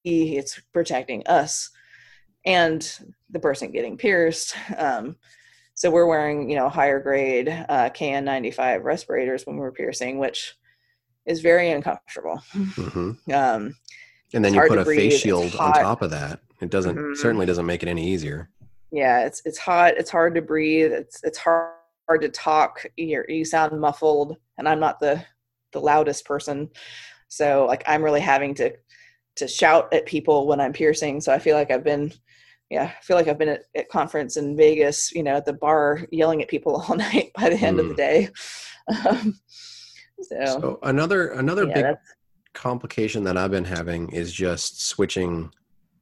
It's 0.03 0.61
protecting 0.73 1.25
us 1.27 1.69
and 2.45 2.87
the 3.29 3.39
person 3.39 3.71
getting 3.71 3.97
pierced. 3.97 4.55
Um, 4.77 5.15
so 5.73 5.91
we're 5.91 6.05
wearing, 6.05 6.49
you 6.49 6.55
know, 6.55 6.69
higher 6.69 6.99
grade 6.99 7.49
uh, 7.49 7.89
KN95 7.89 8.83
respirators 8.83 9.45
when 9.45 9.57
we're 9.57 9.71
piercing, 9.71 10.19
which 10.19 10.55
is 11.25 11.41
very 11.41 11.71
uncomfortable. 11.71 12.41
Mm-hmm. 12.53 13.33
Um, 13.33 13.75
and 14.33 14.43
then 14.43 14.53
you 14.53 14.61
put 14.67 14.79
a 14.79 14.83
breathe. 14.83 15.11
face 15.11 15.19
shield 15.19 15.55
on 15.55 15.73
top 15.73 16.01
of 16.01 16.11
that. 16.11 16.39
It 16.61 16.69
doesn't 16.69 16.95
mm-hmm. 16.95 17.15
certainly 17.15 17.45
doesn't 17.45 17.65
make 17.65 17.83
it 17.83 17.89
any 17.89 18.07
easier. 18.07 18.49
Yeah, 18.91 19.25
it's 19.25 19.41
it's 19.45 19.57
hot. 19.57 19.95
It's 19.97 20.09
hard 20.09 20.35
to 20.35 20.41
breathe. 20.41 20.91
It's 20.91 21.23
it's 21.23 21.37
hard 21.37 21.73
hard 22.07 22.21
to 22.21 22.29
talk. 22.29 22.85
you 22.97 23.23
you 23.27 23.45
sound 23.45 23.79
muffled, 23.79 24.37
and 24.57 24.67
I'm 24.67 24.79
not 24.79 24.99
the 24.99 25.23
the 25.73 25.79
loudest 25.79 26.25
person, 26.25 26.69
so 27.27 27.65
like 27.65 27.83
I'm 27.87 28.03
really 28.03 28.21
having 28.21 28.53
to 28.55 28.73
to 29.37 29.47
shout 29.47 29.93
at 29.93 30.05
people 30.05 30.47
when 30.47 30.61
I'm 30.61 30.73
piercing. 30.73 31.19
So 31.19 31.33
I 31.33 31.39
feel 31.39 31.57
like 31.57 31.69
I've 31.69 31.83
been, 31.83 32.13
yeah, 32.69 32.93
I 32.97 33.03
feel 33.03 33.17
like 33.17 33.27
I've 33.27 33.37
been 33.37 33.49
at, 33.49 33.63
at 33.75 33.89
conference 33.89 34.37
in 34.37 34.55
Vegas, 34.55 35.11
you 35.11 35.23
know, 35.23 35.35
at 35.35 35.45
the 35.45 35.53
bar 35.53 36.05
yelling 36.11 36.41
at 36.41 36.47
people 36.47 36.81
all 36.87 36.95
night 36.95 37.31
by 37.35 37.49
the 37.49 37.57
end 37.57 37.77
mm. 37.77 37.81
of 37.81 37.87
the 37.87 37.93
hmm. 37.93 37.97
day. 37.97 38.29
Um, 39.09 39.33
so, 40.21 40.45
so, 40.45 40.79
another 40.83 41.29
another 41.29 41.65
yeah, 41.65 41.73
big 41.73 41.95
complication 42.53 43.23
that 43.25 43.37
I've 43.37 43.51
been 43.51 43.65
having 43.65 44.09
is 44.09 44.31
just 44.31 44.81
switching 44.81 45.51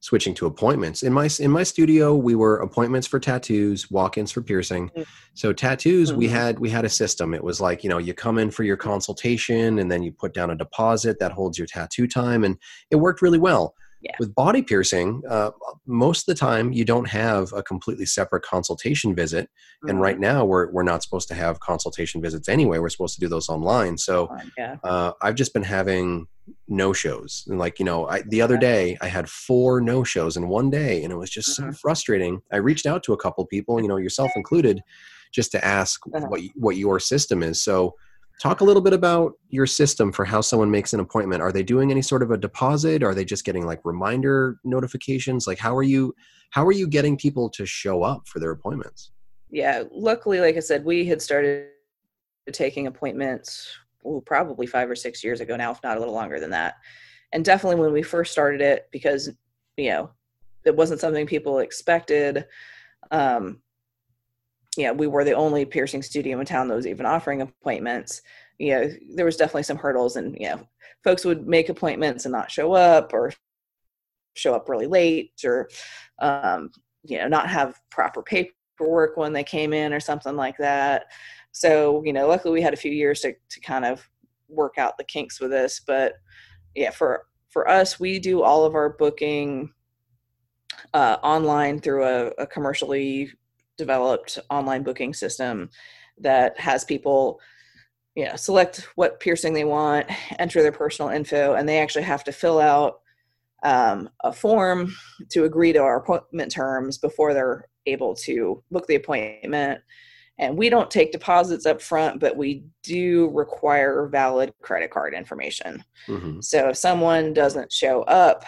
switching 0.04 0.34
to 0.34 0.44
appointments. 0.44 1.02
In 1.02 1.14
my 1.14 1.30
in 1.40 1.50
my 1.50 1.62
studio, 1.62 2.14
we 2.14 2.34
were 2.34 2.58
appointments 2.58 3.06
for 3.06 3.18
tattoos, 3.18 3.90
walk-ins 3.90 4.30
for 4.30 4.42
piercing. 4.42 4.90
Mm. 4.90 5.06
So 5.32 5.52
tattoos, 5.52 6.10
mm-hmm. 6.10 6.18
we 6.18 6.28
had 6.28 6.58
we 6.58 6.68
had 6.68 6.84
a 6.84 6.90
system. 6.90 7.32
It 7.32 7.42
was 7.42 7.60
like 7.60 7.82
you 7.82 7.90
know 7.90 7.98
you 7.98 8.12
come 8.12 8.38
in 8.38 8.50
for 8.50 8.64
your 8.64 8.76
consultation, 8.76 9.78
and 9.78 9.90
then 9.90 10.02
you 10.02 10.12
put 10.12 10.34
down 10.34 10.50
a 10.50 10.56
deposit 10.56 11.18
that 11.20 11.32
holds 11.32 11.56
your 11.56 11.66
tattoo 11.66 12.06
time, 12.06 12.44
and 12.44 12.58
it 12.90 12.96
worked 12.96 13.22
really 13.22 13.38
well. 13.38 13.74
Yeah. 14.04 14.16
With 14.18 14.34
body 14.34 14.60
piercing, 14.60 15.22
uh, 15.28 15.52
most 15.86 16.28
of 16.28 16.34
the 16.34 16.38
time 16.38 16.72
you 16.72 16.84
don't 16.84 17.08
have 17.08 17.52
a 17.54 17.62
completely 17.62 18.04
separate 18.04 18.42
consultation 18.42 19.14
visit. 19.14 19.46
Mm-hmm. 19.46 19.88
And 19.88 20.00
right 20.00 20.20
now 20.20 20.44
we're 20.44 20.70
we're 20.70 20.82
not 20.82 21.02
supposed 21.02 21.26
to 21.28 21.34
have 21.34 21.60
consultation 21.60 22.20
visits 22.20 22.48
anyway. 22.48 22.78
We're 22.78 22.90
supposed 22.90 23.14
to 23.14 23.20
do 23.20 23.28
those 23.28 23.48
online. 23.48 23.96
So 23.96 24.28
yeah. 24.58 24.76
uh, 24.84 25.12
I've 25.22 25.36
just 25.36 25.54
been 25.54 25.62
having 25.62 26.26
no 26.68 26.92
shows. 26.92 27.44
And 27.48 27.58
like 27.58 27.78
you 27.78 27.86
know, 27.86 28.06
I, 28.06 28.22
the 28.28 28.42
other 28.42 28.58
day 28.58 28.98
I 29.00 29.06
had 29.06 29.28
four 29.28 29.80
no 29.80 30.04
shows 30.04 30.36
in 30.36 30.48
one 30.48 30.68
day, 30.68 31.02
and 31.02 31.10
it 31.10 31.16
was 31.16 31.30
just 31.30 31.58
mm-hmm. 31.58 31.70
so 31.70 31.78
frustrating. 31.80 32.42
I 32.52 32.56
reached 32.58 32.84
out 32.84 33.02
to 33.04 33.14
a 33.14 33.18
couple 33.18 33.46
people, 33.46 33.80
you 33.80 33.88
know, 33.88 33.96
yourself 33.96 34.30
included, 34.36 34.82
just 35.32 35.50
to 35.52 35.64
ask 35.64 36.00
uh-huh. 36.14 36.26
what 36.26 36.42
what 36.56 36.76
your 36.76 37.00
system 37.00 37.42
is. 37.42 37.62
So 37.62 37.94
talk 38.40 38.60
a 38.60 38.64
little 38.64 38.82
bit 38.82 38.92
about 38.92 39.34
your 39.48 39.66
system 39.66 40.12
for 40.12 40.24
how 40.24 40.40
someone 40.40 40.70
makes 40.70 40.92
an 40.92 41.00
appointment. 41.00 41.42
Are 41.42 41.52
they 41.52 41.62
doing 41.62 41.90
any 41.90 42.02
sort 42.02 42.22
of 42.22 42.30
a 42.30 42.36
deposit? 42.36 43.02
Are 43.02 43.14
they 43.14 43.24
just 43.24 43.44
getting 43.44 43.66
like 43.66 43.80
reminder 43.84 44.58
notifications? 44.64 45.46
Like 45.46 45.58
how 45.58 45.76
are 45.76 45.82
you 45.82 46.14
how 46.50 46.66
are 46.66 46.72
you 46.72 46.86
getting 46.86 47.16
people 47.16 47.48
to 47.50 47.66
show 47.66 48.02
up 48.02 48.26
for 48.26 48.38
their 48.38 48.50
appointments? 48.50 49.12
Yeah 49.50 49.84
luckily 49.92 50.40
like 50.40 50.56
i 50.56 50.60
said 50.60 50.84
we 50.84 51.04
had 51.04 51.22
started 51.22 51.68
taking 52.52 52.88
appointments 52.88 53.72
ooh, 54.04 54.22
probably 54.26 54.66
five 54.66 54.90
or 54.90 54.96
six 54.96 55.22
years 55.22 55.40
ago 55.40 55.56
now 55.56 55.70
if 55.70 55.82
not 55.82 55.96
a 55.96 56.00
little 56.00 56.14
longer 56.14 56.40
than 56.40 56.50
that. 56.50 56.74
And 57.32 57.44
definitely 57.44 57.80
when 57.80 57.92
we 57.92 58.02
first 58.02 58.32
started 58.32 58.60
it 58.60 58.88
because 58.90 59.30
you 59.76 59.90
know 59.90 60.10
it 60.64 60.74
wasn't 60.74 61.00
something 61.00 61.26
people 61.26 61.58
expected 61.58 62.46
um, 63.10 63.60
yeah, 64.76 64.92
we 64.92 65.06
were 65.06 65.24
the 65.24 65.32
only 65.32 65.64
piercing 65.64 66.02
studio 66.02 66.40
in 66.40 66.46
town 66.46 66.68
that 66.68 66.74
was 66.74 66.86
even 66.86 67.06
offering 67.06 67.42
appointments. 67.42 68.22
You 68.58 68.74
know, 68.74 68.90
there 69.14 69.24
was 69.24 69.36
definitely 69.36 69.64
some 69.64 69.76
hurdles, 69.76 70.16
and 70.16 70.36
you 70.38 70.48
know, 70.48 70.68
folks 71.02 71.24
would 71.24 71.46
make 71.46 71.68
appointments 71.68 72.24
and 72.24 72.32
not 72.32 72.50
show 72.50 72.72
up, 72.72 73.12
or 73.12 73.32
show 74.34 74.54
up 74.54 74.68
really 74.68 74.86
late, 74.86 75.32
or 75.44 75.68
um, 76.20 76.70
you 77.04 77.18
know, 77.18 77.28
not 77.28 77.48
have 77.48 77.80
proper 77.90 78.22
paperwork 78.22 79.16
when 79.16 79.32
they 79.32 79.44
came 79.44 79.72
in, 79.72 79.92
or 79.92 80.00
something 80.00 80.36
like 80.36 80.56
that. 80.58 81.06
So, 81.52 82.02
you 82.04 82.12
know, 82.12 82.26
luckily 82.26 82.54
we 82.54 82.62
had 82.62 82.74
a 82.74 82.78
few 82.78 82.92
years 82.92 83.20
to 83.20 83.32
to 83.32 83.60
kind 83.60 83.84
of 83.84 84.08
work 84.48 84.78
out 84.78 84.98
the 84.98 85.04
kinks 85.04 85.40
with 85.40 85.50
this, 85.50 85.80
but 85.86 86.14
yeah, 86.74 86.90
for 86.90 87.26
for 87.48 87.68
us, 87.68 88.00
we 88.00 88.18
do 88.18 88.42
all 88.42 88.64
of 88.64 88.74
our 88.74 88.90
booking 88.90 89.72
uh, 90.92 91.18
online 91.22 91.80
through 91.80 92.04
a, 92.04 92.26
a 92.38 92.46
commercially 92.46 93.30
developed 93.76 94.38
online 94.50 94.82
booking 94.82 95.14
system 95.14 95.70
that 96.18 96.58
has 96.58 96.84
people 96.84 97.40
you 98.14 98.24
know 98.24 98.36
select 98.36 98.88
what 98.94 99.20
piercing 99.20 99.52
they 99.52 99.64
want 99.64 100.06
enter 100.38 100.62
their 100.62 100.72
personal 100.72 101.10
info 101.10 101.54
and 101.54 101.68
they 101.68 101.78
actually 101.78 102.04
have 102.04 102.24
to 102.24 102.32
fill 102.32 102.60
out 102.60 103.00
um, 103.64 104.10
a 104.22 104.32
form 104.32 104.94
to 105.30 105.44
agree 105.44 105.72
to 105.72 105.80
our 105.80 105.96
appointment 105.96 106.52
terms 106.52 106.98
before 106.98 107.32
they're 107.32 107.64
able 107.86 108.14
to 108.14 108.62
book 108.70 108.86
the 108.86 108.94
appointment. 108.94 109.80
And 110.38 110.58
we 110.58 110.68
don't 110.68 110.90
take 110.90 111.12
deposits 111.12 111.64
up 111.64 111.80
front 111.80 112.20
but 112.20 112.36
we 112.36 112.64
do 112.82 113.30
require 113.32 114.06
valid 114.06 114.52
credit 114.60 114.90
card 114.90 115.14
information. 115.14 115.82
Mm-hmm. 116.08 116.40
so 116.40 116.68
if 116.68 116.76
someone 116.76 117.32
doesn't 117.32 117.72
show 117.72 118.02
up 118.02 118.44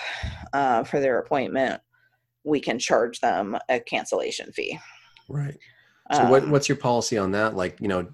uh, 0.52 0.84
for 0.84 1.00
their 1.00 1.18
appointment 1.18 1.80
we 2.44 2.60
can 2.60 2.78
charge 2.78 3.20
them 3.20 3.56
a 3.68 3.80
cancellation 3.80 4.52
fee 4.52 4.78
Right. 5.28 5.58
So 6.12 6.22
um, 6.22 6.30
what, 6.30 6.48
what's 6.48 6.68
your 6.68 6.76
policy 6.76 7.18
on 7.18 7.32
that? 7.32 7.56
Like, 7.56 7.80
you 7.80 7.88
know, 7.88 8.06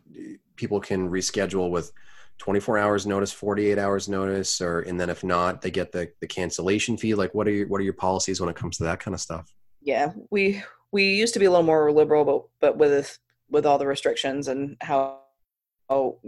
people 0.57 0.81
can 0.81 1.11
reschedule 1.11 1.71
with 1.71 1.93
24 2.39 2.79
hours 2.79 3.07
notice, 3.07 3.33
48 3.33 3.79
hours 3.79 4.09
notice, 4.09 4.61
or, 4.61 4.81
and 4.81 4.99
then 4.99 5.11
if 5.11 5.23
not, 5.23 5.61
they 5.61 5.71
get 5.71 5.93
the, 5.93 6.11
the 6.21 6.27
cancellation 6.27 6.97
fee. 6.97 7.15
Like 7.15 7.35
what 7.35 7.47
are 7.47 7.51
your, 7.51 7.69
what 7.69 7.81
are 7.81 7.85
your 7.85 7.93
policies 7.93 8.41
when 8.41 8.49
it 8.49 8.57
comes 8.57 8.79
to 8.79 8.85
that 8.85 9.01
kind 9.01 9.15
of 9.15 9.21
stuff? 9.21 9.55
Yeah, 9.83 10.13
we, 10.31 10.63
we 10.91 11.15
used 11.15 11.35
to 11.35 11.41
be 11.41 11.47
a 11.47 11.51
little 11.51 11.67
more 11.67 11.93
liberal, 11.93 12.25
but, 12.25 12.45
but 12.61 12.79
with, 12.79 13.19
with 13.51 13.67
all 13.67 13.79
the 13.79 13.87
restrictions 13.87 14.49
and 14.49 14.77
how, 14.81 15.21
how 15.91 16.19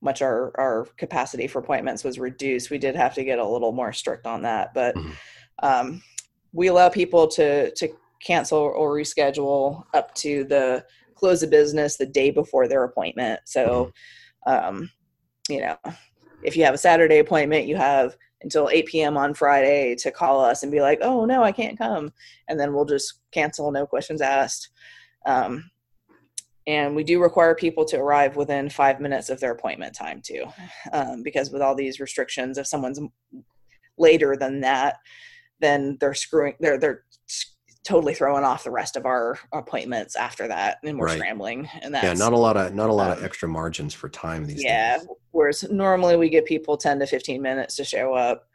much 0.00 0.20
our, 0.22 0.52
our 0.58 0.86
capacity 0.96 1.46
for 1.46 1.60
appointments 1.60 2.04
was 2.04 2.18
reduced, 2.18 2.70
we 2.70 2.78
did 2.78 2.94
have 2.94 3.14
to 3.14 3.24
get 3.24 3.38
a 3.38 3.46
little 3.46 3.72
more 3.72 3.92
strict 3.92 4.26
on 4.26 4.42
that. 4.42 4.74
But, 4.74 4.94
mm-hmm. 4.94 5.10
um, 5.62 6.02
we 6.52 6.68
allow 6.68 6.88
people 6.88 7.28
to, 7.28 7.70
to 7.72 7.88
cancel 8.22 8.58
or 8.58 8.94
reschedule 8.94 9.84
up 9.94 10.14
to 10.16 10.44
the 10.44 10.84
close 11.14 11.42
of 11.42 11.50
business 11.50 11.96
the 11.96 12.06
day 12.06 12.30
before 12.30 12.68
their 12.68 12.84
appointment. 12.84 13.40
So, 13.44 13.92
mm-hmm. 14.46 14.68
um, 14.68 14.90
you 15.48 15.60
know, 15.60 15.76
if 16.42 16.56
you 16.56 16.64
have 16.64 16.74
a 16.74 16.78
Saturday 16.78 17.18
appointment, 17.18 17.66
you 17.66 17.76
have 17.76 18.16
until 18.42 18.68
8 18.68 18.86
p.m. 18.86 19.16
on 19.16 19.34
Friday 19.34 19.96
to 19.96 20.10
call 20.10 20.44
us 20.44 20.62
and 20.62 20.70
be 20.70 20.80
like, 20.80 21.00
oh, 21.02 21.24
no, 21.24 21.42
I 21.42 21.52
can't 21.52 21.76
come. 21.76 22.12
And 22.46 22.58
then 22.58 22.72
we'll 22.72 22.84
just 22.84 23.20
cancel, 23.32 23.70
no 23.72 23.86
questions 23.86 24.20
asked. 24.20 24.70
Um, 25.26 25.68
and 26.68 26.94
we 26.94 27.02
do 27.02 27.20
require 27.20 27.54
people 27.54 27.84
to 27.86 27.98
arrive 27.98 28.36
within 28.36 28.68
five 28.68 29.00
minutes 29.00 29.30
of 29.30 29.40
their 29.40 29.52
appointment 29.52 29.94
time, 29.94 30.20
too, 30.22 30.44
um, 30.92 31.22
because 31.22 31.50
with 31.50 31.62
all 31.62 31.74
these 31.74 31.98
restrictions, 31.98 32.58
if 32.58 32.66
someone's 32.66 33.00
later 33.96 34.36
than 34.36 34.60
that, 34.60 34.98
then 35.60 35.96
they're 35.98 36.14
screwing, 36.14 36.54
they're, 36.60 36.78
they're 36.78 37.04
totally 37.88 38.14
throwing 38.14 38.44
off 38.44 38.64
the 38.64 38.70
rest 38.70 38.96
of 38.96 39.06
our 39.06 39.38
appointments 39.52 40.14
after 40.14 40.46
that 40.46 40.78
and 40.84 40.98
we're 40.98 41.06
right. 41.06 41.16
scrambling 41.16 41.68
and 41.80 41.94
that's 41.94 42.04
yeah 42.04 42.12
not 42.12 42.32
a 42.32 42.38
lot 42.38 42.56
of 42.56 42.74
not 42.74 42.90
a 42.90 42.92
lot 42.92 43.10
um, 43.10 43.18
of 43.18 43.24
extra 43.24 43.48
margins 43.48 43.94
for 43.94 44.08
time 44.08 44.44
these 44.44 44.62
yeah, 44.62 44.98
days 44.98 45.06
yeah 45.08 45.14
whereas 45.30 45.64
normally 45.70 46.16
we 46.16 46.28
get 46.28 46.44
people 46.44 46.76
10 46.76 46.98
to 46.98 47.06
15 47.06 47.40
minutes 47.40 47.76
to 47.76 47.84
show 47.84 48.14
up 48.14 48.46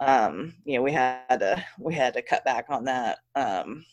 um 0.00 0.54
you 0.64 0.76
know 0.76 0.82
we 0.82 0.92
had 0.92 1.38
to 1.38 1.62
we 1.78 1.94
had 1.94 2.14
to 2.14 2.22
cut 2.22 2.44
back 2.44 2.66
on 2.70 2.84
that 2.84 3.18
um 3.34 3.84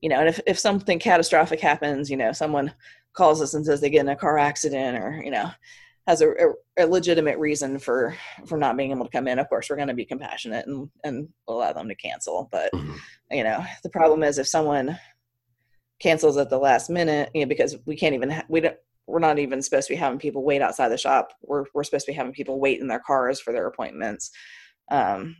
you 0.00 0.10
know, 0.10 0.20
and 0.20 0.28
if, 0.28 0.40
if 0.46 0.58
something 0.58 0.98
catastrophic 0.98 1.60
happens, 1.60 2.10
you 2.10 2.16
know, 2.16 2.32
someone 2.32 2.72
calls 3.14 3.40
us 3.40 3.54
and 3.54 3.64
says 3.64 3.80
they 3.80 3.90
get 3.90 4.02
in 4.02 4.08
a 4.08 4.16
car 4.16 4.38
accident 4.38 4.98
or, 4.98 5.20
you 5.24 5.30
know, 5.30 5.50
has 6.06 6.20
a, 6.20 6.28
a, 6.30 6.84
a 6.84 6.86
legitimate 6.86 7.38
reason 7.38 7.78
for 7.78 8.16
for 8.46 8.56
not 8.58 8.76
being 8.76 8.90
able 8.92 9.04
to 9.04 9.10
come 9.10 9.26
in. 9.28 9.38
Of 9.38 9.48
course 9.48 9.68
we're 9.68 9.76
going 9.76 9.88
to 9.88 9.94
be 9.94 10.04
compassionate 10.04 10.66
and 10.66 10.88
and 11.04 11.28
allow 11.48 11.72
them 11.72 11.88
to 11.88 11.94
cancel 11.94 12.48
but 12.52 12.70
Mhm. 12.72 12.96
you 13.30 13.44
know 13.44 13.64
the 13.82 13.90
problem 13.90 14.22
is 14.22 14.38
if 14.38 14.46
someone 14.46 14.98
cancels 15.98 16.36
at 16.36 16.50
the 16.50 16.58
last 16.58 16.90
minute 16.90 17.30
you 17.34 17.40
know 17.42 17.48
because 17.48 17.76
we 17.86 17.96
can't 17.96 18.14
even 18.14 18.30
ha- 18.30 18.44
we 18.48 18.60
don't 18.60 18.76
we're 19.06 19.18
not 19.20 19.38
even 19.38 19.62
supposed 19.62 19.86
to 19.86 19.92
be 19.94 19.96
having 19.98 20.18
people 20.18 20.42
wait 20.42 20.60
outside 20.60 20.88
the 20.88 20.98
shop. 20.98 21.28
We're 21.42 21.64
we're 21.74 21.84
supposed 21.84 22.06
to 22.06 22.12
be 22.12 22.16
having 22.16 22.32
people 22.32 22.58
wait 22.60 22.80
in 22.80 22.88
their 22.88 22.98
cars 23.00 23.40
for 23.40 23.52
their 23.52 23.66
appointments. 23.66 24.30
Um 24.90 25.36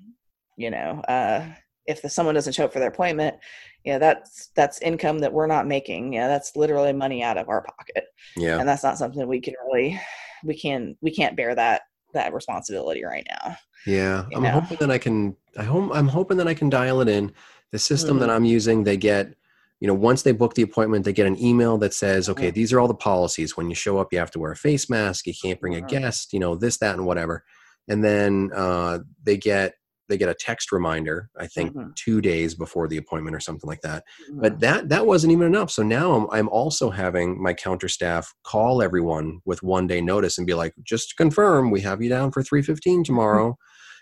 you 0.57 0.71
know 0.71 1.01
uh 1.09 1.47
if 1.87 2.01
the, 2.03 2.09
someone 2.09 2.35
doesn't 2.35 2.55
show 2.55 2.64
up 2.64 2.73
for 2.73 2.79
their 2.81 2.89
appointment 2.89 3.37
you 3.85 3.93
know 3.93 3.99
that's 4.01 4.49
that's 4.57 4.81
income 4.83 5.19
that 5.21 5.33
we're 5.33 5.47
not 5.47 5.67
making. 5.67 6.12
Yeah 6.12 6.27
that's 6.29 6.57
literally 6.57 6.93
money 6.93 7.23
out 7.23 7.37
of 7.39 7.49
our 7.49 7.62
pocket. 7.62 8.05
Yeah. 8.37 8.59
and 8.59 8.69
that's 8.69 8.83
not 8.85 8.99
something 8.99 9.27
we 9.29 9.41
can 9.41 9.55
really 9.69 10.01
we 10.47 10.55
can 10.55 10.97
we 11.01 11.11
can't 11.11 11.36
bear 11.36 11.55
that 11.55 11.82
that 12.14 12.32
responsibility 12.32 13.05
right 13.05 13.26
now 13.28 13.57
Yeah, 13.86 14.26
you 14.30 14.36
I'm 14.36 14.42
know? 14.42 14.61
hoping 14.61 14.78
that 14.78 14.90
I 14.90 14.99
can. 14.99 15.36
I 15.59 15.64
hope 15.64 15.90
I'm 15.94 16.09
hoping 16.09 16.36
that 16.38 16.49
I 16.49 16.55
can 16.55 16.68
dial 16.70 17.01
it 17.01 17.09
in. 17.09 17.32
The 17.72 17.78
system 17.78 18.18
that 18.20 18.28
Mhm. 18.28 18.34
I'm 18.34 18.44
using, 18.44 18.84
they 18.84 18.97
get, 18.97 19.34
you 19.80 19.88
know, 19.88 19.94
once 19.94 20.22
they 20.22 20.32
book 20.32 20.55
the 20.55 20.62
appointment, 20.62 21.05
they 21.05 21.12
get 21.12 21.26
an 21.26 21.38
email 21.42 21.78
that 21.78 21.92
says, 21.94 22.28
okay, 22.28 22.51
Mhm. 22.51 22.55
these 22.55 22.72
are 22.72 22.80
all 22.80 22.88
the 22.88 22.94
policies. 22.94 23.57
When 23.57 23.68
you 23.68 23.74
show 23.74 23.99
up, 23.99 24.12
you 24.12 24.18
have 24.18 24.30
to 24.32 24.38
wear 24.38 24.53
a 24.53 24.57
face 24.57 24.88
mask. 24.88 25.26
You 25.26 25.34
can't 25.40 25.61
bring 25.61 25.76
a 25.76 25.80
Mhm. 25.80 25.88
guest. 25.88 26.32
You 26.32 26.40
know, 26.40 26.55
this, 26.57 26.78
that, 26.78 26.94
and 26.97 27.07
whatever. 27.07 27.44
And 27.88 28.03
then 28.03 28.51
uh, 28.55 29.01
they 29.22 29.36
get 29.36 29.74
they 30.09 30.16
get 30.16 30.28
a 30.28 30.34
text 30.34 30.72
reminder. 30.72 31.30
I 31.38 31.46
think 31.46 31.74
Mhm. 31.74 31.94
two 31.94 32.20
days 32.20 32.54
before 32.54 32.88
the 32.88 32.96
appointment 32.96 33.34
or 33.36 33.40
something 33.40 33.68
like 33.68 33.80
that. 33.82 34.04
Mm-hmm. 34.30 34.40
But 34.40 34.61
that 34.61 34.88
that 34.88 35.07
wasn't 35.07 35.32
even 35.32 35.46
enough. 35.46 35.70
So 35.70 35.82
now 35.82 36.12
I'm, 36.12 36.26
I'm 36.30 36.48
also 36.48 36.90
having 36.90 37.42
my 37.42 37.52
counter 37.54 37.88
staff 37.88 38.32
call 38.44 38.82
everyone 38.82 39.40
with 39.44 39.62
one 39.62 39.86
day 39.86 40.00
notice 40.00 40.38
and 40.38 40.46
be 40.46 40.54
like, 40.54 40.74
just 40.82 41.16
confirm, 41.16 41.70
we 41.70 41.80
have 41.82 42.00
you 42.02 42.09
down 42.09 42.30
for 42.32 42.42
315 42.42 43.04
tomorrow. 43.04 43.57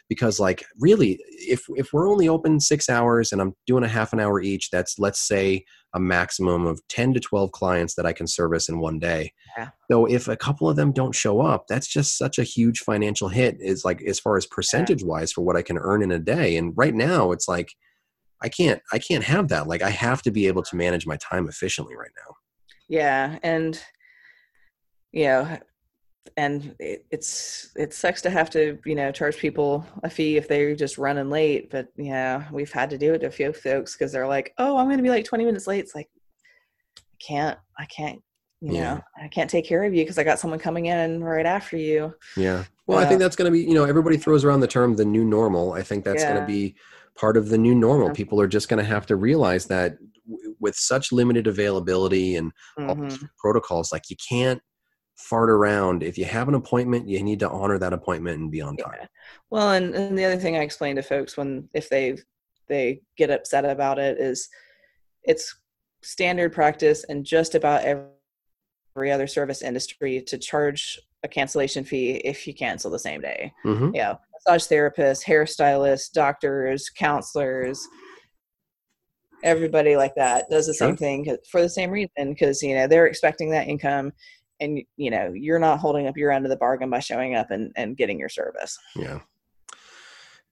Because 0.08 0.38
like 0.38 0.64
really, 0.78 1.18
if 1.28 1.64
if 1.76 1.92
we're 1.92 2.08
only 2.08 2.28
open 2.28 2.60
six 2.60 2.88
hours 2.88 3.32
and 3.32 3.40
I'm 3.40 3.54
doing 3.66 3.84
a 3.84 3.88
half 3.88 4.12
an 4.12 4.20
hour 4.20 4.40
each, 4.40 4.70
that's 4.70 4.98
let's 4.98 5.20
say 5.20 5.64
a 5.94 6.00
maximum 6.00 6.66
of 6.66 6.80
10 6.88 7.14
to 7.14 7.20
12 7.20 7.52
clients 7.52 7.94
that 7.94 8.04
I 8.04 8.12
can 8.12 8.26
service 8.26 8.68
in 8.68 8.80
one 8.80 8.98
day. 8.98 9.32
Yeah. 9.56 9.70
So 9.90 10.06
if 10.06 10.26
a 10.26 10.36
couple 10.36 10.68
of 10.68 10.76
them 10.76 10.92
don't 10.92 11.14
show 11.14 11.40
up, 11.40 11.66
that's 11.68 11.86
just 11.86 12.18
such 12.18 12.38
a 12.38 12.42
huge 12.42 12.80
financial 12.80 13.28
hit 13.28 13.56
is 13.60 13.84
like 13.84 14.02
as 14.02 14.18
far 14.18 14.36
as 14.36 14.44
percentage 14.44 15.04
wise 15.04 15.32
for 15.32 15.42
what 15.42 15.56
I 15.56 15.62
can 15.62 15.78
earn 15.78 16.02
in 16.02 16.10
a 16.10 16.18
day. 16.18 16.56
And 16.56 16.72
right 16.76 16.94
now 16.94 17.30
it's 17.30 17.48
like 17.48 17.72
I 18.42 18.48
can't 18.48 18.82
I 18.92 18.98
can't 18.98 19.24
have 19.24 19.48
that. 19.48 19.68
Like 19.68 19.82
I 19.82 19.90
have 19.90 20.20
to 20.22 20.30
be 20.30 20.48
able 20.48 20.62
to 20.64 20.76
manage 20.76 21.06
my 21.06 21.16
time 21.16 21.48
efficiently 21.48 21.94
right 21.96 22.10
now. 22.26 22.34
yeah 22.88 23.38
and 23.42 23.80
you 25.12 25.24
know 25.26 25.58
and 26.36 26.74
it, 26.78 27.04
it's 27.10 27.70
it 27.76 27.92
sucks 27.92 28.22
to 28.22 28.30
have 28.30 28.50
to 28.50 28.78
you 28.84 28.94
know 28.94 29.12
charge 29.12 29.36
people 29.36 29.84
a 30.02 30.10
fee 30.10 30.36
if 30.36 30.48
they're 30.48 30.74
just 30.74 30.98
running 30.98 31.30
late 31.30 31.70
but 31.70 31.88
yeah 31.96 32.44
we've 32.50 32.72
had 32.72 32.90
to 32.90 32.98
do 32.98 33.12
it 33.14 33.18
to 33.20 33.26
a 33.26 33.30
few 33.30 33.52
folks 33.52 33.94
because 33.96 34.10
they're 34.12 34.26
like 34.26 34.52
oh 34.58 34.76
i'm 34.76 34.86
going 34.86 34.96
to 34.96 35.02
be 35.02 35.10
like 35.10 35.24
20 35.24 35.44
minutes 35.44 35.66
late 35.66 35.80
it's 35.80 35.94
like 35.94 36.08
i 36.98 37.16
can't 37.24 37.58
i 37.78 37.84
can't 37.86 38.20
you 38.60 38.72
Yeah. 38.74 38.94
know 38.94 39.00
i 39.22 39.28
can't 39.28 39.50
take 39.50 39.66
care 39.66 39.84
of 39.84 39.94
you 39.94 40.02
because 40.02 40.18
i 40.18 40.24
got 40.24 40.38
someone 40.38 40.58
coming 40.58 40.86
in 40.86 41.22
right 41.22 41.46
after 41.46 41.76
you 41.76 42.14
Yeah. 42.36 42.64
Well, 42.86 42.98
I 42.98 43.06
think 43.06 43.18
that's 43.18 43.34
going 43.34 43.50
to 43.50 43.50
be, 43.50 43.60
you 43.66 43.72
know, 43.72 43.84
everybody 43.84 44.18
throws 44.18 44.44
around 44.44 44.60
the 44.60 44.66
term 44.66 44.94
the 44.96 45.06
new 45.06 45.24
normal. 45.24 45.72
I 45.72 45.82
think 45.82 46.04
that's 46.04 46.22
gonna 46.22 46.44
be 46.44 46.74
part 47.16 47.38
of 47.38 47.48
the 47.48 47.56
new 47.56 47.74
normal. 47.74 48.08
Yeah. 48.08 48.12
People 48.12 48.38
are 48.42 48.46
just 48.46 48.68
going 48.68 48.76
to 48.76 48.84
have 48.84 49.06
to 49.06 49.16
realize 49.16 49.64
that 49.68 49.96
w- 50.30 50.54
with 50.60 50.76
such 50.76 51.10
limited 51.10 51.46
availability 51.46 52.36
and 52.36 52.52
all 52.78 52.94
Mhm. 52.94 53.08
these 53.08 53.24
protocols, 53.38 53.90
like 53.90 54.10
you 54.10 54.16
can't 54.28 54.60
fart 55.16 55.50
around. 55.50 56.02
If 56.02 56.18
you 56.18 56.24
have 56.24 56.48
an 56.48 56.54
appointment, 56.54 57.08
you 57.08 57.22
need 57.22 57.40
to 57.40 57.48
honor 57.50 57.78
that 57.78 57.92
appointment 57.92 58.38
and 58.40 58.50
be 58.50 58.60
on 58.60 58.76
time. 58.76 58.96
Yeah. 59.00 59.06
Well, 59.50 59.70
and, 59.72 59.94
and 59.94 60.18
the 60.18 60.24
other 60.24 60.36
thing 60.36 60.56
I 60.56 60.60
explain 60.60 60.96
to 60.96 61.02
folks 61.02 61.36
when 61.36 61.68
if 61.74 61.88
they 61.88 62.18
they 62.68 63.00
get 63.16 63.30
upset 63.30 63.64
about 63.64 63.98
it 63.98 64.18
is 64.18 64.48
it's 65.22 65.54
standard 66.02 66.52
practice 66.52 67.04
and 67.08 67.24
just 67.24 67.54
about 67.54 67.84
every, 67.84 68.06
every 68.96 69.12
other 69.12 69.26
service 69.26 69.62
industry 69.62 70.22
to 70.22 70.38
charge 70.38 70.98
a 71.24 71.28
cancellation 71.28 71.84
fee 71.84 72.12
if 72.24 72.46
you 72.46 72.54
cancel 72.54 72.90
the 72.90 72.98
same 72.98 73.20
day. 73.20 73.52
hmm 73.62 73.90
Yeah, 73.94 74.14
massage 74.32 74.66
therapists, 74.66 75.24
hairstylists, 75.24 76.10
doctors, 76.12 76.90
counselors, 76.90 77.86
everybody 79.42 79.96
like 79.96 80.14
that 80.14 80.46
does 80.50 80.66
the 80.66 80.74
Sure. 80.74 80.88
same 80.88 80.96
thing 80.96 81.36
for 81.50 81.60
the 81.60 81.68
same 81.68 81.90
reason 81.90 82.30
because 82.30 82.62
you 82.62 82.74
know 82.74 82.86
they're 82.86 83.06
expecting 83.06 83.50
that 83.50 83.68
income 83.68 84.10
and 84.60 84.82
you 84.96 85.10
know 85.10 85.32
you're 85.32 85.58
not 85.58 85.78
holding 85.78 86.06
up 86.06 86.16
your 86.16 86.30
end 86.30 86.44
of 86.44 86.50
the 86.50 86.56
bargain 86.56 86.90
by 86.90 86.98
showing 86.98 87.34
up 87.34 87.50
and, 87.50 87.72
and 87.76 87.96
getting 87.96 88.18
your 88.18 88.28
service 88.28 88.78
Yeah. 88.96 89.20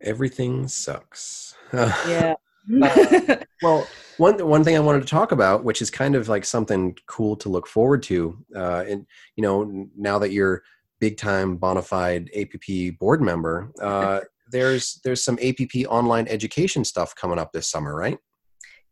Everything 0.00 0.66
sucks. 0.66 1.55
yeah 1.72 2.34
Well, 3.62 3.86
one 4.16 4.44
one 4.46 4.64
thing 4.64 4.76
I 4.76 4.80
wanted 4.80 5.03
to 5.03 5.09
talk 5.09 5.30
about, 5.30 5.62
which 5.62 5.80
is 5.80 5.90
kind 5.90 6.16
of 6.16 6.28
like 6.28 6.44
something 6.44 6.96
cool 7.07 7.36
to 7.36 7.48
look 7.48 7.68
forward 7.68 8.03
to, 8.05 8.36
uh, 8.57 8.84
and 8.88 9.07
you 9.36 9.42
know, 9.42 9.88
now 9.96 10.18
that 10.18 10.32
you're 10.32 10.62
big 11.00 11.16
time 11.16 11.57
bona 11.57 11.82
fide 11.82 12.28
APP 12.36 12.98
board 12.98 13.22
member, 13.22 13.70
uh, 13.80 14.20
there's 14.50 15.00
there's 15.05 15.22
some 15.22 15.38
APP 15.40 15.86
online 15.88 16.26
education 16.26 16.84
stuff 16.84 17.14
coming 17.14 17.38
up 17.38 17.53
this 17.53 17.68
summer, 17.68 17.94
right? 17.94 18.18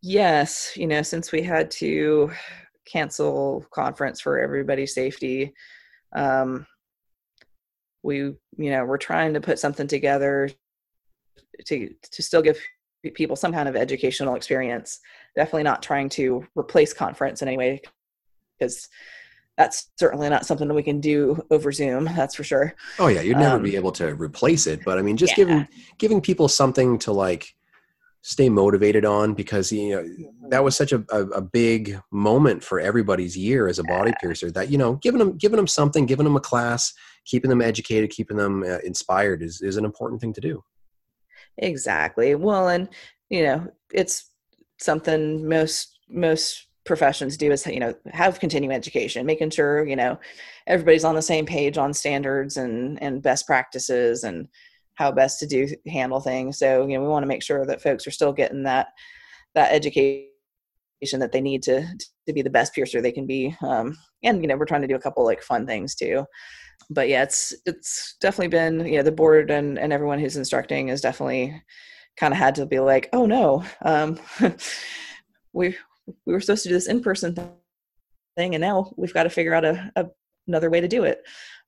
yes 0.02 0.72
you 0.76 0.86
know 0.86 1.02
since 1.02 1.30
we 1.30 1.42
had 1.42 1.70
to 1.70 2.30
cancel 2.86 3.66
conference 3.72 4.20
for 4.20 4.38
everybody's 4.38 4.94
safety. 4.94 5.54
Um 6.14 6.66
we 8.02 8.16
you 8.16 8.70
know 8.70 8.84
we're 8.84 8.96
trying 8.98 9.34
to 9.34 9.40
put 9.40 9.58
something 9.58 9.86
together 9.86 10.48
to 11.66 11.94
to 12.10 12.22
still 12.22 12.42
give 12.42 12.58
people 13.14 13.36
some 13.36 13.52
kind 13.52 13.68
of 13.68 13.76
educational 13.76 14.34
experience. 14.34 15.00
Definitely 15.36 15.64
not 15.64 15.82
trying 15.82 16.08
to 16.10 16.46
replace 16.54 16.92
conference 16.92 17.42
in 17.42 17.48
any 17.48 17.56
way 17.56 17.80
because 18.58 18.88
that's 19.56 19.90
certainly 19.98 20.30
not 20.30 20.46
something 20.46 20.68
that 20.68 20.74
we 20.74 20.82
can 20.82 21.00
do 21.00 21.42
over 21.50 21.70
zoom 21.70 22.04
that's 22.04 22.34
for 22.34 22.44
sure. 22.44 22.74
Oh 22.98 23.08
yeah, 23.08 23.20
you'd 23.20 23.36
never 23.36 23.56
Um, 23.56 23.62
be 23.62 23.76
able 23.76 23.92
to 23.92 24.14
replace 24.14 24.66
it, 24.66 24.80
but 24.84 24.98
I 24.98 25.02
mean, 25.02 25.16
just 25.18 25.36
yeah. 25.36 25.44
giving 25.44 25.68
giving 25.98 26.20
people 26.20 26.48
something 26.48 26.98
to 27.00 27.12
like 27.12 27.54
stay 28.22 28.48
motivated 28.48 29.04
on 29.04 29.32
because 29.32 29.72
you 29.72 29.96
know 29.96 30.48
that 30.50 30.62
was 30.62 30.76
such 30.76 30.92
a, 30.92 31.02
a, 31.10 31.22
a 31.28 31.40
big 31.40 31.98
moment 32.10 32.62
for 32.62 32.78
everybody's 32.78 33.36
year 33.36 33.66
as 33.66 33.78
a 33.78 33.84
body 33.84 34.12
piercer 34.20 34.50
that 34.50 34.70
you 34.70 34.76
know 34.76 34.94
giving 34.96 35.18
them 35.18 35.38
giving 35.38 35.56
them 35.56 35.66
something 35.66 36.04
giving 36.04 36.24
them 36.24 36.36
a 36.36 36.40
class 36.40 36.92
keeping 37.24 37.48
them 37.48 37.62
educated 37.62 38.10
keeping 38.10 38.36
them 38.36 38.62
uh, 38.62 38.78
inspired 38.84 39.42
is, 39.42 39.60
is 39.60 39.76
an 39.76 39.84
important 39.84 40.20
thing 40.20 40.32
to 40.32 40.40
do. 40.40 40.62
Exactly. 41.58 42.34
Well, 42.34 42.68
and 42.68 42.88
you 43.28 43.44
know, 43.44 43.68
it's 43.92 44.30
something 44.78 45.48
most 45.48 45.98
most 46.08 46.66
professions 46.84 47.36
do 47.36 47.52
is 47.52 47.66
you 47.66 47.80
know 47.80 47.94
have 48.12 48.40
continuing 48.40 48.74
education, 48.74 49.26
making 49.26 49.50
sure 49.50 49.86
you 49.86 49.96
know 49.96 50.18
everybody's 50.66 51.04
on 51.04 51.14
the 51.14 51.22
same 51.22 51.46
page 51.46 51.78
on 51.78 51.92
standards 51.92 52.56
and 52.56 53.00
and 53.02 53.22
best 53.22 53.46
practices 53.46 54.24
and 54.24 54.48
how 54.94 55.10
best 55.12 55.38
to 55.40 55.46
do 55.46 55.68
handle 55.88 56.20
things. 56.20 56.58
So 56.58 56.86
you 56.86 56.94
know, 56.94 57.02
we 57.02 57.08
want 57.08 57.22
to 57.22 57.28
make 57.28 57.42
sure 57.42 57.64
that 57.66 57.82
folks 57.82 58.06
are 58.06 58.12
still 58.12 58.32
getting 58.32 58.64
that 58.64 58.88
that 59.54 59.72
education 59.72 60.28
that 61.12 61.32
they 61.32 61.40
need 61.40 61.62
to 61.64 61.86
to 62.26 62.32
be 62.32 62.42
the 62.42 62.50
best 62.50 62.74
piercer 62.74 63.00
they 63.00 63.12
can 63.12 63.26
be. 63.26 63.56
Um, 63.62 63.96
and 64.22 64.42
you 64.42 64.48
know, 64.48 64.56
we're 64.56 64.66
trying 64.66 64.82
to 64.82 64.88
do 64.88 64.96
a 64.96 65.00
couple 65.00 65.24
like 65.24 65.42
fun 65.42 65.66
things 65.66 65.94
too 65.94 66.26
but 66.88 67.08
yeah, 67.08 67.22
it's 67.22 67.54
it's 67.66 68.16
definitely 68.20 68.48
been 68.48 68.86
you 68.86 68.96
know 68.96 69.02
the 69.02 69.12
board 69.12 69.50
and 69.50 69.78
and 69.78 69.92
everyone 69.92 70.18
who's 70.18 70.36
instructing 70.36 70.88
has 70.88 71.00
definitely 71.00 71.62
kind 72.16 72.32
of 72.32 72.38
had 72.38 72.54
to 72.56 72.66
be 72.66 72.80
like, 72.80 73.08
oh 73.12 73.26
no, 73.26 73.64
um, 73.82 74.18
we 75.52 75.76
we 76.26 76.32
were 76.32 76.40
supposed 76.40 76.62
to 76.62 76.68
do 76.68 76.74
this 76.74 76.88
in 76.88 77.00
person 77.02 77.34
thing, 78.36 78.54
and 78.54 78.62
now 78.62 78.92
we've 78.96 79.14
got 79.14 79.24
to 79.24 79.30
figure 79.30 79.54
out 79.54 79.64
a, 79.64 79.92
a 79.96 80.06
another 80.48 80.70
way 80.70 80.80
to 80.80 80.88
do 80.88 81.04
it. 81.04 81.20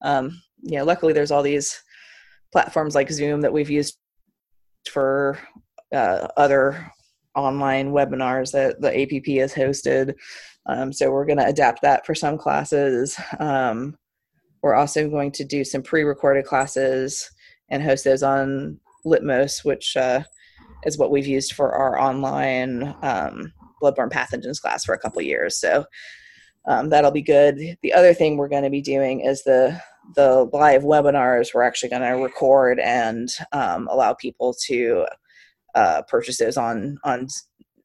Um, 0.02 0.40
you 0.62 0.78
know, 0.78 0.84
luckily 0.84 1.12
there's 1.12 1.30
all 1.30 1.42
these 1.42 1.80
platforms 2.52 2.94
like 2.94 3.10
Zoom 3.10 3.40
that 3.40 3.52
we've 3.52 3.70
used 3.70 3.96
for 4.88 5.38
uh, 5.92 6.28
other 6.36 6.92
online 7.34 7.92
webinars 7.92 8.52
that 8.52 8.80
the 8.80 8.88
APP 8.88 9.26
has 9.38 9.54
hosted. 9.54 10.14
Um, 10.66 10.92
so 10.92 11.10
we're 11.10 11.26
going 11.26 11.38
to 11.38 11.46
adapt 11.46 11.82
that 11.82 12.06
for 12.06 12.14
some 12.14 12.38
classes. 12.38 13.18
Um, 13.38 13.96
we're 14.62 14.74
also 14.74 15.08
going 15.08 15.32
to 15.32 15.44
do 15.44 15.64
some 15.64 15.82
pre-recorded 15.82 16.44
classes 16.44 17.30
and 17.70 17.82
host 17.82 18.04
those 18.04 18.22
on 18.22 18.78
Litmos, 19.04 19.64
which 19.64 19.96
uh, 19.96 20.22
is 20.84 20.98
what 20.98 21.10
we've 21.10 21.26
used 21.26 21.54
for 21.54 21.72
our 21.74 22.00
online 22.00 22.94
um, 23.02 23.52
bloodborne 23.82 24.10
pathogens 24.10 24.60
class 24.60 24.84
for 24.84 24.94
a 24.94 24.98
couple 24.98 25.20
years. 25.22 25.58
So 25.58 25.84
um, 26.68 26.90
that'll 26.90 27.10
be 27.10 27.22
good. 27.22 27.76
The 27.82 27.92
other 27.92 28.14
thing 28.14 28.36
we're 28.36 28.48
going 28.48 28.62
to 28.62 28.70
be 28.70 28.82
doing 28.82 29.20
is 29.20 29.42
the 29.42 29.80
the 30.14 30.48
live 30.52 30.82
webinars. 30.82 31.54
We're 31.54 31.62
actually 31.62 31.90
going 31.90 32.02
to 32.02 32.22
record 32.22 32.80
and 32.80 33.28
um, 33.52 33.88
allow 33.90 34.14
people 34.14 34.54
to 34.66 35.06
uh, 35.74 36.02
purchase 36.08 36.38
those 36.38 36.56
on 36.56 36.98
on 37.04 37.28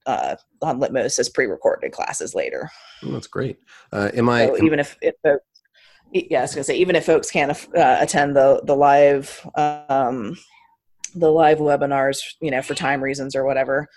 uh, 0.06 0.36
on 0.62 0.80
Litmos 0.80 1.20
as 1.20 1.30
pre-recorded 1.30 1.92
classes 1.92 2.34
later. 2.34 2.70
Oh, 3.04 3.12
that's 3.12 3.28
great. 3.28 3.58
Uh, 3.92 4.10
am 4.14 4.30
I? 4.30 4.48
So 4.48 4.64
even 4.64 4.80
if, 4.80 4.98
if 5.02 5.16
folks, 5.24 5.44
yeah, 6.12 6.40
I 6.40 6.42
was 6.44 6.56
gonna 6.56 6.64
say 6.64 6.78
even 6.78 6.96
if 6.96 7.06
folks 7.06 7.30
can't 7.30 7.52
uh, 7.76 7.98
attend 8.00 8.36
the 8.36 8.62
the 8.64 8.76
live 8.76 9.46
um, 9.56 10.38
the 11.16 11.32
live 11.32 11.60
webinars, 11.60 12.20
you 12.42 12.52
know, 12.52 12.62
for 12.62 12.74
time 12.74 13.04
reasons 13.04 13.36
or 13.36 13.46
whatever, 13.46 13.88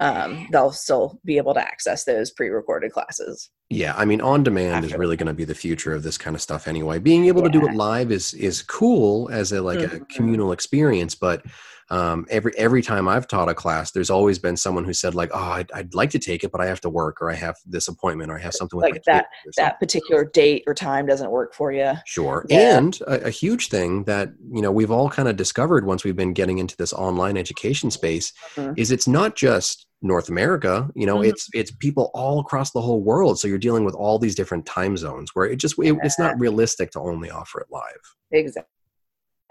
um, 0.00 0.48
they'll 0.52 0.72
still 0.72 1.20
be 1.24 1.36
able 1.36 1.54
to 1.54 1.60
access 1.60 2.04
those 2.04 2.30
pre-recorded 2.30 2.92
classes. 2.92 3.50
Yeah, 3.70 3.94
I 3.96 4.06
mean, 4.06 4.22
on 4.22 4.42
demand 4.42 4.86
is 4.86 4.94
really 4.94 5.16
going 5.16 5.26
to 5.26 5.34
be 5.34 5.44
the 5.44 5.54
future 5.54 5.92
of 5.92 6.02
this 6.02 6.16
kind 6.16 6.34
of 6.34 6.40
stuff 6.40 6.66
anyway. 6.66 6.98
Being 6.98 7.26
able 7.26 7.42
yeah. 7.42 7.48
to 7.48 7.58
do 7.60 7.66
it 7.66 7.74
live 7.74 8.10
is 8.10 8.32
is 8.34 8.62
cool 8.62 9.28
as 9.30 9.52
a 9.52 9.60
like 9.60 9.80
mm-hmm. 9.80 9.96
a 9.96 10.00
communal 10.06 10.52
experience, 10.52 11.14
but 11.14 11.44
um, 11.90 12.26
every 12.28 12.52
every 12.56 12.82
time 12.82 13.08
I've 13.08 13.26
taught 13.26 13.48
a 13.48 13.54
class, 13.54 13.92
there's 13.92 14.10
always 14.10 14.38
been 14.38 14.56
someone 14.56 14.84
who 14.84 14.92
said 14.92 15.14
like, 15.14 15.30
"Oh, 15.32 15.38
I'd, 15.38 15.72
I'd 15.72 15.94
like 15.94 16.10
to 16.10 16.18
take 16.18 16.44
it, 16.44 16.52
but 16.52 16.60
I 16.60 16.66
have 16.66 16.80
to 16.82 16.90
work, 16.90 17.22
or 17.22 17.30
I 17.30 17.34
have 17.34 17.56
this 17.66 17.88
appointment, 17.88 18.30
or 18.30 18.38
I 18.38 18.42
have 18.42 18.54
something 18.54 18.76
with 18.76 18.90
like 18.90 19.04
that 19.04 19.26
that 19.56 19.80
particular 19.80 20.24
date 20.24 20.64
or 20.66 20.74
time 20.74 21.06
doesn't 21.06 21.30
work 21.30 21.54
for 21.54 21.72
you." 21.72 21.92
Sure, 22.04 22.44
yeah. 22.48 22.76
and 22.78 23.00
a, 23.06 23.26
a, 23.26 23.30
huge 23.30 23.68
thing 23.68 24.04
that 24.04 24.30
you 24.52 24.60
know 24.60 24.70
we've 24.70 24.90
all 24.90 25.08
kind 25.08 25.28
of 25.28 25.36
discovered 25.36 25.86
once 25.86 26.04
we've 26.04 26.16
been 26.16 26.34
getting 26.34 26.58
into 26.58 26.76
this 26.76 26.92
online 26.92 27.38
education 27.38 27.90
space 27.90 28.34
mm-hmm. 28.54 28.74
is 28.76 28.90
it's 28.90 29.08
not 29.08 29.34
just 29.34 29.86
North 30.02 30.28
America. 30.28 30.88
You 30.94 31.06
know, 31.06 31.16
mm-hmm. 31.18 31.30
it's 31.30 31.48
it's 31.52 31.70
people 31.70 32.10
all 32.14 32.40
across 32.40 32.70
the 32.72 32.80
whole 32.80 33.02
world. 33.02 33.38
So 33.38 33.48
you're 33.48 33.58
dealing 33.58 33.84
with 33.84 33.94
all 33.94 34.18
these 34.18 34.34
different 34.34 34.66
time 34.66 34.96
zones 34.96 35.30
where 35.34 35.46
it 35.46 35.56
just 35.56 35.76
it, 35.78 35.96
it's 36.02 36.18
not 36.18 36.38
realistic 36.38 36.90
to 36.92 37.00
only 37.00 37.30
offer 37.30 37.60
it 37.60 37.68
live. 37.70 38.62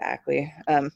Exactly. 0.00 0.52
Um, 0.66 0.90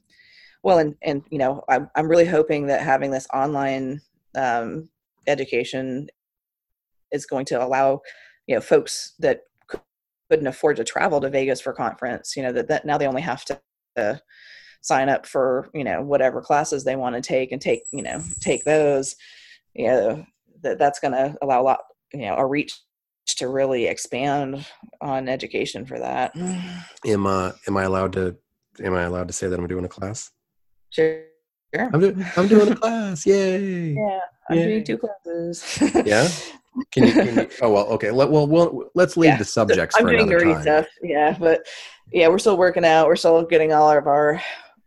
well 0.63 0.79
and 0.79 0.95
and 1.03 1.23
you 1.31 1.39
know 1.39 1.63
i'm, 1.69 1.91
I'm 1.95 2.09
really 2.09 2.27
hoping 2.27 2.67
that 2.67 2.83
having 2.83 3.11
this 3.11 3.27
online 3.33 4.01
um, 4.35 4.89
education 5.27 6.09
is 7.11 7.27
going 7.27 7.45
to 7.47 7.63
allow 7.63 8.01
you 8.47 8.55
know 8.55 8.61
folks 8.61 9.15
that 9.19 9.41
couldn't 10.31 10.47
afford 10.47 10.77
to 10.77 10.85
travel 10.85 11.21
to 11.21 11.31
vegas 11.31 11.61
for 11.61 11.73
conference 11.73 12.37
you 12.37 12.43
know 12.43 12.53
that, 12.53 12.69
that 12.69 12.85
now 12.85 12.97
they 12.97 13.07
only 13.07 13.23
have 13.23 13.45
to 13.47 13.61
uh, 13.97 14.15
sign 14.81 15.09
up 15.09 15.27
for 15.27 15.69
you 15.75 15.85
know 15.85 16.03
whatever 16.03 16.41
classes 16.41 16.85
they 16.85 16.97
want 16.97 17.15
to 17.15 17.21
take 17.21 17.53
and 17.53 17.61
take 17.61 17.83
you 17.93 18.03
know 18.03 18.21
take 18.41 18.65
those 18.65 19.15
you 19.75 19.87
know 19.87 20.27
that 20.63 20.79
that's 20.79 21.01
going 21.01 21.13
to 21.13 21.37
allow 21.43 21.61
a 21.61 21.65
lot 21.65 21.81
you 22.13 22.21
know 22.21 22.37
a 22.37 22.47
reach 22.47 22.79
to 23.27 23.49
really 23.49 23.87
expand 23.87 24.67
on 25.01 25.29
education 25.29 25.87
for 25.87 25.99
that 25.99 26.37
am 27.07 27.27
uh 27.27 27.53
am 27.67 27.77
i 27.77 27.85
allowed 27.85 28.13
to 28.13 28.37
am 28.85 28.95
i 28.95 29.03
allowed 29.03 29.27
to 29.27 29.33
say 29.33 29.49
that 29.49 29.59
i'm 29.59 29.67
doing 29.67 29.85
a 29.85 29.89
class 29.89 30.31
Sure. 30.93 31.23
I'm, 31.75 32.01
do- 32.01 32.25
I'm 32.37 32.49
doing 32.49 32.73
a 32.73 32.77
class. 32.77 33.25
Yay. 33.27 33.95
Yeah, 33.95 34.21
I'm 34.51 34.59
Yay. 34.59 34.65
doing 34.67 34.85
two 34.85 34.99
classes. 34.99 35.79
yeah. 36.07 36.29
Can 36.91 37.07
you, 37.07 37.13
can 37.13 37.37
you, 37.37 37.49
Oh 37.63 37.71
well, 37.71 37.87
okay. 37.89 38.11
Let, 38.11 38.31
well, 38.31 38.47
well, 38.47 38.91
let's 38.95 39.17
leave 39.17 39.31
yeah. 39.31 39.37
the 39.39 39.45
subjects. 39.45 39.97
I'm 39.99 40.07
doing 40.07 40.27
nerdy 40.27 40.53
time. 40.55 40.63
stuff. 40.63 40.87
Yeah, 41.03 41.37
but 41.39 41.67
yeah, 42.13 42.29
we're 42.29 42.39
still 42.39 42.57
working 42.57 42.85
out. 42.85 43.07
We're 43.07 43.17
still 43.17 43.43
getting 43.45 43.73
all 43.73 43.91
of 43.91 44.07
our, 44.07 44.41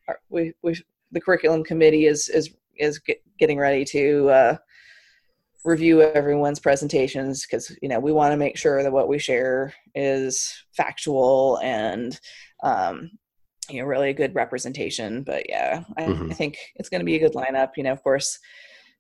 our 0.07 0.19
we 0.29 0.53
we 0.63 0.75
the 1.11 1.21
curriculum 1.21 1.63
committee 1.63 2.05
is 2.05 2.29
is 2.29 2.51
is 2.77 2.99
get, 2.99 3.21
getting 3.39 3.57
ready 3.57 3.85
to 3.85 4.29
uh, 4.29 4.57
review 5.65 6.01
everyone's 6.01 6.59
presentations 6.59 7.45
because 7.45 7.75
you 7.81 7.89
know 7.89 7.99
we 7.99 8.11
want 8.11 8.31
to 8.31 8.37
make 8.37 8.55
sure 8.55 8.83
that 8.83 8.91
what 8.91 9.07
we 9.07 9.17
share 9.17 9.73
is 9.95 10.53
factual 10.77 11.59
and 11.63 12.19
um, 12.63 13.09
you 13.69 13.81
know 13.81 13.87
really 13.87 14.09
a 14.09 14.13
good 14.13 14.35
representation. 14.35 15.23
But 15.23 15.49
yeah 15.49 15.83
i, 15.97 16.03
mm-hmm. 16.03 16.31
I 16.31 16.33
think 16.33 16.57
it's 16.75 16.89
going 16.89 17.01
to 17.01 17.05
be 17.05 17.15
a 17.15 17.19
good 17.19 17.33
lineup. 17.33 17.71
You 17.75 17.83
know 17.83 17.91
of 17.91 18.03
course 18.03 18.39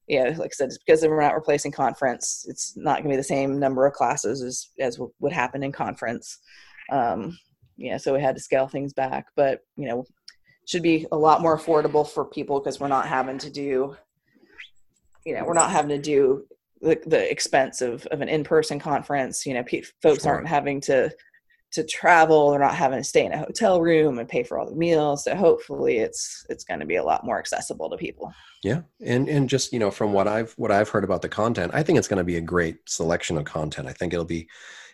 yeah 0.07 0.35
like 0.37 0.51
i 0.51 0.53
said 0.53 0.69
because 0.85 1.01
we're 1.01 1.19
not 1.19 1.33
replacing 1.33 1.71
conference 1.71 2.45
it's 2.47 2.77
not 2.77 2.97
going 2.97 3.05
to 3.05 3.09
be 3.09 3.15
the 3.15 3.23
same 3.23 3.57
number 3.59 3.87
of 3.87 3.93
classes 3.93 4.43
as 4.43 4.69
as 4.79 4.99
would 5.19 5.33
happen 5.33 5.63
in 5.63 5.71
conference. 5.71 6.39
Um 6.91 7.37
yeah 7.77 7.97
so 7.97 8.13
we 8.13 8.21
had 8.21 8.35
to 8.35 8.41
scale 8.41 8.67
things 8.67 8.93
back 8.93 9.27
but 9.35 9.61
you 9.77 9.87
know 9.87 10.05
should 10.67 10.83
be 10.83 11.05
a 11.11 11.17
lot 11.17 11.41
more 11.41 11.57
affordable 11.57 12.07
for 12.07 12.25
people 12.25 12.59
because 12.59 12.79
we're 12.79 12.87
not 12.87 13.07
having 13.07 13.37
to 13.37 13.49
do 13.51 13.95
you 15.25 15.33
know 15.33 15.43
we're 15.43 15.53
not 15.53 15.71
having 15.71 15.89
to 15.89 16.01
do 16.01 16.45
the, 16.81 16.99
the 17.05 17.31
expense 17.31 17.81
of, 17.81 18.05
of 18.07 18.21
an 18.21 18.29
in-person 18.29 18.79
conference 18.79 19.45
you 19.45 19.53
know 19.53 19.63
pe- 19.63 19.81
folks 20.01 20.23
sure. 20.23 20.33
aren't 20.33 20.47
having 20.47 20.81
to 20.81 21.09
to 21.71 21.83
travel 21.83 22.51
they're 22.51 22.59
not 22.59 22.75
having 22.75 22.99
to 22.99 23.03
stay 23.03 23.25
in 23.25 23.33
a 23.33 23.37
hotel 23.37 23.81
room 23.81 24.19
and 24.19 24.29
pay 24.29 24.43
for 24.43 24.57
all 24.57 24.69
the 24.69 24.75
meals 24.75 25.25
so 25.25 25.35
hopefully 25.35 25.97
it's 25.97 26.45
it's 26.49 26.63
going 26.63 26.79
to 26.79 26.85
be 26.85 26.95
a 26.95 27.03
lot 27.03 27.25
more 27.25 27.37
accessible 27.37 27.89
to 27.89 27.97
people. 27.97 28.31
Yeah 28.63 28.81
and 29.05 29.27
and 29.27 29.49
just 29.49 29.73
you 29.73 29.79
know 29.79 29.91
from 29.91 30.13
what 30.13 30.27
i've 30.27 30.53
what 30.53 30.71
i've 30.71 30.89
heard 30.89 31.03
about 31.03 31.21
the 31.21 31.29
content 31.29 31.71
i 31.75 31.83
think 31.83 31.99
it's 31.99 32.07
going 32.07 32.17
to 32.17 32.23
be 32.23 32.37
a 32.37 32.41
great 32.41 32.77
selection 32.87 33.37
of 33.37 33.45
content. 33.45 33.87
I 33.87 33.93
think 33.93 34.13
it'll 34.13 34.25
be 34.25 34.47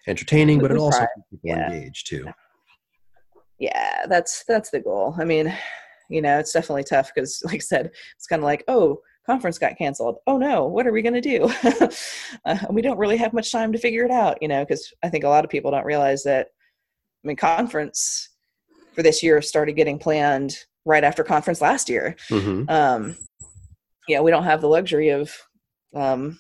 entertaining 0.08 0.60
but 0.60 0.72
it 0.72 0.78
also 0.78 1.06
people 1.30 1.40
yeah. 1.44 1.72
engaged 1.72 2.08
too. 2.08 2.26
Yeah 3.60 4.06
that's 4.08 4.44
that's 4.48 4.72
the 4.72 4.80
goal. 4.80 5.16
I 5.20 5.26
mean 5.26 5.56
you 6.10 6.22
know 6.22 6.40
it's 6.40 6.52
definitely 6.52 6.84
tough 6.84 7.12
because 7.14 7.42
like 7.46 7.56
i 7.56 7.60
said 7.60 7.92
it's 8.16 8.28
kind 8.28 8.42
of 8.42 8.46
like 8.46 8.64
oh 8.68 9.00
conference 9.26 9.58
got 9.60 9.78
canceled 9.78 10.18
oh 10.28 10.38
no 10.38 10.66
what 10.66 10.88
are 10.88 10.92
we 10.92 11.02
going 11.02 11.14
to 11.14 11.22
do 11.22 11.50
uh, 12.46 12.58
we 12.70 12.82
don't 12.82 12.98
really 12.98 13.18
have 13.18 13.34
much 13.34 13.52
time 13.52 13.72
to 13.72 13.78
figure 13.78 14.04
it 14.04 14.12
out 14.12 14.38
you 14.42 14.48
know 14.48 14.64
because 14.64 14.92
i 15.04 15.10
think 15.10 15.24
a 15.24 15.30
lot 15.30 15.44
of 15.44 15.52
people 15.52 15.72
don't 15.72 15.86
realize 15.86 16.24
that 16.24 16.48
I 17.24 17.28
mean, 17.28 17.38
conference 17.38 18.30
for 18.94 19.04
this 19.04 19.22
year 19.22 19.42
started 19.42 19.74
getting 19.74 20.00
planned 20.00 20.56
right 20.86 21.04
after 21.04 21.24
conference 21.24 21.62
last 21.62 21.90
year. 21.90 22.16
Mm-hmm. 22.30 22.70
Um, 22.70 23.18
yeah, 24.08 24.22
we 24.22 24.32
don't 24.32 24.44
have 24.44 24.62
the 24.62 24.68
luxury 24.68 25.10
of, 25.10 25.32
um, 25.96 26.40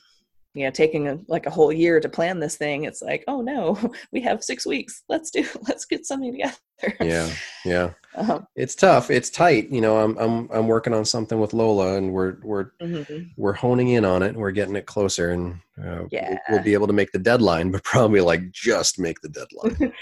you 0.53 0.65
know, 0.65 0.71
taking 0.71 1.07
a, 1.07 1.17
like 1.27 1.45
a 1.45 1.49
whole 1.51 1.71
year 1.71 1.99
to 1.99 2.09
plan 2.09 2.39
this 2.39 2.57
thing. 2.57 2.83
It's 2.83 3.01
like, 3.01 3.23
oh 3.27 3.41
no, 3.41 3.79
we 4.11 4.21
have 4.21 4.43
six 4.43 4.65
weeks. 4.65 5.03
Let's 5.09 5.31
do, 5.31 5.45
let's 5.67 5.85
get 5.85 6.05
something 6.05 6.31
together. 6.31 6.57
yeah, 6.99 7.29
yeah. 7.65 7.91
Um, 8.15 8.47
it's 8.55 8.75
tough. 8.75 9.09
It's 9.09 9.29
tight. 9.29 9.69
You 9.69 9.81
know, 9.81 9.97
I'm 9.97 10.17
I'm 10.17 10.49
I'm 10.51 10.67
working 10.67 10.93
on 10.93 11.05
something 11.05 11.39
with 11.39 11.53
Lola, 11.53 11.95
and 11.95 12.11
we're 12.11 12.37
we're 12.43 12.71
mm-hmm. 12.81 13.23
we're 13.37 13.53
honing 13.53 13.89
in 13.89 14.05
on 14.05 14.23
it. 14.23 14.29
and 14.29 14.37
We're 14.37 14.51
getting 14.51 14.75
it 14.75 14.85
closer, 14.85 15.31
and 15.31 15.59
uh, 15.83 16.05
yeah, 16.11 16.29
we'll, 16.29 16.39
we'll 16.57 16.63
be 16.63 16.73
able 16.73 16.87
to 16.87 16.93
make 16.93 17.11
the 17.11 17.19
deadline, 17.19 17.71
but 17.71 17.83
probably 17.83 18.21
like 18.21 18.51
just 18.51 18.99
make 18.99 19.21
the 19.21 19.29
deadline. 19.29 19.93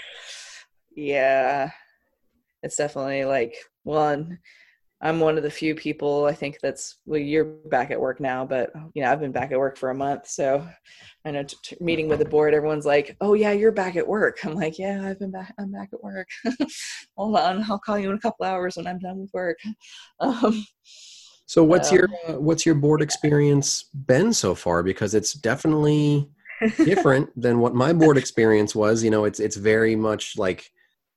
yeah 0.96 1.70
it's 2.62 2.76
definitely 2.76 3.24
like 3.24 3.54
one 3.84 4.38
i'm 5.02 5.20
one 5.20 5.36
of 5.36 5.42
the 5.42 5.50
few 5.50 5.74
people 5.74 6.24
i 6.26 6.32
think 6.32 6.58
that's 6.62 6.98
well 7.06 7.20
you're 7.20 7.44
back 7.44 7.90
at 7.90 8.00
work 8.00 8.20
now 8.20 8.44
but 8.44 8.70
you 8.94 9.02
know 9.02 9.10
i've 9.10 9.20
been 9.20 9.32
back 9.32 9.52
at 9.52 9.58
work 9.58 9.76
for 9.76 9.90
a 9.90 9.94
month 9.94 10.26
so 10.28 10.66
i 11.24 11.30
know 11.30 11.42
t- 11.42 11.56
t- 11.62 11.76
meeting 11.80 12.08
with 12.08 12.18
the 12.18 12.24
board 12.36 12.54
everyone's 12.54 12.86
like 12.86 13.16
oh 13.20 13.34
yeah 13.34 13.52
you're 13.52 13.72
back 13.72 13.96
at 13.96 14.06
work. 14.06 14.44
I'm 14.44 14.54
like 14.54 14.78
yeah 14.78 15.02
i've 15.04 15.18
been 15.18 15.30
back 15.30 15.54
i'm 15.58 15.72
back 15.72 15.90
at 15.92 16.02
work. 16.02 16.28
Hold 17.16 17.36
on 17.36 17.64
i'll 17.68 17.78
call 17.78 17.98
you 17.98 18.10
in 18.10 18.16
a 18.16 18.20
couple 18.20 18.46
hours 18.46 18.76
when 18.76 18.86
i'm 18.86 18.98
done 18.98 19.18
with 19.20 19.30
work. 19.32 19.58
Um, 20.20 20.66
so 21.46 21.64
what's 21.64 21.90
your 21.90 22.08
uh, 22.28 22.34
what's 22.34 22.64
your 22.64 22.74
board 22.74 23.02
experience 23.02 23.84
been 24.06 24.32
so 24.32 24.54
far? 24.54 24.82
Because 24.82 25.14
it's 25.14 25.32
definitely 25.32 26.28
different 26.84 27.28
than 27.40 27.58
what 27.58 27.74
my 27.74 27.92
board 27.92 28.18
experience 28.18 28.74
was 28.74 29.02
you 29.02 29.10
know 29.10 29.24
it's 29.24 29.40
it's 29.40 29.56
very 29.56 29.96
much 29.96 30.36
like 30.36 30.70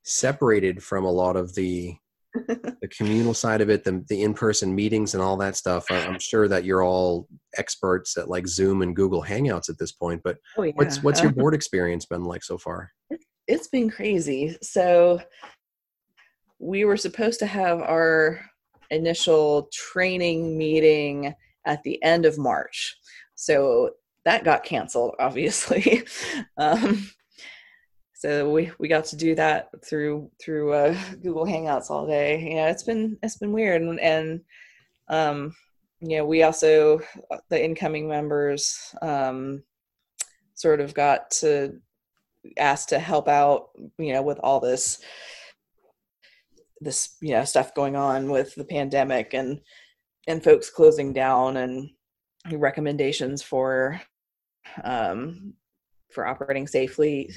separated 0.04 0.82
from 0.84 1.06
a 1.06 1.12
lot 1.12 1.36
of 1.36 1.54
the 1.56 1.96
the 2.34 2.90
communal 2.96 3.34
side 3.34 3.62
of 3.62 3.70
it, 3.70 3.84
the, 3.84 4.04
the 4.10 4.24
in-person 4.24 4.74
meetings 4.74 5.14
and 5.14 5.22
all 5.22 5.38
that 5.38 5.56
stuff. 5.56 5.86
I'm 5.90 6.20
sure 6.20 6.48
that 6.48 6.64
you're 6.64 6.84
all 6.84 7.28
experts 7.58 8.18
at 8.18 8.30
like 8.30 8.48
Zoom 8.48 8.82
and 8.82 8.96
Google 8.96 9.24
Hangouts 9.24 9.70
at 9.70 9.78
this 9.78 9.92
point. 9.92 10.22
But 10.24 10.38
oh, 10.58 10.64
yeah. 10.64 10.74
what's 10.76 11.04
what's 11.04 11.22
your 11.22 11.32
board 11.32 11.54
experience 11.54 12.06
been 12.06 12.24
like 12.24 12.44
so 12.44 12.58
far? 12.58 12.92
It's 13.48 13.68
been 13.68 13.90
crazy. 13.90 14.58
So 14.62 15.22
we 16.60 16.86
were 16.86 16.98
supposed 16.98 17.40
to 17.40 17.46
have 17.46 17.82
our 17.82 18.42
initial 18.90 19.70
training 19.72 20.58
meeting 20.58 21.34
at 21.66 21.84
the 21.84 22.02
end 22.04 22.26
of 22.26 22.38
March. 22.38 22.98
So 23.36 23.92
that 24.26 24.44
got 24.44 24.64
canceled, 24.64 25.16
obviously. 25.20 26.04
um, 26.58 27.10
so 28.24 28.49
we 28.49 28.71
we 28.80 28.88
got 28.88 29.03
to 29.03 29.17
do 29.17 29.36
that 29.36 29.67
through 29.84 30.32
through 30.41 30.71
uh, 30.71 30.97
Google 31.21 31.45
Hangouts 31.45 31.89
all 31.89 32.07
day. 32.07 32.53
Yeah, 32.55 32.69
it's 32.69 32.84
been 32.84 33.17
it's 33.21 33.36
been 33.36 33.51
weird, 33.51 33.82
and, 33.82 33.99
and 33.99 34.41
um, 35.09 35.53
you 35.99 36.15
know, 36.15 36.26
we 36.26 36.43
also 36.43 37.01
the 37.49 37.61
incoming 37.61 38.07
members 38.07 38.95
um, 39.01 39.61
sort 40.53 40.80
of 40.80 40.93
got 40.93 41.32
to 41.32 41.82
asked 42.57 42.88
to 42.89 42.99
help 42.99 43.28
out, 43.28 43.71
you 43.97 44.13
know, 44.13 44.21
with 44.21 44.39
all 44.41 44.61
this 44.61 45.03
this 46.80 47.17
you 47.21 47.32
know 47.32 47.43
stuff 47.43 47.76
going 47.76 47.97
on 47.97 48.32
with 48.32 48.55
the 48.55 48.63
pandemic 48.63 49.34
and 49.34 49.59
and 50.28 50.41
folks 50.41 50.69
closing 50.69 51.11
down 51.11 51.57
and 51.57 51.89
recommendations 52.53 53.43
for 53.43 53.99
um, 54.86 55.55
for 56.14 56.26
operating 56.26 56.68
safely 56.68 57.30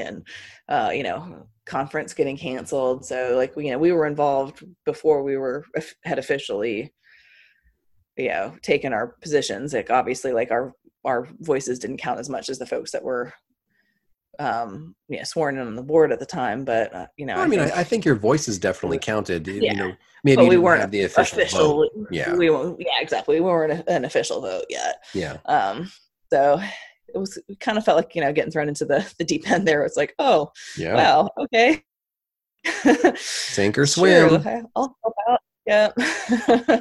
and 0.00 0.26
uh, 0.68 0.90
you 0.92 1.02
know 1.02 1.46
conference 1.66 2.12
getting 2.14 2.36
canceled 2.36 3.04
so 3.04 3.34
like 3.36 3.54
we 3.56 3.66
you 3.66 3.70
know 3.72 3.78
we 3.78 3.92
were 3.92 4.06
involved 4.06 4.64
before 4.84 5.22
we 5.22 5.36
were 5.36 5.64
had 6.04 6.18
officially 6.18 6.92
you 8.16 8.28
know 8.28 8.54
taken 8.62 8.92
our 8.92 9.08
positions 9.22 9.72
like 9.72 9.90
obviously 9.90 10.32
like 10.32 10.50
our 10.50 10.72
our 11.04 11.28
voices 11.40 11.78
didn't 11.78 11.96
count 11.98 12.18
as 12.18 12.28
much 12.28 12.48
as 12.48 12.58
the 12.58 12.66
folks 12.66 12.90
that 12.90 13.02
were 13.02 13.32
um 14.38 14.94
yeah 15.08 15.22
sworn 15.22 15.58
in 15.58 15.66
on 15.66 15.76
the 15.76 15.82
board 15.82 16.12
at 16.12 16.18
the 16.18 16.26
time 16.26 16.64
but 16.64 16.94
uh, 16.94 17.06
you 17.16 17.26
know 17.26 17.36
I, 17.36 17.46
mean, 17.46 17.60
think, 17.60 17.72
I, 17.72 17.80
I 17.80 17.84
think 17.84 18.04
your 18.04 18.14
voices 18.14 18.58
definitely 18.58 18.98
counted. 18.98 19.46
You 19.46 19.60
Yeah. 19.62 19.72
know, 19.74 19.92
maybe 20.24 20.48
we 20.48 20.56
weren't 20.56 20.90
the 20.90 21.02
official, 21.04 21.88
vote. 21.94 22.08
Yeah. 22.10 22.34
we 22.34 22.48
weren't 22.48 22.80
yeah 22.80 23.00
exactly 23.00 23.36
we 23.36 23.40
weren't 23.42 23.86
an 23.88 24.04
official 24.04 24.40
vote 24.40 24.64
yet 24.70 24.96
Yeah, 25.14 25.38
um 25.46 25.90
so 26.32 26.60
it 27.14 27.18
was 27.18 27.38
it 27.48 27.60
kind 27.60 27.78
of 27.78 27.84
felt 27.84 27.96
like 27.96 28.14
you 28.14 28.20
know 28.20 28.32
getting 28.32 28.50
thrown 28.50 28.68
into 28.68 28.84
the 28.84 29.10
the 29.18 29.24
deep 29.24 29.50
end 29.50 29.66
there 29.66 29.84
it's 29.84 29.96
like 29.96 30.14
oh 30.18 30.50
yeah. 30.76 30.94
wow 30.94 31.30
okay 31.38 31.82
Sink 33.16 33.78
or 33.78 33.86
swim. 33.86 34.42
I'll 34.76 34.96
help 35.02 35.14
out. 35.28 35.40
Yeah. 35.66 35.90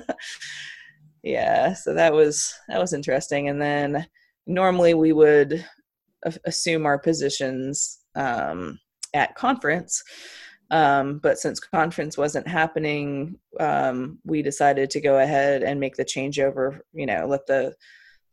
yeah. 1.23 1.73
So 1.73 1.93
that 1.93 2.13
was 2.13 2.53
that 2.67 2.79
was 2.79 2.93
interesting. 2.93 3.49
And 3.49 3.61
then 3.61 4.05
normally 4.47 4.93
we 4.93 5.13
would 5.13 5.65
assume 6.45 6.85
our 6.85 6.99
positions 6.99 7.99
um, 8.15 8.79
at 9.13 9.35
conference. 9.35 10.03
Um, 10.71 11.19
but 11.23 11.39
since 11.39 11.59
conference 11.59 12.17
wasn't 12.17 12.47
happening, 12.47 13.39
um, 13.59 14.19
we 14.23 14.41
decided 14.43 14.89
to 14.91 15.01
go 15.01 15.19
ahead 15.19 15.63
and 15.63 15.79
make 15.79 15.95
the 15.95 16.05
changeover. 16.05 16.79
You 16.93 17.05
know, 17.05 17.25
let 17.27 17.47
the 17.47 17.73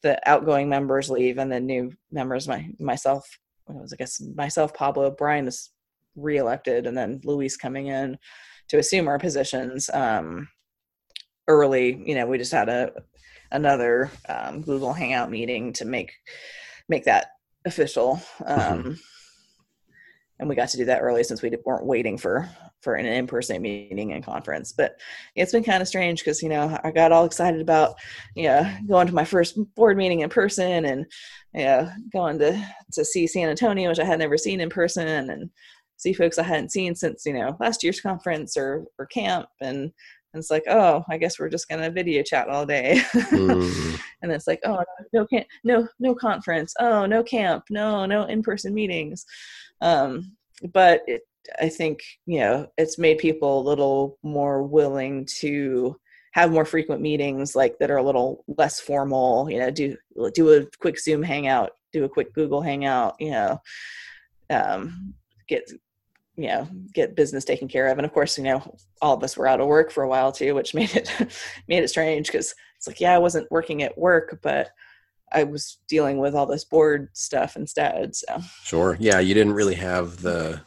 the 0.02 0.18
outgoing 0.28 0.68
members 0.68 1.10
leave, 1.10 1.38
and 1.38 1.50
the 1.50 1.60
new 1.60 1.92
members, 2.10 2.48
my 2.48 2.68
myself, 2.78 3.28
what 3.64 3.82
was 3.82 3.92
I 3.92 3.96
guess 3.96 4.20
myself, 4.34 4.74
Pablo, 4.74 5.10
Brian 5.10 5.48
is 5.48 5.70
reelected, 6.14 6.86
and 6.86 6.96
then 6.96 7.20
Luis 7.24 7.56
coming 7.56 7.88
in 7.88 8.18
to 8.68 8.78
assume 8.78 9.08
our 9.08 9.18
positions 9.18 9.90
um, 9.92 10.48
early. 11.48 12.02
You 12.04 12.14
know, 12.14 12.26
we 12.26 12.38
just 12.38 12.52
had 12.52 12.68
a 12.68 12.92
another 13.52 14.10
um, 14.28 14.62
Google 14.62 14.92
Hangout 14.92 15.30
meeting 15.30 15.72
to 15.74 15.84
make 15.84 16.12
make 16.88 17.04
that 17.04 17.28
official, 17.64 18.20
um, 18.44 18.98
and 20.38 20.48
we 20.48 20.54
got 20.54 20.68
to 20.68 20.76
do 20.76 20.84
that 20.84 21.00
early 21.00 21.24
since 21.24 21.42
we 21.42 21.50
weren't 21.64 21.86
waiting 21.86 22.18
for 22.18 22.48
for 22.82 22.94
an 22.94 23.06
in 23.06 23.26
person 23.26 23.60
meeting 23.62 24.12
and 24.12 24.24
conference. 24.24 24.72
But 24.72 25.00
it's 25.34 25.52
been 25.52 25.64
kind 25.64 25.82
of 25.82 25.88
strange 25.88 26.20
because 26.20 26.42
you 26.42 26.48
know 26.48 26.78
I 26.84 26.90
got 26.90 27.12
all 27.12 27.24
excited 27.24 27.60
about 27.60 27.96
you 28.34 28.44
know 28.44 28.70
going 28.88 29.06
to 29.06 29.14
my 29.14 29.24
first 29.24 29.58
board 29.74 29.96
meeting 29.96 30.20
in 30.20 30.28
person 30.28 30.84
and 30.84 31.06
you 31.54 31.64
know 31.64 31.90
going 32.12 32.38
to 32.40 32.62
to 32.92 33.04
see 33.04 33.26
San 33.26 33.48
Antonio, 33.48 33.88
which 33.88 33.98
I 33.98 34.04
had 34.04 34.18
never 34.18 34.38
seen 34.38 34.60
in 34.60 34.68
person, 34.68 35.30
and 35.30 35.50
see 35.96 36.12
folks 36.12 36.38
I 36.38 36.42
hadn't 36.42 36.72
seen 36.72 36.94
since 36.94 37.24
you 37.24 37.32
know 37.32 37.56
last 37.60 37.82
year's 37.82 38.00
conference 38.00 38.56
or 38.56 38.84
or 38.98 39.06
camp, 39.06 39.48
and, 39.60 39.76
and 39.76 40.40
it's 40.42 40.50
like, 40.50 40.64
oh, 40.68 41.02
I 41.08 41.16
guess 41.16 41.38
we're 41.38 41.48
just 41.48 41.68
gonna 41.68 41.90
video 41.90 42.22
chat 42.22 42.48
all 42.48 42.66
day, 42.66 43.00
Mm, 43.14 43.98
and 44.22 44.32
it's 44.32 44.46
like, 44.46 44.60
oh, 44.66 44.84
no 45.12 45.26
camp, 45.26 45.46
no 45.64 45.88
no 45.98 46.14
conference, 46.14 46.74
oh, 46.78 47.06
no 47.06 47.22
camp, 47.22 47.64
no 47.70 48.04
no 48.04 48.24
in 48.24 48.42
person 48.42 48.74
meetings, 48.74 49.24
um, 49.80 50.36
but 50.72 51.02
it, 51.06 51.22
I 51.60 51.68
think 51.68 52.00
you 52.26 52.40
know 52.40 52.68
it's 52.76 52.98
made 52.98 53.18
people 53.18 53.60
a 53.60 53.68
little 53.68 54.18
more 54.22 54.62
willing 54.62 55.26
to 55.38 55.96
have 56.32 56.52
more 56.52 56.64
frequent 56.64 57.00
meetings 57.00 57.56
like 57.56 57.78
that 57.78 57.90
are 57.90 57.96
a 57.96 58.02
little 58.02 58.44
less 58.58 58.80
formal 58.80 59.50
you 59.50 59.58
know 59.58 59.70
do 59.70 59.96
do 60.34 60.52
a 60.52 60.66
quick 60.80 60.98
zoom 60.98 61.22
hangout 61.22 61.70
do 61.92 62.04
a 62.04 62.08
quick 62.08 62.34
google 62.34 62.60
hangout 62.60 63.14
you 63.18 63.30
know 63.30 63.60
um, 64.50 65.14
get 65.48 65.70
you 66.36 66.48
know 66.48 66.68
get 66.92 67.16
business 67.16 67.44
taken 67.44 67.68
care 67.68 67.88
of. 67.88 67.98
And 67.98 68.04
of 68.04 68.12
course 68.12 68.38
you 68.38 68.44
know 68.44 68.76
all 69.00 69.14
of 69.14 69.22
us 69.22 69.36
were 69.36 69.48
out 69.48 69.60
of 69.60 69.66
work 69.66 69.90
for 69.90 70.02
a 70.02 70.08
while 70.08 70.32
too 70.32 70.54
which 70.54 70.74
made 70.74 70.94
it 70.94 71.10
made 71.68 71.82
it 71.82 71.88
strange 71.88 72.26
because 72.26 72.54
it's 72.76 72.86
like 72.86 73.00
yeah 73.00 73.14
i 73.14 73.18
wasn't 73.18 73.50
working 73.50 73.82
at 73.82 73.96
work 73.96 74.38
but 74.42 74.70
i 75.32 75.42
was 75.44 75.78
dealing 75.88 76.18
with 76.18 76.34
all 76.34 76.46
this 76.46 76.64
board 76.64 77.08
stuff 77.12 77.56
instead 77.56 78.14
so 78.14 78.40
sure. 78.64 78.96
Yeah, 79.00 79.18
you 79.20 79.34
didn't 79.34 79.54
really 79.54 79.74
have 79.74 80.22
the 80.22 80.60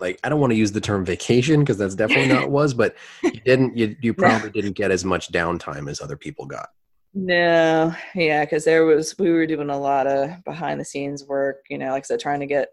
like. 0.00 0.18
I 0.22 0.28
don't 0.28 0.40
want 0.40 0.52
to 0.52 0.56
use 0.56 0.72
the 0.72 0.80
term 0.80 1.04
vacation 1.04 1.60
because 1.60 1.78
that's 1.78 1.94
definitely 1.94 2.28
not 2.28 2.36
what 2.36 2.44
it 2.44 2.50
was, 2.50 2.74
but 2.74 2.94
you 3.22 3.30
didn't. 3.44 3.76
You 3.76 3.96
you 4.00 4.14
probably 4.14 4.50
didn't 4.50 4.72
get 4.72 4.90
as 4.90 5.04
much 5.04 5.32
downtime 5.32 5.90
as 5.90 6.00
other 6.00 6.16
people 6.16 6.46
got. 6.46 6.68
no 7.14 7.94
yeah 8.14 8.44
because 8.44 8.64
there 8.64 8.84
was 8.84 9.16
we 9.18 9.30
were 9.30 9.46
doing 9.46 9.70
a 9.70 9.78
lot 9.78 10.06
of 10.06 10.30
behind 10.44 10.78
the 10.78 10.84
scenes 10.84 11.24
work 11.24 11.64
you 11.70 11.78
know 11.78 11.90
like 11.90 12.04
i 12.04 12.06
said 12.06 12.20
trying 12.20 12.40
to 12.40 12.46
get 12.46 12.68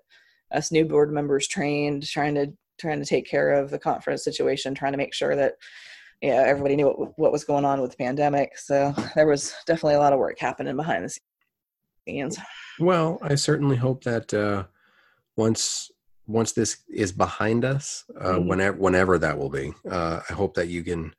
us 0.52 0.72
new 0.72 0.86
board 0.86 1.12
members 1.12 1.48
trained 1.48 2.06
trying 2.06 2.36
to 2.36 2.52
trying 2.78 3.00
to 3.00 3.06
take 3.06 3.26
care 3.26 3.54
of 3.54 3.72
the 3.72 3.80
conference 3.80 4.24
situation 4.24 4.76
trying 4.76 4.92
to 4.92 4.98
make 4.98 5.14
sure 5.14 5.36
that 5.36 5.54
yeah 6.26 6.44
everybody 6.46 6.76
knew 6.76 6.88
what, 6.88 7.18
what 7.20 7.32
was 7.32 7.44
going 7.44 7.66
on 7.66 7.82
with 7.82 7.92
the 7.92 7.98
pandemic 7.98 8.58
so 8.58 8.94
there 9.16 9.28
was 9.28 9.54
definitely 9.66 9.96
a 9.96 10.00
lot 10.00 10.14
of 10.14 10.20
work 10.20 10.38
happening 10.40 10.76
behind 10.76 11.06
the 11.06 11.18
scenes 12.08 12.38
Well, 12.80 13.20
I 13.22 13.36
certainly 13.36 13.78
hope 13.78 14.04
that 14.04 14.34
uh, 14.34 14.66
once 15.38 15.92
once 16.28 16.54
this 16.54 16.78
is 16.90 17.12
behind 17.12 17.64
us, 17.64 18.04
uh, 18.20 18.34
Mhm. 18.34 18.48
whenever 18.48 18.78
whenever 18.78 19.18
that 19.20 19.38
will 19.38 19.50
be, 19.50 19.74
uh, 19.90 20.20
I 20.30 20.34
hope 20.34 20.56
that 20.56 20.68
you 20.68 20.84
can 20.84 21.14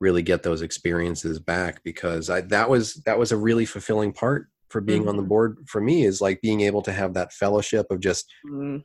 really 0.00 0.22
get 0.22 0.42
those 0.42 0.62
experiences 0.62 1.38
back 1.38 1.82
because 1.84 2.30
I, 2.30 2.40
that 2.42 2.70
was 2.70 2.94
that 3.06 3.18
was 3.18 3.30
a 3.32 3.36
really 3.36 3.66
fulfilling 3.66 4.12
part 4.12 4.46
for 4.70 4.80
being 4.80 5.06
on 5.08 5.16
the 5.16 5.22
Mhm. 5.22 5.28
board 5.28 5.58
for 5.66 5.80
me 5.80 6.04
is 6.04 6.20
like 6.20 6.40
being 6.40 6.60
able 6.62 6.82
to 6.82 6.92
have 6.92 7.12
that 7.14 7.32
fellowship 7.32 7.86
of 7.90 8.00
just 8.00 8.24
Mm, 8.46 8.84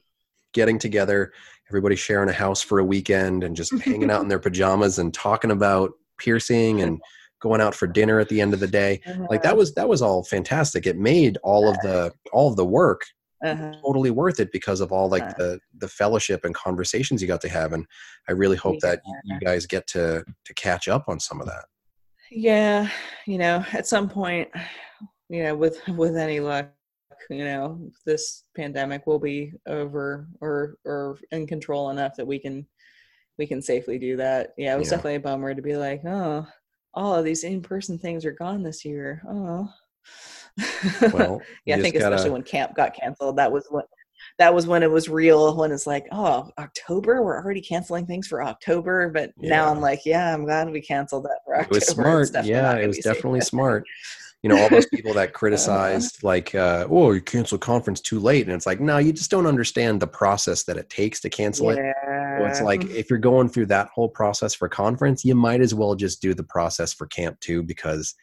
getting 0.53 0.79
together, 0.79 1.31
everybody 1.69 1.95
sharing 1.95 2.29
a 2.29 2.33
house 2.33 2.61
for 2.61 2.79
a 2.79 2.85
weekend 2.85 3.43
and 3.43 3.55
just 3.55 3.77
hanging 3.83 4.11
out 4.11 4.21
in 4.21 4.27
their 4.27 4.39
pajamas 4.39 4.99
and 4.99 5.13
talking 5.13 5.51
about 5.51 5.91
piercing 6.17 6.81
and 6.81 7.01
going 7.39 7.61
out 7.61 7.75
for 7.75 7.85
dinner 7.85 8.19
at 8.19 8.29
the 8.29 8.41
end 8.41 8.53
of 8.53 8.59
the 8.59 8.67
day. 8.67 8.99
Like 9.29 9.43
that 9.43 9.55
was 9.55 9.73
that 9.75 9.87
was 9.87 10.01
all 10.01 10.23
fantastic. 10.23 10.87
It 10.87 10.97
made 10.97 11.37
all 11.43 11.69
of 11.69 11.75
the 11.81 12.11
all 12.31 12.49
of 12.49 12.55
the 12.55 12.65
work 12.65 13.03
uh-huh. 13.43 13.73
totally 13.83 14.11
worth 14.11 14.39
it 14.39 14.51
because 14.51 14.81
of 14.81 14.91
all 14.91 15.09
like 15.09 15.23
Right. 15.23 15.37
the 15.37 15.59
the 15.77 15.87
fellowship 15.87 16.43
and 16.43 16.55
conversations 16.55 17.21
you 17.21 17.27
got 17.27 17.41
to 17.41 17.49
have 17.49 17.73
and 17.73 17.85
i 18.27 18.31
really 18.31 18.57
hope 18.57 18.79
that 18.81 19.01
you 19.23 19.39
guys 19.39 19.65
get 19.65 19.87
to 19.87 20.23
to 20.45 20.53
catch 20.55 20.87
up 20.87 21.05
on 21.07 21.19
some 21.19 21.39
of 21.39 21.47
that 21.47 21.65
yeah 22.31 22.89
you 23.25 23.37
know 23.37 23.63
at 23.73 23.87
some 23.87 24.09
point 24.09 24.49
you 25.29 25.43
know 25.43 25.55
with 25.55 25.85
with 25.89 26.17
any 26.17 26.39
luck 26.39 26.69
you 27.29 27.43
know 27.43 27.79
this 28.05 28.43
pandemic 28.55 29.05
will 29.07 29.19
be 29.19 29.53
over 29.67 30.27
or 30.41 30.77
or 30.85 31.17
in 31.31 31.45
control 31.47 31.89
enough 31.89 32.15
that 32.15 32.25
we 32.27 32.39
can 32.39 32.65
we 33.37 33.45
can 33.45 33.61
safely 33.61 33.99
do 33.99 34.15
that. 34.17 34.53
Yeah 34.57 34.75
it 34.75 34.79
was 34.79 34.87
Yeah. 34.87 34.97
definitely 34.97 35.15
a 35.15 35.19
bummer 35.21 35.53
to 35.53 35.61
be 35.61 35.75
like 35.77 36.01
oh 36.05 36.45
all 36.93 37.13
of 37.15 37.23
these 37.25 37.43
in-person 37.43 37.99
things 37.99 38.25
are 38.25 38.31
gone 38.31 38.63
this 38.63 38.83
year. 38.83 39.21
Oh. 39.29 39.69
Well 41.13 41.41
yeah 41.65 41.75
i 41.75 41.81
think 41.81 41.93
gotta- 41.95 42.15
especially 42.15 42.31
when 42.31 42.43
camp 42.43 42.75
got 42.75 42.95
canceled 42.95 43.37
that 43.37 43.51
was 43.51 43.67
when 43.69 43.83
that 44.39 44.53
was 44.53 44.65
when 44.65 44.81
it 44.81 44.89
was 44.89 45.07
real 45.09 45.55
when 45.55 45.71
it's 45.71 45.85
like 45.85 46.07
oh 46.11 46.49
october 46.57 47.21
we're 47.21 47.37
already 47.37 47.61
canceling 47.61 48.07
things 48.07 48.25
for 48.27 48.41
october 48.43 49.09
but 49.13 49.31
now 49.37 49.69
i'm 49.69 49.79
like 49.79 49.99
yeah 50.05 50.33
i'm 50.33 50.45
glad 50.45 50.71
we 50.71 50.81
canceled 50.81 51.25
that 51.25 51.39
for 51.45 51.53
it 51.55 51.69
was 51.69 51.85
smart. 51.87 52.29
yeah 52.43 52.73
it 52.75 52.87
was 52.87 52.97
definitely 52.99 53.41
smart 53.41 53.83
you 54.43 54.49
know 54.49 54.61
all 54.61 54.69
those 54.69 54.85
people 54.87 55.13
that 55.13 55.19
uh-huh. 55.29 55.37
criticized 55.37 56.23
like 56.23 56.53
uh 56.55 56.87
oh 56.89 57.11
you 57.11 57.21
canceled 57.21 57.61
conference 57.61 58.01
too 58.01 58.19
late 58.19 58.45
and 58.45 58.53
it's 58.53 58.65
like 58.65 58.79
no 58.79 58.97
you 58.97 59.11
just 59.11 59.31
don't 59.31 59.47
understand 59.47 59.99
the 59.99 60.07
process 60.07 60.63
that 60.63 60.77
it 60.77 60.89
takes 60.89 61.19
to 61.19 61.29
cancel 61.29 61.69
it. 61.71 61.77
Yeah. 61.77 62.39
so 62.39 62.45
it's 62.45 62.61
like 62.61 62.83
if 62.89 63.09
you're 63.09 63.19
going 63.19 63.49
through 63.49 63.65
that 63.67 63.89
whole 63.93 64.09
process 64.09 64.53
for 64.53 64.69
conference 64.69 65.25
you 65.25 65.35
might 65.35 65.61
as 65.61 65.73
well 65.73 65.95
just 65.95 66.21
do 66.21 66.33
the 66.33 66.43
process 66.43 66.93
for 66.93 67.07
camp 67.07 67.39
too 67.39 67.63
because 67.63 68.13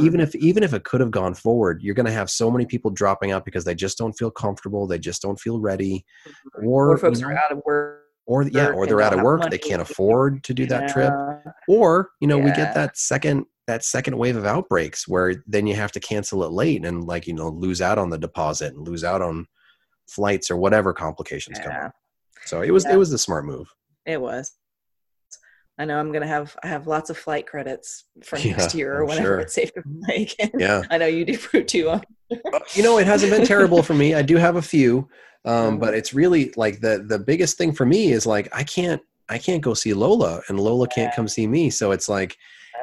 even 0.00 0.20
mm-hmm. 0.20 0.28
if 0.28 0.34
even 0.36 0.62
if 0.62 0.72
it 0.72 0.84
could 0.84 1.00
have 1.00 1.10
gone 1.10 1.34
forward 1.34 1.82
you're 1.82 1.94
going 1.94 2.06
to 2.06 2.12
have 2.12 2.30
so 2.30 2.50
many 2.50 2.64
people 2.64 2.90
dropping 2.90 3.30
out 3.30 3.44
because 3.44 3.64
they 3.64 3.74
just 3.74 3.98
don't 3.98 4.12
feel 4.12 4.30
comfortable 4.30 4.86
they 4.86 4.98
just 4.98 5.22
don't 5.22 5.40
feel 5.40 5.60
ready 5.60 6.04
mm-hmm. 6.26 6.66
or, 6.66 6.92
or 6.92 6.98
folks 6.98 7.20
you 7.20 7.26
are 7.26 7.36
out 7.36 7.52
of 7.52 7.60
work 7.64 8.02
or 8.26 8.42
yeah 8.48 8.68
or 8.68 8.86
they're 8.86 9.00
out 9.00 9.14
of 9.14 9.22
work 9.22 9.40
money. 9.40 9.50
they 9.50 9.58
can't 9.58 9.82
afford 9.82 10.44
to 10.44 10.54
do 10.54 10.66
that 10.66 10.88
trip 10.88 11.12
or 11.68 12.10
you 12.20 12.28
know 12.28 12.38
we 12.38 12.52
get 12.52 12.74
that 12.74 12.96
second 12.96 13.44
that 13.68 13.84
second 13.84 14.16
wave 14.18 14.36
of 14.36 14.44
outbreaks 14.44 15.06
where 15.06 15.44
then 15.46 15.66
you 15.68 15.74
have 15.76 15.92
to 15.92 16.00
cancel 16.00 16.42
it 16.42 16.50
late 16.50 16.84
and 16.84 17.04
like 17.04 17.26
you 17.28 17.34
know 17.34 17.48
lose 17.50 17.80
out 17.80 17.98
on 17.98 18.10
the 18.10 18.18
deposit 18.18 18.74
and 18.74 18.88
lose 18.88 19.04
out 19.04 19.22
on 19.22 19.46
flights 20.08 20.50
or 20.50 20.56
whatever 20.56 20.92
complications 20.92 21.58
come 21.60 21.72
Yeah, 21.72 21.86
up 21.86 21.94
so 22.46 22.62
it 22.62 22.70
was 22.72 22.84
Yeah. 22.84 22.94
it 22.94 22.96
was 22.96 23.12
a 23.12 23.18
smart 23.18 23.44
move. 23.44 23.68
It 24.06 24.20
was. 24.20 24.54
I 25.78 25.84
know 25.84 25.98
i'm 26.00 26.10
gonna 26.12 26.26
have 26.26 26.56
i 26.64 26.66
have 26.66 26.86
lots 26.88 27.08
of 27.10 27.16
flight 27.16 27.46
credits 27.46 28.04
for 28.24 28.36
Yeah, 28.44 28.56
next 28.56 28.74
year 28.74 28.96
or 28.96 29.02
I'm 29.02 29.08
whenever 29.08 29.24
sure. 29.28 29.40
it's 29.40 29.54
safe 29.54 29.72
to 29.74 29.82
fly 29.82 30.14
again 30.40 30.50
yeah. 30.58 30.82
I 30.90 30.98
know 30.98 31.06
you 31.06 31.24
do 31.24 31.36
too 31.74 31.88
Uh, 31.90 32.00
you 32.74 32.82
know 32.82 32.98
it 32.98 33.06
hasn't 33.06 33.30
been 33.32 33.46
terrible 33.46 33.82
for 33.82 33.94
me. 33.94 34.14
I 34.14 34.22
do 34.22 34.36
have 34.36 34.56
a 34.56 34.62
few 34.62 35.08
um, 35.44 35.78
but 35.78 35.94
Mhm. 35.94 35.98
it's 35.98 36.12
really 36.14 36.52
like 36.56 36.80
the 36.80 37.04
the 37.06 37.18
biggest 37.18 37.56
thing 37.58 37.72
for 37.72 37.86
me 37.86 38.10
is 38.12 38.26
like 38.26 38.48
i 38.52 38.64
can't 38.64 39.00
i 39.28 39.38
can't 39.38 39.62
go 39.62 39.72
see 39.72 39.94
lola 39.94 40.40
and 40.48 40.58
lola 40.58 40.88
can't 40.88 41.14
come 41.14 41.28
see 41.28 41.46
me. 41.46 41.70
So 41.70 41.92
it's 41.92 42.08
like. 42.08 42.36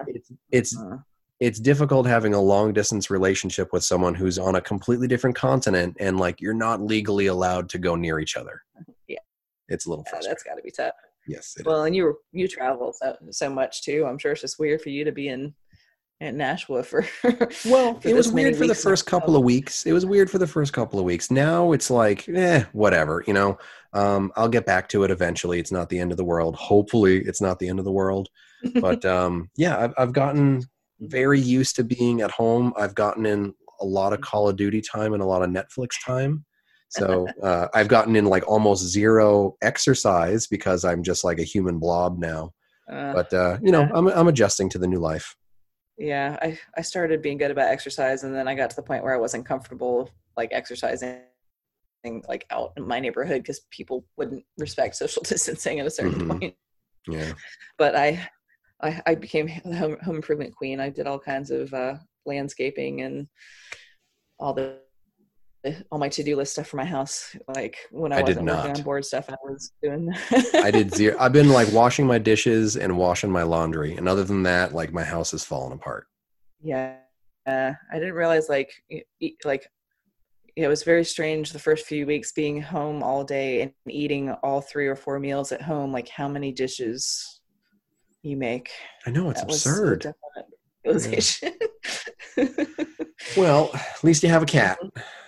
It's 0.08 0.32
it's 0.52 0.78
uh, 0.78 0.98
it's 1.40 1.60
difficult 1.60 2.08
having 2.08 2.34
a 2.34 2.42
long 2.42 2.72
distance 2.74 3.10
relationship 3.10 3.74
with 3.74 3.84
someone 3.84 4.16
who's 4.16 4.40
on 4.40 4.56
a 4.56 4.62
completely 4.62 5.08
different 5.08 5.36
continent 5.36 5.96
and 6.00 6.20
like 6.20 6.40
you're 6.40 6.54
not 6.54 6.82
legally 6.82 7.28
allowed 7.28 7.70
to 7.70 7.78
go 7.78 7.96
near 7.96 8.20
each 8.20 8.38
other 8.38 8.62
Yeah. 9.08 9.18
it's 9.68 9.86
a 9.86 9.90
little 9.90 10.06
yeah, 10.12 10.20
that's 10.24 10.44
got 10.44 10.56
to 10.56 10.62
be 10.62 10.72
tough 10.72 10.94
yes 11.28 11.56
it 11.58 11.62
is. 11.62 11.66
well 11.66 11.84
and 11.84 11.96
you 11.96 12.18
you 12.32 12.48
travel 12.48 12.94
so, 12.94 13.16
so 13.32 13.50
much 13.50 13.84
too 13.84 14.06
i'm 14.08 14.18
sure 14.18 14.32
it's 14.32 14.42
just 14.42 14.60
weird 14.60 14.82
for 14.82 14.90
you 14.90 15.04
to 15.04 15.12
be 15.12 15.28
in 15.28 15.54
at 16.22 16.34
Nashua 16.34 16.84
for 16.84 17.06
Well, 17.66 18.00
for 18.00 18.08
it 18.08 18.16
was 18.16 18.32
weird 18.32 18.56
for 18.56 18.66
the 18.66 18.74
in 18.74 18.76
first 18.76 19.06
couple 19.06 19.36
of 19.36 19.44
weeks. 19.44 19.86
It 19.86 19.92
was 19.92 20.06
weird 20.06 20.30
for 20.30 20.38
the 20.38 20.48
first 20.48 20.72
couple 20.72 20.98
of 20.98 21.06
weeks. 21.06 21.30
Now 21.30 21.74
it's 21.74 21.90
like, 21.90 22.28
eh, 22.30 22.64
whatever. 22.72 23.24
You 23.28 23.34
know, 23.34 23.58
um, 23.96 24.32
I'll 24.36 24.50
get 24.50 24.66
back 24.66 24.90
to 24.90 25.04
it 25.04 25.12
eventually. 25.12 25.60
It's 25.60 25.72
not 25.72 25.90
the 25.90 26.00
end 26.00 26.12
of 26.12 26.18
the 26.18 26.24
world. 26.24 26.56
Hopefully, 26.56 27.18
it's 27.20 27.42
not 27.42 27.60
the 27.60 27.70
end 27.70 27.80
of 27.80 27.86
the 27.86 27.92
world. 27.92 28.28
But 28.82 29.04
um, 29.18 29.50
yeah, 29.56 29.78
I've, 29.78 29.94
I've 29.98 30.14
gotten 30.14 30.64
very 31.00 31.40
used 31.40 31.76
to 31.78 31.84
being 31.84 32.22
at 32.22 32.32
home. 32.32 32.74
I've 32.78 32.94
gotten 32.96 33.26
in 33.26 33.54
a 33.82 33.86
lot 33.86 34.14
of 34.14 34.22
Call 34.22 34.50
of 34.50 34.58
Duty 34.58 34.82
time 34.82 35.14
and 35.14 35.24
a 35.24 35.26
lot 35.26 35.42
of 35.42 35.50
Netflix 35.50 35.92
time. 36.06 36.46
So 36.90 37.28
uh, 37.44 37.68
I've 37.74 37.88
gotten 37.88 38.16
in 38.16 38.26
like 38.26 38.48
almost 38.48 38.84
zero 38.86 39.56
exercise 39.62 40.46
because 40.48 40.84
I'm 40.86 41.02
just 41.02 41.24
like 41.24 41.40
a 41.40 41.44
human 41.44 41.80
blob 41.80 42.20
now. 42.20 42.52
Uh, 42.92 43.14
But 43.14 43.34
uh, 43.34 43.58
you 43.62 43.72
know, 43.72 43.90
I'm 43.94 44.08
I'm 44.08 44.28
adjusting 44.28 44.70
to 44.70 44.78
the 44.78 44.88
new 44.88 45.00
life. 45.00 45.36
yeah, 45.98 46.38
I 46.42 46.60
I 46.78 46.82
started 46.82 47.22
being 47.22 47.38
good 47.38 47.52
about 47.52 47.70
exercise, 47.70 48.24
and 48.24 48.36
then 48.36 48.48
I 48.48 48.56
got 48.56 48.70
to 48.72 48.76
the 48.76 48.84
point 48.84 49.04
where 49.04 49.14
I 49.14 49.18
wasn't 49.18 49.46
comfortable 49.46 50.10
like 50.38 50.50
exercising 50.52 51.22
like 52.28 52.46
out 52.50 52.74
in 52.78 52.88
my 52.88 53.00
neighborhood 53.00 53.42
because 53.42 53.62
people 53.72 54.06
wouldn't 54.18 54.44
respect 54.58 54.96
social 54.96 55.24
distancing 55.32 55.80
at 55.80 55.86
a 55.88 55.90
certain 55.92 56.14
Mhm. 56.20 56.40
point. 56.40 56.56
Yeah. 57.08 57.34
But 57.78 57.96
I, 57.96 58.28
I 58.82 59.02
I 59.06 59.16
became 59.16 59.48
the 59.64 59.76
home, 59.76 59.98
home 60.04 60.16
improvement 60.18 60.56
queen. 60.56 60.80
I 60.80 60.90
did 60.90 61.08
all 61.08 61.20
kinds 61.20 61.52
of 61.52 61.74
uh, 61.74 61.96
landscaping 62.26 63.02
and 63.02 63.28
all 64.40 64.54
the 64.54 64.80
all 65.92 65.98
my 65.98 66.10
to-do 66.10 66.36
list 66.36 66.54
stuff 66.54 66.68
for 66.68 66.78
my 66.78 66.86
house. 66.86 67.36
Like 67.48 67.78
when 67.90 68.12
I, 68.12 68.18
I 68.18 68.22
did 68.22 68.38
wasn't 68.38 68.48
working 68.48 68.72
on 68.78 68.84
board 68.84 69.04
stuff, 69.06 69.30
I 69.30 69.36
was 69.44 69.72
doing. 69.82 70.14
I 70.56 70.70
did 70.72 70.94
zero. 70.94 71.16
I've 71.20 71.34
been 71.34 71.50
like 71.50 71.72
washing 71.72 72.06
my 72.06 72.20
dishes 72.20 72.78
and 72.78 72.98
washing 72.98 73.32
my 73.32 73.44
laundry, 73.44 73.96
and 73.96 74.08
other 74.08 74.24
than 74.24 74.44
that, 74.44 74.74
like 74.74 74.94
my 74.94 75.04
house 75.04 75.34
is 75.34 75.44
falling 75.44 75.74
apart. 75.74 76.08
Yeah, 76.62 76.98
uh, 77.48 77.72
I 77.92 77.96
didn't 78.00 78.14
realize 78.14 78.48
like 78.50 78.72
e- 78.92 79.36
like 79.44 79.68
it 80.56 80.68
was 80.68 80.84
very 80.84 81.04
strange 81.04 81.52
the 81.52 81.60
first 81.60 81.86
few 81.86 82.06
weeks 82.06 82.32
being 82.32 82.62
home 82.62 83.04
all 83.04 83.24
day 83.24 83.62
and 83.62 83.72
eating 83.90 84.32
all 84.44 84.62
three 84.62 84.88
or 84.88 84.96
four 84.96 85.20
meals 85.20 85.52
at 85.52 85.62
home. 85.62 85.92
Like 85.92 86.08
how 86.08 86.28
many 86.28 86.52
dishes 86.52 87.42
you 88.24 88.38
make. 88.38 88.72
I 89.06 89.12
know 89.12 89.30
it's 89.30 89.42
That 89.42 89.50
absurd. 89.52 90.14
realization. 90.84 91.54
Well, 93.38 93.72
at 93.74 94.04
least 94.04 94.24
you 94.24 94.30
have 94.30 94.44
a 94.44 94.46
cat, 94.46 94.78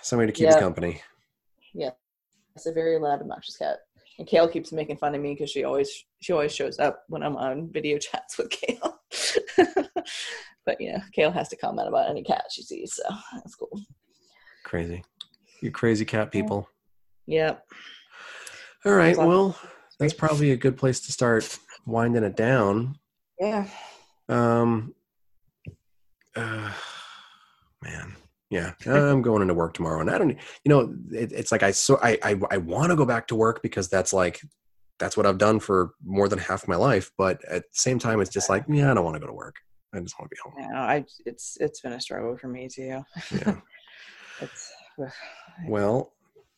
somebody 0.02 0.30
to 0.30 0.36
keep 0.36 0.44
Yeah. 0.46 0.54
you 0.54 0.60
company. 0.60 1.02
Yeah 1.74 1.90
it's 2.58 2.66
a 2.66 2.72
very 2.72 2.98
loud, 2.98 3.20
obnoxious 3.20 3.56
cat. 3.56 3.78
And 4.18 4.26
Kale 4.26 4.48
keeps 4.48 4.72
making 4.72 4.96
fun 4.96 5.14
of 5.14 5.20
me 5.20 5.32
because 5.32 5.50
she 5.50 5.62
always 5.64 6.04
she 6.20 6.32
always 6.32 6.52
shows 6.54 6.78
up 6.80 7.04
when 7.08 7.22
I'm 7.22 7.36
on 7.36 7.70
video 7.72 7.98
chats 8.06 8.36
with 8.36 8.50
Kale. 8.50 8.98
but 10.66 10.80
you 10.80 10.92
know, 10.92 10.98
Kale 11.12 11.30
has 11.30 11.48
to 11.50 11.56
comment 11.56 11.86
about 11.88 12.10
any 12.10 12.22
cat 12.24 12.44
she 12.50 12.62
sees, 12.62 12.94
so 12.94 13.02
that's 13.34 13.54
cool. 13.54 13.80
Crazy, 14.64 15.04
you 15.60 15.70
crazy 15.70 16.04
cat 16.04 16.30
people. 16.30 16.68
Yep. 17.26 17.64
All 18.84 18.92
right, 18.92 19.16
well, 19.16 19.58
that's 19.98 20.14
probably 20.14 20.52
a 20.52 20.56
good 20.56 20.76
place 20.76 21.00
to 21.00 21.12
start 21.12 21.58
winding 21.84 22.22
it 22.22 22.36
down. 22.36 22.98
Yeah. 23.40 23.66
Um, 24.28 24.94
uh, 26.36 26.72
man, 27.82 28.16
yeah, 28.50 28.72
I'm 28.86 29.22
going 29.22 29.42
into 29.42 29.54
work 29.54 29.74
tomorrow, 29.74 30.00
and 30.00 30.10
I 30.10 30.18
don't, 30.18 30.30
you 30.30 30.38
know, 30.66 30.94
it, 31.10 31.32
it's 31.32 31.52
like 31.52 31.62
I 31.62 31.72
so 31.72 31.98
I 32.02 32.18
I, 32.22 32.40
I 32.50 32.56
want 32.58 32.90
to 32.90 32.96
go 32.96 33.04
back 33.04 33.26
to 33.28 33.34
work 33.34 33.62
because 33.62 33.88
that's 33.88 34.12
like 34.12 34.40
that's 34.98 35.16
what 35.16 35.26
I've 35.26 35.38
done 35.38 35.60
for 35.60 35.92
more 36.04 36.28
than 36.28 36.38
half 36.38 36.66
my 36.68 36.76
life, 36.76 37.10
but 37.18 37.44
at 37.46 37.62
the 37.62 37.78
same 37.78 37.98
time, 37.98 38.20
it's 38.20 38.30
just 38.30 38.48
like 38.48 38.64
yeah, 38.68 38.90
I 38.90 38.94
don't 38.94 39.04
want 39.04 39.16
to 39.16 39.20
go 39.20 39.26
to 39.26 39.32
work. 39.32 39.56
I 39.94 40.00
just 40.00 40.18
want 40.18 40.30
to 40.30 40.34
be 40.34 40.40
home. 40.42 40.72
No, 40.72 40.78
I 40.78 41.04
it's 41.26 41.56
it's 41.60 41.80
been 41.80 41.92
a 41.92 42.00
struggle 42.00 42.36
for 42.36 42.48
me 42.48 42.68
too. 42.68 43.02
Yeah. 43.32 43.56
It's 44.40 44.72
Well, 45.66 46.12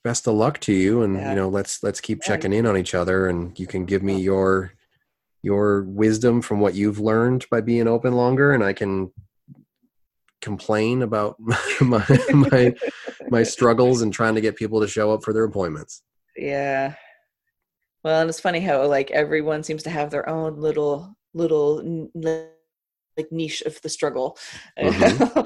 best 0.04 0.26
of 0.26 0.34
luck 0.34 0.58
to 0.60 0.72
you, 0.72 1.02
and 1.02 1.14
Yeah. 1.16 1.30
you 1.30 1.36
know, 1.36 1.48
let's 1.48 1.82
let's 1.82 2.00
keep 2.00 2.18
Yeah. 2.22 2.26
checking 2.28 2.52
in 2.52 2.66
on 2.66 2.76
each 2.76 2.94
other, 2.94 3.26
and 3.28 3.58
you 3.58 3.66
can 3.66 3.84
give 3.84 4.02
me 4.02 4.20
your 4.20 4.72
your 5.42 5.82
wisdom 5.84 6.42
from 6.42 6.60
what 6.60 6.74
you've 6.74 7.00
learned 7.00 7.46
by 7.50 7.60
being 7.62 7.88
open 7.88 8.12
longer, 8.14 8.52
and 8.52 8.62
I 8.62 8.72
can 8.74 9.12
complain 10.42 11.02
about 11.02 11.36
my 11.80 12.04
my 12.32 12.74
my 13.30 13.42
struggles 13.42 14.02
and 14.02 14.12
trying 14.12 14.34
to 14.34 14.40
get 14.40 14.56
people 14.56 14.80
to 14.80 14.88
show 14.88 15.12
up 15.12 15.22
for 15.22 15.32
their 15.32 15.44
appointments. 15.44 16.02
yeah. 16.36 16.94
Well, 18.02 18.22
and 18.22 18.30
it's 18.30 18.40
funny 18.40 18.60
how 18.60 18.86
like 18.86 19.10
everyone 19.10 19.62
seems 19.62 19.82
to 19.82 19.90
have 19.90 20.10
their 20.10 20.26
own 20.28 20.58
little 20.58 21.14
little 21.34 21.80
n- 21.80 22.10
like 23.16 23.30
niche 23.30 23.60
of 23.62 23.80
the 23.82 23.90
struggle. 23.90 24.38
Mm-hmm. 24.78 25.38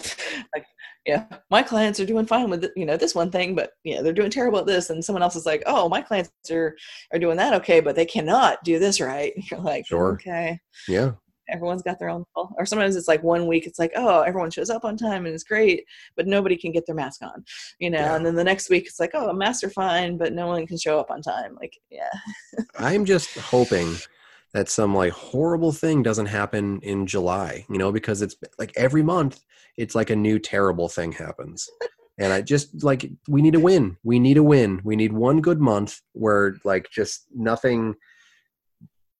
like, 0.55 0.65
yeah, 1.07 1.27
my 1.51 1.63
clients 1.63 2.01
are 2.01 2.07
doing 2.07 2.27
fine 2.27 2.49
with 2.51 2.65
it, 2.65 2.73
you 2.77 2.87
know 2.87 2.97
this 2.97 3.15
one 3.15 3.31
thing, 3.31 3.55
but 3.55 3.73
yeah, 3.85 4.01
they're 4.03 4.13
doing 4.13 4.31
terrible 4.31 4.59
at 4.59 4.67
this, 4.67 4.91
and 4.91 5.05
someone 5.05 5.23
else 5.23 5.37
is 5.37 5.47
like, 5.47 5.63
oh, 5.67 5.89
my 5.89 6.01
clients 6.01 6.31
are 6.51 6.77
are 7.13 7.19
doing 7.19 7.37
that 7.37 7.55
okay, 7.55 7.81
but 7.81 7.95
they 7.97 8.07
cannot 8.07 8.63
do 8.65 8.79
this 8.79 9.01
right. 9.01 9.33
You're 9.51 9.61
like, 9.61 9.87
Sure. 9.87 10.13
okay. 10.15 10.59
Yeah, 10.89 11.13
everyone's 11.51 11.83
got 11.83 11.99
their 11.99 12.09
own 12.09 12.25
or 12.57 12.65
sometimes 12.65 12.97
it's 12.97 13.07
like 13.09 13.23
one 13.23 13.47
week 13.47 13.67
it's 13.67 13.79
like 13.79 13.93
oh 13.97 14.23
everyone 14.23 14.51
shows 14.51 14.71
up 14.71 14.83
on 14.85 14.97
time 14.97 15.27
and 15.27 15.35
it's 15.35 15.45
great 15.45 15.85
but 16.17 16.27
nobody 16.27 16.57
can 16.57 16.73
get 16.73 16.87
their 16.87 16.95
mask 16.95 17.21
on 17.23 17.45
you 17.79 17.91
know 17.91 17.99
Yeah. 17.99 18.17
and 18.17 18.25
then 18.25 18.35
the 18.35 18.43
next 18.45 18.71
week 18.71 18.87
it's 18.87 18.99
like 18.99 19.11
oh 19.13 19.31
masks 19.35 19.63
are 19.63 19.69
fine 19.71 20.17
but 20.17 20.33
no 20.33 20.47
one 20.47 20.67
can 20.67 20.79
show 20.79 20.99
up 20.99 21.11
on 21.11 21.21
time 21.21 21.55
like 21.61 21.75
yeah 21.91 22.09
I'm 22.79 23.05
just 23.05 23.37
hoping 23.37 23.95
that 24.55 24.69
some 24.69 24.95
like 24.95 25.13
horrible 25.13 25.73
thing 25.73 26.03
doesn't 26.03 26.27
happen 26.27 26.81
in 26.83 27.07
July, 27.07 27.67
you 27.69 27.77
know, 27.77 27.93
because 27.93 28.23
it's 28.23 28.37
like 28.59 28.73
every 28.77 29.03
month 29.03 29.41
it's 29.77 29.97
like 29.97 30.11
a 30.11 30.17
new 30.17 30.39
terrible 30.39 30.89
thing 30.89 31.13
happens. 31.13 31.69
And 32.19 32.33
I 32.33 32.41
just 32.43 32.85
like 32.85 33.11
we 33.29 33.43
need 33.43 33.57
a 33.57 33.61
win. 33.61 33.97
We 34.05 34.21
need 34.21 34.37
a 34.37 34.43
win. 34.43 34.81
We 34.85 34.95
need 34.95 35.13
one 35.13 35.41
good 35.41 35.61
month 35.61 36.01
where 36.13 36.55
like 36.65 36.89
just 36.91 37.27
nothing 37.35 37.97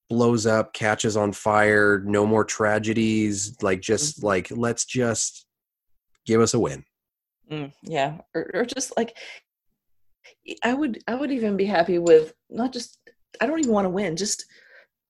blows 0.09 0.45
up, 0.45 0.71
catches 0.73 1.17
on 1.17 1.33
fire, 1.33 2.01
no 2.05 2.25
more 2.25 2.45
tragedies, 2.45 3.61
like 3.61 3.81
just 3.81 4.23
like 4.23 4.49
let's 4.51 4.85
just 4.85 5.45
give 6.25 6.39
us 6.39 6.53
a 6.53 6.59
win. 6.59 6.85
Mm, 7.51 7.73
yeah 7.83 8.17
or, 8.33 8.49
or 8.55 8.65
just 8.65 8.97
like 8.97 9.15
i 10.63 10.73
would 10.73 10.97
i 11.07 11.13
would 11.13 11.31
even 11.31 11.55
be 11.55 11.65
happy 11.65 11.99
with 11.99 12.33
not 12.49 12.73
just 12.73 12.97
i 13.39 13.45
don't 13.45 13.59
even 13.59 13.71
want 13.71 13.85
to 13.85 13.89
win 13.89 14.15
just 14.15 14.45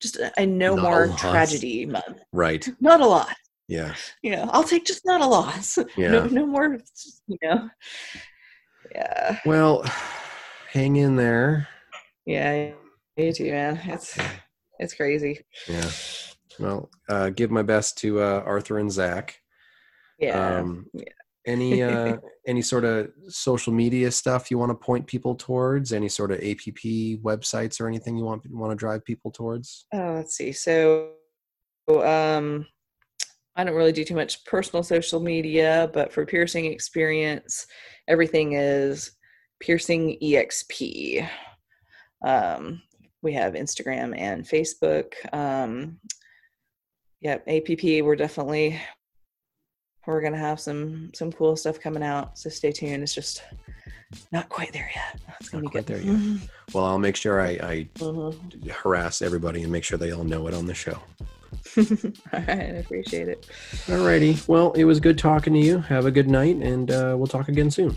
just 0.02 0.18
a- 0.18 0.32
a 0.42 0.46
no 0.46 0.76
Not 0.76 0.84
more 0.84 1.08
tragedy 1.18 1.86
month 1.86 2.20
Right. 2.32 2.68
not 2.80 3.02
a 3.02 3.06
lot 3.08 3.36
Yeah. 3.68 3.96
you 4.22 4.32
know 4.36 4.50
i'll 4.52 4.64
take 4.64 4.86
just 4.86 5.06
not 5.06 5.22
a 5.22 5.26
loss 5.26 5.78
Yeah. 5.98 6.10
no, 6.12 6.26
no 6.26 6.46
more 6.46 6.78
you 7.28 7.38
know 7.44 7.70
yeah 8.92 9.40
Well, 9.46 9.84
hang 10.72 10.96
in 10.98 11.16
there. 11.16 11.68
yeah 12.26 12.72
you 13.18 13.34
too 13.34 13.52
man 13.52 13.80
it's 13.86 14.18
it's 14.80 14.94
crazy 14.94 15.40
Yeah. 15.68 15.90
Well, 16.60 16.90
uh, 17.10 17.32
give 17.32 17.52
my 17.52 17.64
best 17.64 17.98
to 18.00 18.22
uh, 18.22 18.42
Arthur 18.46 18.78
and 18.80 18.90
Zach. 18.92 19.42
yeah 20.20 20.60
Um, 20.60 20.86
yeah. 20.94 21.04
Any 21.46 21.82
uh, 21.84 22.18
any 22.48 22.62
sort 22.62 22.86
of 22.86 23.10
social 23.28 23.74
media 23.74 24.12
stuff 24.12 24.52
you 24.52 24.58
want 24.58 24.72
to 24.72 24.76
point 24.76 25.08
people 25.08 25.36
towards? 25.36 25.94
Any 25.94 26.10
sort 26.10 26.32
of 26.32 26.40
APP 26.40 26.84
websites 27.24 27.80
or 27.80 27.88
anything 27.88 28.18
you 28.18 28.24
want 28.24 28.44
want 28.50 28.72
to 28.72 28.76
drive 28.76 29.04
people 29.06 29.32
towards? 29.32 29.86
Oh, 29.94 30.14
let's 30.14 30.36
see. 30.36 30.52
So, 30.52 31.12
um, 31.90 32.66
I 33.56 33.64
don't 33.64 33.76
really 33.76 33.92
do 33.92 34.04
too 34.04 34.16
much 34.16 34.44
personal 34.46 34.84
social 34.84 35.20
media, 35.20 35.90
but 35.94 36.12
for 36.12 36.26
piercing 36.26 36.66
experience, 36.66 37.68
everything 38.08 38.54
is 38.54 39.12
piercing 39.62 40.18
exp. 40.22 41.30
Um, 42.26 42.82
we 43.22 43.34
have 43.34 43.54
Instagram 43.54 44.18
and 44.18 44.44
Facebook. 44.44 45.14
Um, 45.34 46.00
yep, 47.22 47.44
APP. 47.48 48.04
We're 48.04 48.16
definitely 48.16 48.80
we're 50.08 50.22
gonna 50.22 50.38
have 50.38 50.60
some 50.60 51.12
some 51.14 51.32
cool 51.32 51.56
stuff 51.56 51.80
coming 51.80 52.04
out. 52.04 52.38
So 52.38 52.50
stay 52.50 52.72
tuned. 52.72 53.04
It's 53.04 53.14
just 53.16 53.44
not 54.32 54.50
quite 54.50 54.72
there 54.74 54.90
yet. 54.96 55.20
It's 55.40 55.50
gonna 55.50 55.64
Not 55.64 55.74
be 55.74 55.80
good. 55.80 55.86
there 55.88 56.02
yet. 56.02 56.50
Well, 56.74 56.84
I'll 56.86 57.00
make 57.00 57.16
sure 57.16 57.40
I, 57.42 57.50
I 57.50 57.90
Mhm. 58.00 58.70
harass 58.72 59.22
everybody 59.22 59.62
and 59.64 59.72
make 59.72 59.84
sure 59.84 59.98
they 60.00 60.12
all 60.12 60.24
know 60.24 60.48
it 60.48 60.54
on 60.56 60.66
the 60.66 60.74
show. 60.74 60.98
All 61.78 61.84
right, 62.34 62.50
I 62.50 62.80
appreciate 62.84 63.28
it. 63.28 63.48
Alrighty. 63.86 64.48
Well, 64.48 64.72
it 64.74 64.84
was 64.86 65.00
good 65.00 65.18
talking 65.18 65.54
to 65.54 65.60
you. 65.60 65.78
Have 65.80 66.06
a 66.08 66.12
good 66.12 66.28
night, 66.30 66.56
and 66.58 66.90
uh, 66.92 67.14
we'll 67.18 67.28
talk 67.28 67.50
again 67.50 67.70
soon. 67.70 67.96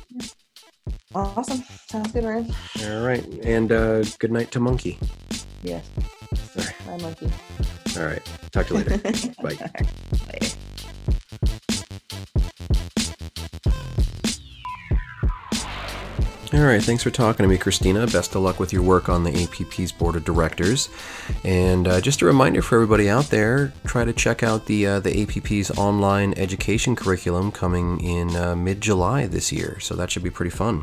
Awesome. 1.15 1.63
Sounds 1.89 2.13
good, 2.13 2.25
Ryan. 2.25 2.55
All 2.85 3.01
right. 3.07 3.25
And 3.43 3.73
uh, 3.73 4.03
good 4.19 4.33
night 4.33 4.51
to 4.53 4.61
Monkey. 4.61 4.99
Yes. 5.63 5.85
All 6.57 6.65
right. 6.65 6.75
Bye, 6.87 6.99
monkey. 7.03 7.31
All 7.99 8.05
right. 8.07 8.25
Talk 8.53 8.67
to 8.67 8.75
you 8.79 8.85
later. 8.85 8.99
Bye. 9.43 9.57
Bye. 10.29 10.49
All 16.59 16.65
right, 16.65 16.83
thanks 16.83 17.05
for 17.05 17.11
talking 17.13 17.45
to 17.45 17.49
me, 17.49 17.57
Christina. 17.57 18.05
Best 18.09 18.35
of 18.35 18.43
luck 18.43 18.59
with 18.59 18.73
your 18.73 18.83
work 18.83 19.09
on 19.09 19.23
the 19.23 19.31
APP's 19.31 19.93
board 19.93 20.17
of 20.17 20.25
directors. 20.25 20.89
And 21.45 21.87
uh, 21.87 22.01
just 22.01 22.21
a 22.21 22.27
reminder 22.27 22.63
for 22.63 22.75
everybody 22.75 23.09
out 23.09 23.27
there: 23.27 23.73
try 23.87 24.05
to 24.05 24.13
check 24.13 24.43
out 24.43 24.67
the 24.67 24.85
uh, 24.85 24.99
the 24.99 25.25
APP's 25.25 25.71
online 25.79 26.35
education 26.37 26.97
curriculum 26.97 27.53
coming 27.53 28.01
in 28.01 28.35
uh, 28.35 28.57
mid-July 28.57 29.29
this 29.29 29.53
year. 29.53 29.79
So 29.79 29.95
that 29.95 30.11
should 30.11 30.25
be 30.25 30.31
pretty 30.31 30.51
fun. 30.51 30.83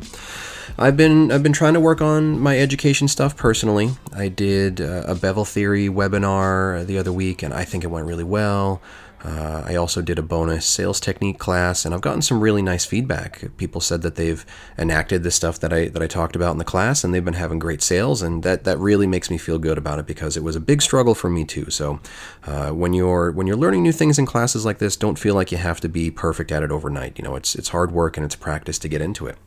I've 0.78 0.96
been 0.96 1.30
I've 1.30 1.42
been 1.42 1.52
trying 1.52 1.74
to 1.74 1.80
work 1.80 2.00
on 2.00 2.40
my 2.40 2.58
education 2.58 3.06
stuff 3.06 3.36
personally. 3.36 3.90
I 4.14 4.28
did 4.28 4.80
uh, 4.80 5.04
a 5.06 5.14
bevel 5.14 5.44
theory 5.44 5.90
webinar 5.90 6.86
the 6.86 6.96
other 6.96 7.12
week, 7.12 7.42
and 7.42 7.52
I 7.52 7.64
think 7.66 7.84
it 7.84 7.88
went 7.88 8.06
really 8.06 8.24
well. 8.24 8.80
Uh, 9.26 9.64
I 9.66 9.74
also 9.74 10.02
did 10.02 10.20
a 10.20 10.22
bonus 10.22 10.64
sales 10.64 11.00
technique 11.00 11.40
class, 11.40 11.84
and 11.84 11.92
I've 11.92 12.00
gotten 12.00 12.22
some 12.22 12.40
really 12.40 12.62
nice 12.62 12.84
feedback. 12.84 13.44
People 13.56 13.80
said 13.80 14.02
that 14.02 14.14
they've 14.14 14.46
enacted 14.78 15.24
the 15.24 15.32
stuff 15.32 15.58
that 15.58 15.72
I 15.72 15.88
that 15.88 16.00
I 16.00 16.06
talked 16.06 16.36
about 16.36 16.52
in 16.52 16.58
the 16.58 16.64
class, 16.64 17.02
and 17.02 17.12
they've 17.12 17.24
been 17.24 17.34
having 17.34 17.58
great 17.58 17.82
sales, 17.82 18.22
and 18.22 18.44
that 18.44 18.62
that 18.62 18.78
really 18.78 19.06
makes 19.08 19.28
me 19.28 19.36
feel 19.36 19.58
good 19.58 19.78
about 19.78 19.98
it 19.98 20.06
because 20.06 20.36
it 20.36 20.44
was 20.44 20.54
a 20.54 20.60
big 20.60 20.80
struggle 20.80 21.16
for 21.16 21.28
me 21.28 21.44
too. 21.44 21.70
So 21.70 21.98
uh, 22.44 22.70
when 22.70 22.92
you're 22.92 23.32
when 23.32 23.48
you're 23.48 23.56
learning 23.56 23.82
new 23.82 23.90
things 23.90 24.16
in 24.16 24.26
classes 24.26 24.64
like 24.64 24.78
this, 24.78 24.96
don't 24.96 25.18
feel 25.18 25.34
like 25.34 25.50
you 25.50 25.58
have 25.58 25.80
to 25.80 25.88
be 25.88 26.08
perfect 26.08 26.52
at 26.52 26.62
it 26.62 26.70
overnight. 26.70 27.18
You 27.18 27.24
know, 27.24 27.34
it's 27.34 27.56
it's 27.56 27.70
hard 27.70 27.90
work 27.90 28.16
and 28.16 28.24
it's 28.24 28.36
practice 28.36 28.78
to 28.78 28.88
get 28.88 29.00
into 29.00 29.26
it. 29.26 29.38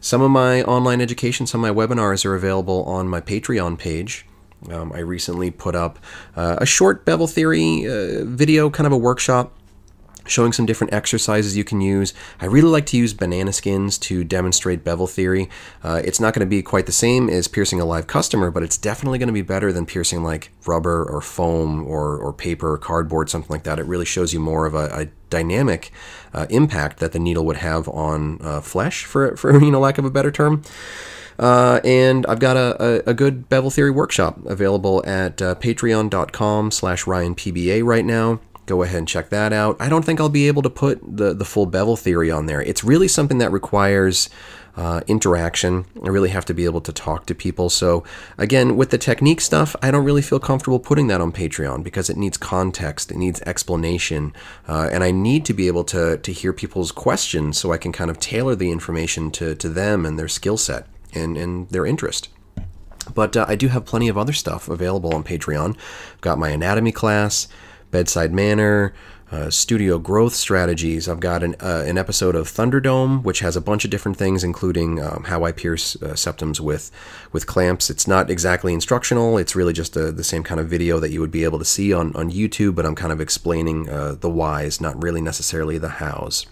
Some 0.00 0.20
of 0.20 0.30
my 0.30 0.62
online 0.64 1.00
education, 1.00 1.46
some 1.46 1.64
of 1.64 1.74
my 1.74 1.86
webinars 1.86 2.26
are 2.26 2.34
available 2.34 2.84
on 2.84 3.08
my 3.08 3.22
Patreon 3.22 3.78
page. 3.78 4.26
Um, 4.70 4.92
I 4.92 5.00
recently 5.00 5.50
put 5.50 5.74
up 5.74 5.98
uh, 6.36 6.56
a 6.58 6.66
short 6.66 7.04
bevel 7.04 7.26
theory 7.26 7.86
uh, 7.86 8.24
video, 8.24 8.70
kind 8.70 8.86
of 8.86 8.92
a 8.92 8.96
workshop 8.96 9.52
showing 10.26 10.52
some 10.52 10.66
different 10.66 10.92
exercises 10.92 11.56
you 11.56 11.64
can 11.64 11.80
use. 11.80 12.14
I 12.40 12.46
really 12.46 12.68
like 12.68 12.86
to 12.86 12.96
use 12.96 13.12
banana 13.12 13.52
skins 13.52 13.98
to 13.98 14.24
demonstrate 14.24 14.84
bevel 14.84 15.06
theory. 15.06 15.50
Uh, 15.82 16.00
it's 16.04 16.20
not 16.20 16.34
going 16.34 16.40
to 16.40 16.50
be 16.50 16.62
quite 16.62 16.86
the 16.86 16.92
same 16.92 17.28
as 17.28 17.48
piercing 17.48 17.80
a 17.80 17.84
live 17.84 18.06
customer, 18.06 18.50
but 18.50 18.62
it's 18.62 18.78
definitely 18.78 19.18
going 19.18 19.28
to 19.28 19.34
be 19.34 19.42
better 19.42 19.72
than 19.72 19.86
piercing 19.86 20.22
like 20.22 20.50
rubber 20.66 21.04
or 21.04 21.20
foam 21.20 21.86
or, 21.86 22.16
or 22.16 22.32
paper 22.32 22.72
or 22.72 22.78
cardboard, 22.78 23.28
something 23.28 23.50
like 23.50 23.64
that. 23.64 23.78
It 23.78 23.86
really 23.86 24.06
shows 24.06 24.32
you 24.32 24.40
more 24.40 24.66
of 24.66 24.74
a, 24.74 25.02
a 25.02 25.06
dynamic 25.30 25.92
uh, 26.32 26.46
impact 26.50 27.00
that 27.00 27.12
the 27.12 27.18
needle 27.18 27.44
would 27.44 27.58
have 27.58 27.88
on 27.88 28.38
uh, 28.40 28.60
flesh, 28.60 29.04
for, 29.04 29.36
for 29.36 29.52
you 29.62 29.70
know 29.70 29.80
lack 29.80 29.98
of 29.98 30.04
a 30.04 30.10
better 30.10 30.30
term. 30.30 30.62
Uh, 31.38 31.80
and 31.84 32.24
I've 32.26 32.38
got 32.38 32.56
a, 32.56 32.82
a, 32.82 33.10
a, 33.10 33.14
good 33.14 33.48
bevel 33.48 33.70
theory 33.70 33.90
workshop 33.90 34.38
available 34.46 35.04
at 35.04 35.42
uh, 35.42 35.56
patreon.com 35.56 36.70
slash 36.70 37.04
ryanpba 37.04 37.82
right 37.82 38.04
now 38.04 38.40
go 38.66 38.82
ahead 38.82 38.98
and 38.98 39.08
check 39.08 39.30
that 39.30 39.52
out. 39.52 39.76
I 39.80 39.88
don't 39.88 40.04
think 40.04 40.20
I'll 40.20 40.28
be 40.28 40.48
able 40.48 40.62
to 40.62 40.70
put 40.70 41.00
the, 41.02 41.34
the 41.34 41.44
full 41.44 41.66
bevel 41.66 41.96
theory 41.96 42.30
on 42.30 42.46
there. 42.46 42.62
It's 42.62 42.84
really 42.84 43.08
something 43.08 43.38
that 43.38 43.52
requires 43.52 44.30
uh, 44.76 45.02
interaction. 45.06 45.84
I 46.02 46.08
really 46.08 46.30
have 46.30 46.44
to 46.46 46.54
be 46.54 46.64
able 46.64 46.80
to 46.80 46.92
talk 46.92 47.26
to 47.26 47.34
people. 47.34 47.70
So, 47.70 48.02
again, 48.38 48.76
with 48.76 48.90
the 48.90 48.98
technique 48.98 49.40
stuff, 49.40 49.76
I 49.82 49.90
don't 49.90 50.04
really 50.04 50.22
feel 50.22 50.40
comfortable 50.40 50.80
putting 50.80 51.06
that 51.08 51.20
on 51.20 51.30
Patreon 51.30 51.84
because 51.84 52.10
it 52.10 52.16
needs 52.16 52.36
context, 52.36 53.12
it 53.12 53.16
needs 53.16 53.40
explanation, 53.42 54.32
uh, 54.66 54.88
and 54.90 55.04
I 55.04 55.12
need 55.12 55.44
to 55.46 55.54
be 55.54 55.68
able 55.68 55.84
to, 55.84 56.16
to 56.18 56.32
hear 56.32 56.52
people's 56.52 56.90
questions 56.90 57.56
so 57.58 57.72
I 57.72 57.76
can 57.76 57.92
kind 57.92 58.10
of 58.10 58.18
tailor 58.18 58.56
the 58.56 58.72
information 58.72 59.30
to, 59.32 59.54
to 59.54 59.68
them 59.68 60.04
and 60.04 60.18
their 60.18 60.28
skill 60.28 60.56
set 60.56 60.86
and, 61.14 61.36
and 61.36 61.68
their 61.70 61.86
interest. 61.86 62.28
But 63.14 63.36
uh, 63.36 63.44
I 63.48 63.54
do 63.54 63.68
have 63.68 63.84
plenty 63.84 64.08
of 64.08 64.16
other 64.16 64.32
stuff 64.32 64.68
available 64.68 65.14
on 65.14 65.24
Patreon. 65.24 65.76
I've 66.14 66.20
got 66.20 66.38
my 66.38 66.48
anatomy 66.48 66.92
class, 66.92 67.48
bedside 67.90 68.32
manner, 68.32 68.94
uh, 69.30 69.50
studio 69.50 69.98
growth 69.98 70.34
strategies. 70.34 71.08
I've 71.08 71.20
got 71.20 71.42
an, 71.42 71.56
uh, 71.60 71.84
an 71.86 71.98
episode 71.98 72.36
of 72.36 72.46
Thunderdome, 72.46 73.24
which 73.24 73.40
has 73.40 73.56
a 73.56 73.60
bunch 73.60 73.84
of 73.84 73.90
different 73.90 74.16
things, 74.16 74.44
including 74.44 75.02
um, 75.02 75.24
how 75.24 75.44
I 75.44 75.52
pierce 75.52 75.96
uh, 75.96 76.14
septums 76.14 76.60
with 76.60 76.90
with 77.32 77.46
clamps. 77.46 77.90
It's 77.90 78.06
not 78.06 78.30
exactly 78.30 78.72
instructional. 78.72 79.36
It's 79.36 79.56
really 79.56 79.72
just 79.72 79.96
a, 79.96 80.12
the 80.12 80.24
same 80.24 80.44
kind 80.44 80.60
of 80.60 80.68
video 80.68 81.00
that 81.00 81.10
you 81.10 81.20
would 81.20 81.32
be 81.32 81.44
able 81.44 81.58
to 81.58 81.64
see 81.64 81.92
on, 81.92 82.14
on 82.14 82.30
YouTube, 82.30 82.74
but 82.74 82.86
I'm 82.86 82.94
kind 82.94 83.12
of 83.12 83.20
explaining 83.20 83.88
uh, 83.88 84.14
the 84.20 84.30
whys, 84.30 84.80
not 84.80 85.02
really 85.02 85.20
necessarily 85.20 85.78
the 85.78 85.88
hows. 85.88 86.46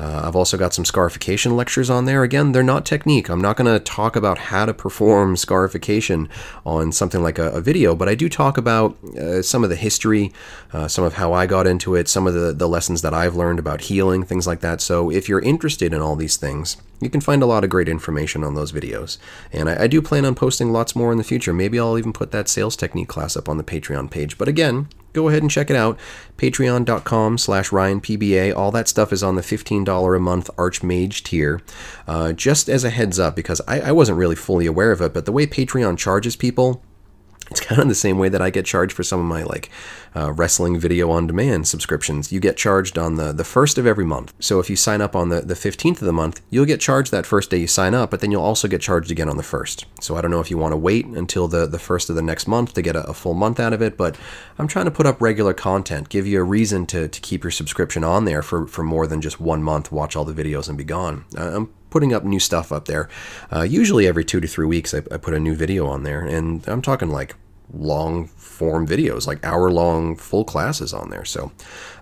Uh, 0.00 0.22
I've 0.24 0.34
also 0.34 0.56
got 0.56 0.72
some 0.72 0.86
scarification 0.86 1.56
lectures 1.56 1.90
on 1.90 2.06
there. 2.06 2.22
Again, 2.22 2.52
they're 2.52 2.62
not 2.62 2.86
technique. 2.86 3.28
I'm 3.28 3.42
not 3.42 3.58
going 3.58 3.70
to 3.70 3.78
talk 3.78 4.16
about 4.16 4.38
how 4.38 4.64
to 4.64 4.72
perform 4.72 5.36
scarification 5.36 6.30
on 6.64 6.90
something 6.90 7.22
like 7.22 7.38
a, 7.38 7.50
a 7.50 7.60
video, 7.60 7.94
but 7.94 8.08
I 8.08 8.14
do 8.14 8.30
talk 8.30 8.56
about 8.56 8.96
uh, 9.04 9.42
some 9.42 9.62
of 9.62 9.68
the 9.68 9.76
history, 9.76 10.32
uh, 10.72 10.88
some 10.88 11.04
of 11.04 11.14
how 11.14 11.34
I 11.34 11.44
got 11.44 11.66
into 11.66 11.94
it, 11.96 12.08
some 12.08 12.26
of 12.26 12.32
the, 12.32 12.54
the 12.54 12.66
lessons 12.66 13.02
that 13.02 13.12
I've 13.12 13.36
learned 13.36 13.58
about 13.58 13.82
healing, 13.82 14.22
things 14.22 14.46
like 14.46 14.60
that. 14.60 14.80
So 14.80 15.10
if 15.10 15.28
you're 15.28 15.40
interested 15.40 15.92
in 15.92 16.00
all 16.00 16.16
these 16.16 16.38
things, 16.38 16.78
you 17.00 17.10
can 17.10 17.20
find 17.20 17.42
a 17.42 17.46
lot 17.46 17.64
of 17.64 17.70
great 17.70 17.88
information 17.88 18.44
on 18.44 18.54
those 18.54 18.72
videos. 18.72 19.18
And 19.52 19.68
I, 19.68 19.84
I 19.84 19.86
do 19.86 20.02
plan 20.02 20.24
on 20.24 20.34
posting 20.34 20.70
lots 20.70 20.94
more 20.94 21.12
in 21.12 21.18
the 21.18 21.24
future. 21.24 21.52
Maybe 21.52 21.78
I'll 21.78 21.98
even 21.98 22.12
put 22.12 22.30
that 22.32 22.48
sales 22.48 22.76
technique 22.76 23.08
class 23.08 23.36
up 23.36 23.48
on 23.48 23.56
the 23.56 23.64
Patreon 23.64 24.10
page. 24.10 24.36
But 24.36 24.48
again, 24.48 24.88
go 25.12 25.28
ahead 25.28 25.42
and 25.42 25.50
check 25.50 25.70
it 25.70 25.76
out. 25.76 25.98
Patreon.com 26.36 27.38
slash 27.38 27.70
RyanPBA. 27.70 28.54
All 28.54 28.70
that 28.70 28.88
stuff 28.88 29.12
is 29.12 29.22
on 29.22 29.36
the 29.36 29.42
$15 29.42 30.16
a 30.16 30.20
month 30.20 30.50
Archmage 30.56 31.22
tier. 31.22 31.60
Uh, 32.06 32.32
just 32.32 32.68
as 32.68 32.84
a 32.84 32.90
heads 32.90 33.18
up, 33.18 33.34
because 33.34 33.60
I, 33.66 33.80
I 33.80 33.92
wasn't 33.92 34.18
really 34.18 34.36
fully 34.36 34.66
aware 34.66 34.92
of 34.92 35.00
it, 35.00 35.14
but 35.14 35.26
the 35.26 35.32
way 35.32 35.46
Patreon 35.46 35.98
charges 35.98 36.36
people, 36.36 36.82
it's 37.50 37.60
kind 37.60 37.80
of 37.80 37.88
the 37.88 37.94
same 37.94 38.18
way 38.18 38.28
that 38.28 38.40
I 38.40 38.50
get 38.50 38.64
charged 38.64 38.92
for 38.92 39.02
some 39.02 39.20
of 39.20 39.26
my 39.26 39.42
like 39.42 39.70
uh, 40.14 40.32
wrestling 40.32 40.78
video 40.78 41.10
on 41.10 41.26
demand 41.26 41.66
subscriptions. 41.68 42.32
You 42.32 42.40
get 42.40 42.56
charged 42.56 42.98
on 42.98 43.16
the, 43.16 43.32
the 43.32 43.44
first 43.44 43.78
of 43.78 43.86
every 43.86 44.04
month. 44.04 44.32
So 44.40 44.60
if 44.60 44.70
you 44.70 44.76
sign 44.76 45.00
up 45.00 45.14
on 45.14 45.28
the, 45.28 45.40
the 45.40 45.54
15th 45.54 46.00
of 46.00 46.06
the 46.06 46.12
month, 46.12 46.40
you'll 46.50 46.64
get 46.64 46.80
charged 46.80 47.10
that 47.12 47.26
first 47.26 47.50
day 47.50 47.58
you 47.58 47.66
sign 47.66 47.94
up, 47.94 48.10
but 48.10 48.20
then 48.20 48.30
you'll 48.30 48.42
also 48.42 48.68
get 48.68 48.80
charged 48.80 49.10
again 49.10 49.28
on 49.28 49.36
the 49.36 49.42
first. 49.42 49.86
So 50.00 50.16
I 50.16 50.20
don't 50.20 50.30
know 50.30 50.40
if 50.40 50.50
you 50.50 50.58
want 50.58 50.72
to 50.72 50.76
wait 50.76 51.06
until 51.06 51.48
the, 51.48 51.66
the 51.66 51.78
first 51.78 52.10
of 52.10 52.16
the 52.16 52.22
next 52.22 52.46
month 52.46 52.74
to 52.74 52.82
get 52.82 52.96
a, 52.96 53.04
a 53.08 53.14
full 53.14 53.34
month 53.34 53.60
out 53.60 53.72
of 53.72 53.82
it, 53.82 53.96
but 53.96 54.16
I'm 54.58 54.68
trying 54.68 54.86
to 54.86 54.90
put 54.90 55.06
up 55.06 55.20
regular 55.20 55.54
content, 55.54 56.08
give 56.08 56.26
you 56.26 56.40
a 56.40 56.44
reason 56.44 56.86
to, 56.86 57.08
to 57.08 57.20
keep 57.20 57.44
your 57.44 57.50
subscription 57.50 58.04
on 58.04 58.24
there 58.24 58.42
for, 58.42 58.66
for 58.66 58.82
more 58.82 59.06
than 59.06 59.20
just 59.20 59.40
one 59.40 59.62
month, 59.62 59.92
watch 59.92 60.16
all 60.16 60.24
the 60.24 60.32
videos 60.32 60.68
and 60.68 60.78
be 60.78 60.84
gone. 60.84 61.24
I'm 61.36 61.72
putting 61.90 62.14
up 62.14 62.24
new 62.24 62.40
stuff 62.40 62.72
up 62.72 62.86
there. 62.86 63.08
Uh, 63.52 63.62
usually 63.62 64.06
every 64.06 64.24
two 64.24 64.40
to 64.40 64.48
three 64.48 64.66
weeks, 64.66 64.94
I, 64.94 64.98
I, 65.10 65.16
put 65.16 65.34
a 65.34 65.40
new 65.40 65.54
video 65.54 65.86
on 65.86 66.04
there, 66.04 66.20
and 66.20 66.66
I'm 66.68 66.82
talking 66.82 67.10
like 67.10 67.34
long 67.72 68.26
form 68.26 68.86
videos, 68.86 69.26
like 69.26 69.44
hour 69.44 69.70
long 69.70 70.16
full 70.16 70.44
classes 70.44 70.92
on 70.92 71.10
there. 71.10 71.24
So 71.24 71.52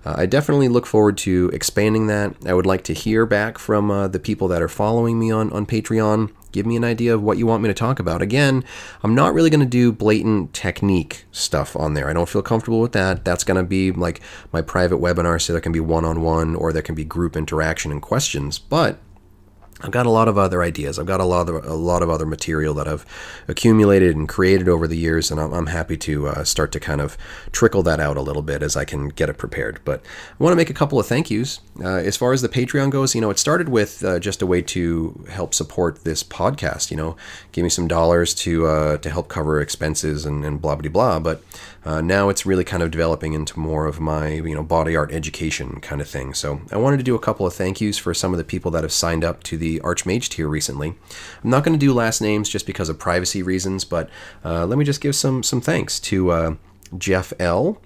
uh, 0.05 0.15
I 0.19 0.27
definitely 0.27 0.69
look 0.69 0.87
forward 0.87 1.17
to 1.19 1.51
expanding 1.53 2.07
that. 2.09 2.35
I 2.47 2.55
would 2.55 2.67
like 2.67 2.83
to 2.85 2.95
hear 2.95 3.27
back 3.27 3.59
from 3.59 3.91
uh, 3.91 4.09
the 4.09 4.19
people 4.19 4.49
that 4.49 4.63
are 4.63 4.69
following 4.69 5.19
me 5.19 5.31
on, 5.31 5.53
on 5.53 5.67
Patreon. 5.67 6.33
Give 6.51 6.65
me 6.65 6.77
an 6.77 6.85
idea 6.85 7.15
of 7.15 7.23
what 7.23 7.37
you 7.37 7.47
want 7.47 7.63
me 7.63 7.69
to 7.69 7.75
talk 7.75 8.01
about. 8.01 8.23
Again, 8.23 8.65
I'm 9.03 9.15
not 9.15 9.35
really 9.35 9.51
going 9.51 9.61
to 9.61 9.67
do 9.67 9.93
blatant 9.93 10.55
technique 10.55 11.27
stuff 11.31 11.77
on 11.77 11.93
there. 11.93 12.09
I 12.09 12.15
don't 12.15 12.29
feel 12.29 12.43
comfortable 12.43 12.81
with 12.81 12.93
that. 12.93 13.25
That's 13.25 13.45
going 13.45 13.59
to 13.59 13.69
be 13.69 13.93
like 13.93 14.21
my 14.51 14.63
private 14.63 14.99
webinar, 14.99 15.41
so 15.41 15.53
there 15.53 15.61
can 15.61 15.73
be 15.73 15.81
one 15.81 16.07
on 16.07 16.23
one 16.23 16.57
or 16.57 16.73
there 16.73 16.83
can 16.83 16.95
be 16.95 17.05
group 17.05 17.37
interaction 17.37 17.93
and 17.93 18.01
questions. 18.01 18.59
But 18.59 18.99
I've 19.81 19.93
got 19.93 20.07
a 20.07 20.11
lot 20.11 20.27
of 20.27 20.37
other 20.37 20.63
ideas. 20.63 20.99
I've 20.99 21.07
got 21.07 21.21
a 21.21 21.25
lot 21.25 21.49
of 21.49 21.65
a 21.65 21.75
lot 21.75 22.03
of 22.03 22.11
other 22.11 22.27
material 22.27 22.75
that 22.75 22.89
I've 22.89 23.07
accumulated 23.47 24.17
and 24.17 24.29
created 24.29 24.69
over 24.69 24.89
the 24.89 24.97
years, 24.97 25.31
and 25.31 25.41
I'm, 25.41 25.53
I'm 25.53 25.67
happy 25.67 25.97
to 25.99 26.29
uh, 26.29 26.45
start 26.45 26.73
to 26.73 26.81
kind 26.81 27.01
of 27.01 27.17
trickle 27.53 27.85
that 27.85 28.01
out 28.01 28.17
a 28.17 28.21
little 28.21 28.43
bit 28.43 28.63
as 28.63 28.77
I 28.77 28.85
can 28.85 29.09
get 29.09 29.29
it 29.29 29.39
prepared. 29.39 29.81
But 29.85 30.03
I 30.39 30.43
want 30.43 30.53
to 30.53 30.57
make 30.57 30.71
a 30.71 30.75
couple 30.75 30.99
of 30.99 31.07
thank 31.07 31.31
yous. 31.31 31.61
Uh, 31.81 31.89
as 31.89 32.17
far 32.17 32.33
as 32.33 32.43
the 32.43 32.49
Patreon 32.49 32.91
goes, 32.91 33.15
you 33.15 33.21
know, 33.21 33.31
it 33.31 33.39
started 33.39 33.69
with 33.69 34.05
uh, 34.05 34.19
just 34.19 34.43
a 34.43 34.47
way 34.47 34.63
to 34.63 35.25
help 35.31 35.55
support 35.55 36.03
this 36.03 36.25
podcast. 36.25 36.91
You 36.91 36.97
know, 36.97 37.17
give 37.53 37.63
me 37.63 37.71
some 37.71 37.87
dollars 37.87 38.35
to 38.37 38.67
uh, 38.67 38.97
to 38.99 39.11
help 39.11 39.29
cover 39.29 39.61
expenses 39.61 40.27
and, 40.27 40.45
and 40.45 40.61
blah 40.61 40.75
blah 40.75 40.91
blah. 40.91 41.21
But 41.21 41.43
uh, 41.85 42.01
now 42.01 42.29
it's 42.29 42.45
really 42.45 42.65
kind 42.65 42.83
of 42.83 42.91
developing 42.91 43.33
into 43.33 43.59
more 43.59 43.87
of 43.87 44.01
my 44.01 44.29
you 44.29 44.55
know 44.55 44.63
body 44.63 44.97
art 44.97 45.13
education 45.13 45.81
kind 45.81 46.01
of 46.01 46.09
thing. 46.09 46.35
So 46.35 46.61
I 46.73 46.77
wanted 46.77 46.99
to 46.99 47.03
do 47.03 47.15
a 47.15 47.19
couple 47.19 47.47
of 47.47 47.55
thank 47.55 47.81
yous 47.81 47.99
for 47.99 48.13
some 48.15 48.33
of 48.33 48.39
the 48.39 48.45
people 48.45 48.71
that 48.73 48.85
have 48.85 48.93
signed 48.93 49.25
up 49.25 49.43
to 49.45 49.57
the 49.57 49.81
Archmage 49.81 50.29
tier 50.29 50.49
recently. 50.49 50.95
I'm 51.43 51.51
not 51.51 51.65
going 51.65 51.79
to 51.79 51.87
do 51.87 51.93
last 51.93 52.21
names 52.21 52.49
just 52.49 52.67
because 52.67 52.89
of 52.89 52.99
privacy 52.99 53.43
reasons, 53.43 53.85
but 53.85 54.11
uh, 54.45 54.67
let 54.67 54.79
me 54.79 54.85
just 54.85 55.01
give 55.01 55.15
some 55.15 55.43
some 55.43 55.61
thanks 55.61 56.01
to 56.01 56.31
uh, 56.31 56.55
Jeff 56.97 57.33
L, 57.39 57.81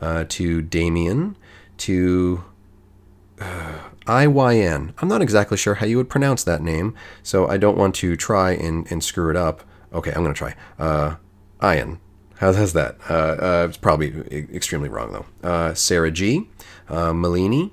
uh, 0.00 0.24
to 0.28 0.62
Damien, 0.62 1.36
to 1.78 2.44
uh, 3.40 3.78
IYN. 4.06 4.94
I'm 4.98 5.08
not 5.08 5.22
exactly 5.22 5.56
sure 5.56 5.74
how 5.74 5.86
you 5.86 5.96
would 5.96 6.08
pronounce 6.08 6.44
that 6.44 6.62
name, 6.62 6.94
so 7.22 7.46
I 7.46 7.56
don't 7.56 7.76
want 7.76 7.94
to 7.96 8.16
try 8.16 8.52
and, 8.52 8.90
and 8.90 9.02
screw 9.02 9.30
it 9.30 9.36
up. 9.36 9.62
Okay, 9.92 10.12
I'm 10.12 10.22
going 10.22 10.34
to 10.34 10.38
try. 10.38 10.54
Uh, 10.78 11.16
Ian. 11.62 12.00
How's, 12.38 12.74
that? 12.74 12.96
Uh, 13.08 13.14
uh, 13.14 13.66
it's 13.68 13.78
probably 13.78 14.12
extremely 14.54 14.88
wrong, 14.88 15.12
though. 15.12 15.48
Uh, 15.48 15.74
Sarah 15.74 16.10
G., 16.10 16.48
uh, 16.88 17.12
Malini, 17.12 17.70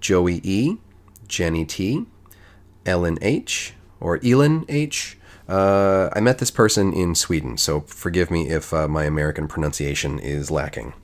Joey 0.00 0.40
E., 0.42 0.78
Jenny 1.26 1.64
T., 1.66 2.06
Ellen 2.86 3.18
H., 3.20 3.74
or 4.00 4.18
Elin 4.24 4.64
H. 4.68 5.18
Uh, 5.46 6.08
I 6.14 6.20
met 6.20 6.38
this 6.38 6.50
person 6.50 6.92
in 6.92 7.14
Sweden, 7.14 7.58
so 7.58 7.82
forgive 7.82 8.30
me 8.30 8.48
if 8.48 8.72
uh, 8.72 8.88
my 8.88 9.04
American 9.04 9.46
pronunciation 9.46 10.18
is 10.18 10.50
lacking. 10.50 10.94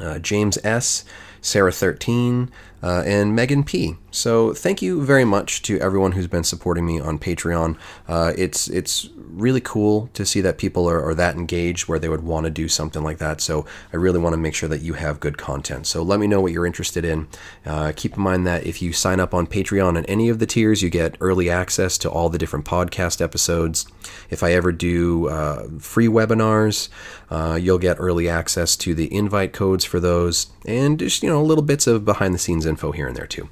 Uh, 0.00 0.18
James 0.18 0.58
S., 0.64 1.04
Sarah 1.42 1.72
13, 1.72 2.50
uh, 2.82 3.02
and 3.04 3.36
Megan 3.36 3.64
P. 3.64 3.96
So 4.12 4.52
thank 4.52 4.82
you 4.82 5.02
very 5.02 5.24
much 5.24 5.62
to 5.62 5.80
everyone 5.80 6.12
who's 6.12 6.26
been 6.26 6.44
supporting 6.44 6.84
me 6.84 7.00
on 7.00 7.18
Patreon. 7.18 7.78
Uh, 8.06 8.34
it's 8.36 8.68
it's 8.68 9.08
really 9.16 9.62
cool 9.62 10.10
to 10.12 10.26
see 10.26 10.42
that 10.42 10.58
people 10.58 10.86
are, 10.86 11.02
are 11.02 11.14
that 11.14 11.34
engaged 11.34 11.88
where 11.88 11.98
they 11.98 12.10
would 12.10 12.22
want 12.22 12.44
to 12.44 12.50
do 12.50 12.68
something 12.68 13.02
like 13.02 13.16
that. 13.18 13.40
So 13.40 13.64
I 13.90 13.96
really 13.96 14.18
want 14.18 14.34
to 14.34 14.36
make 14.36 14.54
sure 14.54 14.68
that 14.68 14.82
you 14.82 14.92
have 14.92 15.18
good 15.18 15.38
content. 15.38 15.86
So 15.86 16.02
let 16.02 16.20
me 16.20 16.26
know 16.26 16.42
what 16.42 16.52
you're 16.52 16.66
interested 16.66 17.06
in. 17.06 17.26
Uh, 17.64 17.94
keep 17.96 18.18
in 18.18 18.22
mind 18.22 18.46
that 18.46 18.66
if 18.66 18.82
you 18.82 18.92
sign 18.92 19.18
up 19.18 19.32
on 19.32 19.46
Patreon 19.46 19.96
and 19.96 20.08
any 20.10 20.28
of 20.28 20.38
the 20.38 20.46
tiers, 20.46 20.82
you 20.82 20.90
get 20.90 21.16
early 21.20 21.48
access 21.48 21.96
to 21.98 22.10
all 22.10 22.28
the 22.28 22.38
different 22.38 22.66
podcast 22.66 23.22
episodes. 23.22 23.86
If 24.28 24.42
I 24.42 24.52
ever 24.52 24.72
do 24.72 25.30
uh, 25.30 25.68
free 25.78 26.08
webinars, 26.08 26.90
uh, 27.30 27.58
you'll 27.58 27.78
get 27.78 27.96
early 27.98 28.28
access 28.28 28.76
to 28.76 28.94
the 28.94 29.12
invite 29.14 29.54
codes 29.54 29.86
for 29.86 30.00
those, 30.00 30.48
and 30.66 30.98
just 30.98 31.22
you 31.22 31.30
know 31.30 31.42
little 31.42 31.64
bits 31.64 31.86
of 31.86 32.04
behind 32.04 32.34
the 32.34 32.38
scenes 32.38 32.66
info 32.66 32.92
here 32.92 33.06
and 33.06 33.16
there 33.16 33.26
too. 33.26 33.48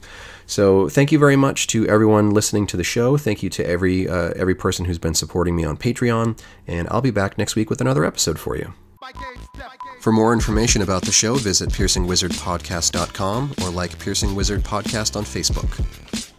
So 0.51 0.89
thank 0.89 1.13
you 1.13 1.19
very 1.21 1.37
much 1.37 1.69
to 1.69 1.87
everyone 1.87 2.31
listening 2.31 2.67
to 2.67 2.77
the 2.77 2.83
show. 2.83 3.17
Thank 3.17 3.41
you 3.41 3.49
to 3.51 3.65
every 3.65 4.09
uh, 4.09 4.33
every 4.35 4.57
person 4.57 4.85
who's 4.85 4.99
been 4.99 5.15
supporting 5.15 5.55
me 5.55 5.65
on 5.65 5.77
Patreon, 5.77 6.37
and 6.67 6.89
I'll 6.91 7.01
be 7.01 7.13
back 7.13 7.39
next 7.39 7.55
week 7.55 7.71
with 7.71 7.81
another 7.81 8.05
episode 8.05 8.37
for 8.37 8.57
you. 8.57 8.75
For 10.01 10.11
more 10.11 10.33
information 10.33 10.83
about 10.83 11.03
the 11.03 11.13
show, 11.13 11.37
visit 11.37 11.71
piercingwizardpodcast.com 11.71 13.55
or 13.63 13.71
like 13.71 13.97
Piercing 14.01 14.35
Wizard 14.35 14.63
Podcast 14.63 15.15
on 15.15 15.23
Facebook. 15.23 15.71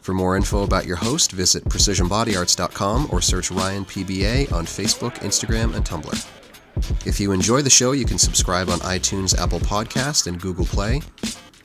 For 0.02 0.14
more 0.14 0.36
info 0.36 0.64
about 0.64 0.86
your 0.86 0.98
host, 0.98 1.32
visit 1.32 1.64
precisionbodyarts.com 1.64 3.08
or 3.12 3.22
search 3.22 3.50
Ryan 3.50 3.86
PBA 3.86 4.52
on 4.52 4.66
Facebook, 4.66 5.14
Instagram, 5.20 5.74
and 5.74 5.86
Tumblr. 5.86 7.08
If 7.08 7.18
you 7.22 7.32
enjoy 7.32 7.62
the 7.62 7.70
show, 7.70 7.94
you 7.94 8.04
can 8.04 8.18
subscribe 8.18 8.68
on 8.68 8.80
iTunes, 8.80 9.38
Apple 9.40 9.60
Podcast, 9.60 10.28
and 10.28 10.42
Google 10.42 10.66
Play. 10.66 11.02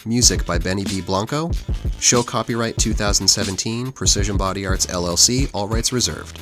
Music 0.06 0.46
by 0.46 0.56
Benny 0.56 0.84
B. 0.84 1.00
Blanco. 1.00 1.50
Show 1.98 2.22
copyright 2.22 2.76
2017, 2.78 3.90
Precision 3.90 4.36
Body 4.36 4.64
Arts 4.64 4.86
LLC, 4.86 5.50
all 5.52 5.66
rights 5.66 5.92
reserved. 5.92 6.38